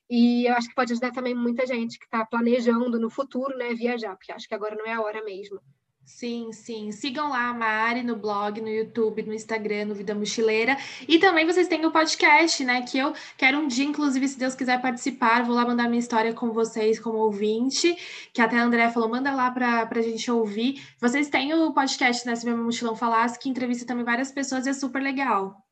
[0.10, 3.73] E eu acho que pode ajudar também muita gente que está planejando no futuro, né,
[3.73, 5.60] viajar, porque acho que agora não é a hora mesmo.
[6.06, 6.91] Sim, sim.
[6.91, 10.77] Sigam lá a Mari no blog, no YouTube, no Instagram, no Vida Mochileira.
[11.07, 12.84] E também vocês têm o podcast, né?
[12.84, 16.32] Que eu quero um dia, inclusive, se Deus quiser participar, vou lá mandar minha história
[16.32, 17.98] com vocês como ouvinte.
[18.32, 20.80] Que até a André falou, manda lá para a gente ouvir.
[20.99, 22.36] Vocês têm o podcast, né?
[22.36, 25.65] Se meu mochilão falasse, que entrevista também várias pessoas e é super legal.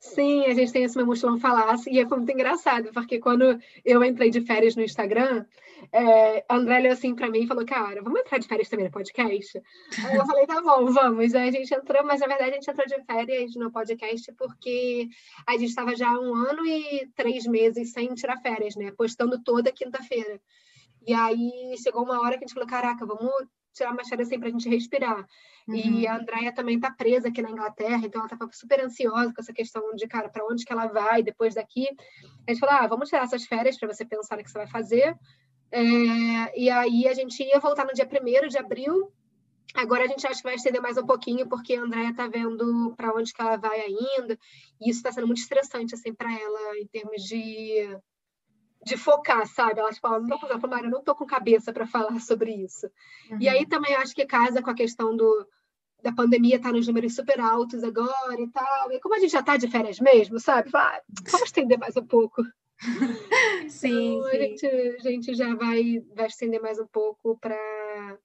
[0.00, 4.02] Sim, a gente tem esse meu mochilão falasse, e foi muito engraçado, porque quando eu
[4.02, 5.44] entrei de férias no Instagram,
[5.92, 8.86] é, a André olhou assim para mim e falou, cara, vamos entrar de férias também
[8.86, 9.62] no podcast?
[10.06, 11.34] Aí eu falei, tá bom, vamos.
[11.34, 15.06] Aí a gente entrou, mas na verdade a gente entrou de férias no podcast porque
[15.46, 18.90] a gente estava já um ano e três meses sem tirar férias, né?
[18.92, 20.40] Postando toda quinta-feira.
[21.06, 23.30] E aí chegou uma hora que a gente falou, caraca, vamos
[23.80, 25.26] tirar uma férias assim para a gente respirar.
[25.66, 25.74] Uhum.
[25.74, 29.40] E a Andrea também está presa aqui na Inglaterra, então ela estava super ansiosa com
[29.40, 31.88] essa questão de, cara, para onde que ela vai depois daqui.
[32.46, 34.68] A gente falou, ah, vamos tirar essas férias para você pensar no que você vai
[34.68, 35.16] fazer.
[35.72, 39.12] É, e aí a gente ia voltar no dia 1 de abril.
[39.74, 42.92] Agora a gente acha que vai estender mais um pouquinho, porque a Andrea está vendo
[42.96, 44.36] para onde que ela vai ainda.
[44.80, 47.96] E isso está sendo muito estressante, assim, para ela, em termos de
[48.84, 49.80] de focar, sabe?
[49.80, 50.38] Elas falam, não,
[50.68, 52.86] Mário, eu não tô com cabeça para falar sobre isso.
[53.30, 53.38] Uhum.
[53.40, 55.46] E aí também acho que casa com a questão do,
[56.02, 58.92] da pandemia tá nos números super altos agora e tal.
[58.92, 60.70] E como a gente já tá de férias mesmo, sabe?
[60.70, 61.00] Vai,
[61.30, 62.42] vamos estender mais um pouco.
[63.68, 64.36] sim, então, sim.
[64.36, 68.18] A, gente, a gente já vai, vai estender mais um pouco para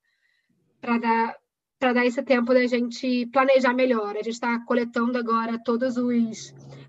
[1.01, 1.37] dar
[1.85, 4.15] para dar esse tempo da gente planejar melhor.
[4.15, 5.95] A gente está coletando agora todas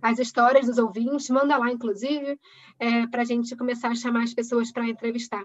[0.01, 2.40] as histórias dos ouvintes, manda lá, inclusive,
[2.78, 5.44] é, para a gente começar a chamar as pessoas para entrevistar.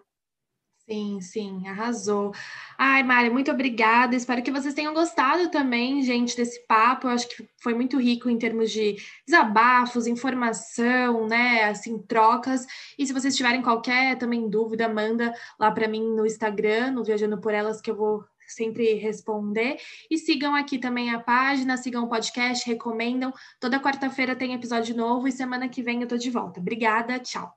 [0.85, 2.31] Sim, sim, arrasou.
[2.77, 4.15] Ai, Mari, muito obrigada.
[4.15, 7.07] Espero que vocês tenham gostado também, gente, desse papo.
[7.07, 8.95] Eu acho que foi muito rico em termos de
[9.27, 11.65] desabafos, informação, né?
[11.65, 12.65] Assim, trocas.
[12.97, 17.39] E se vocês tiverem qualquer também dúvida, manda lá para mim no Instagram, no Viajando
[17.39, 19.79] por Elas, que eu vou sempre responder.
[20.09, 23.33] E sigam aqui também a página, sigam o podcast, recomendam.
[23.59, 26.59] Toda quarta-feira tem episódio novo e semana que vem eu tô de volta.
[26.59, 27.51] Obrigada, tchau.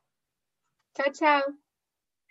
[0.94, 1.63] Tchau, tchau.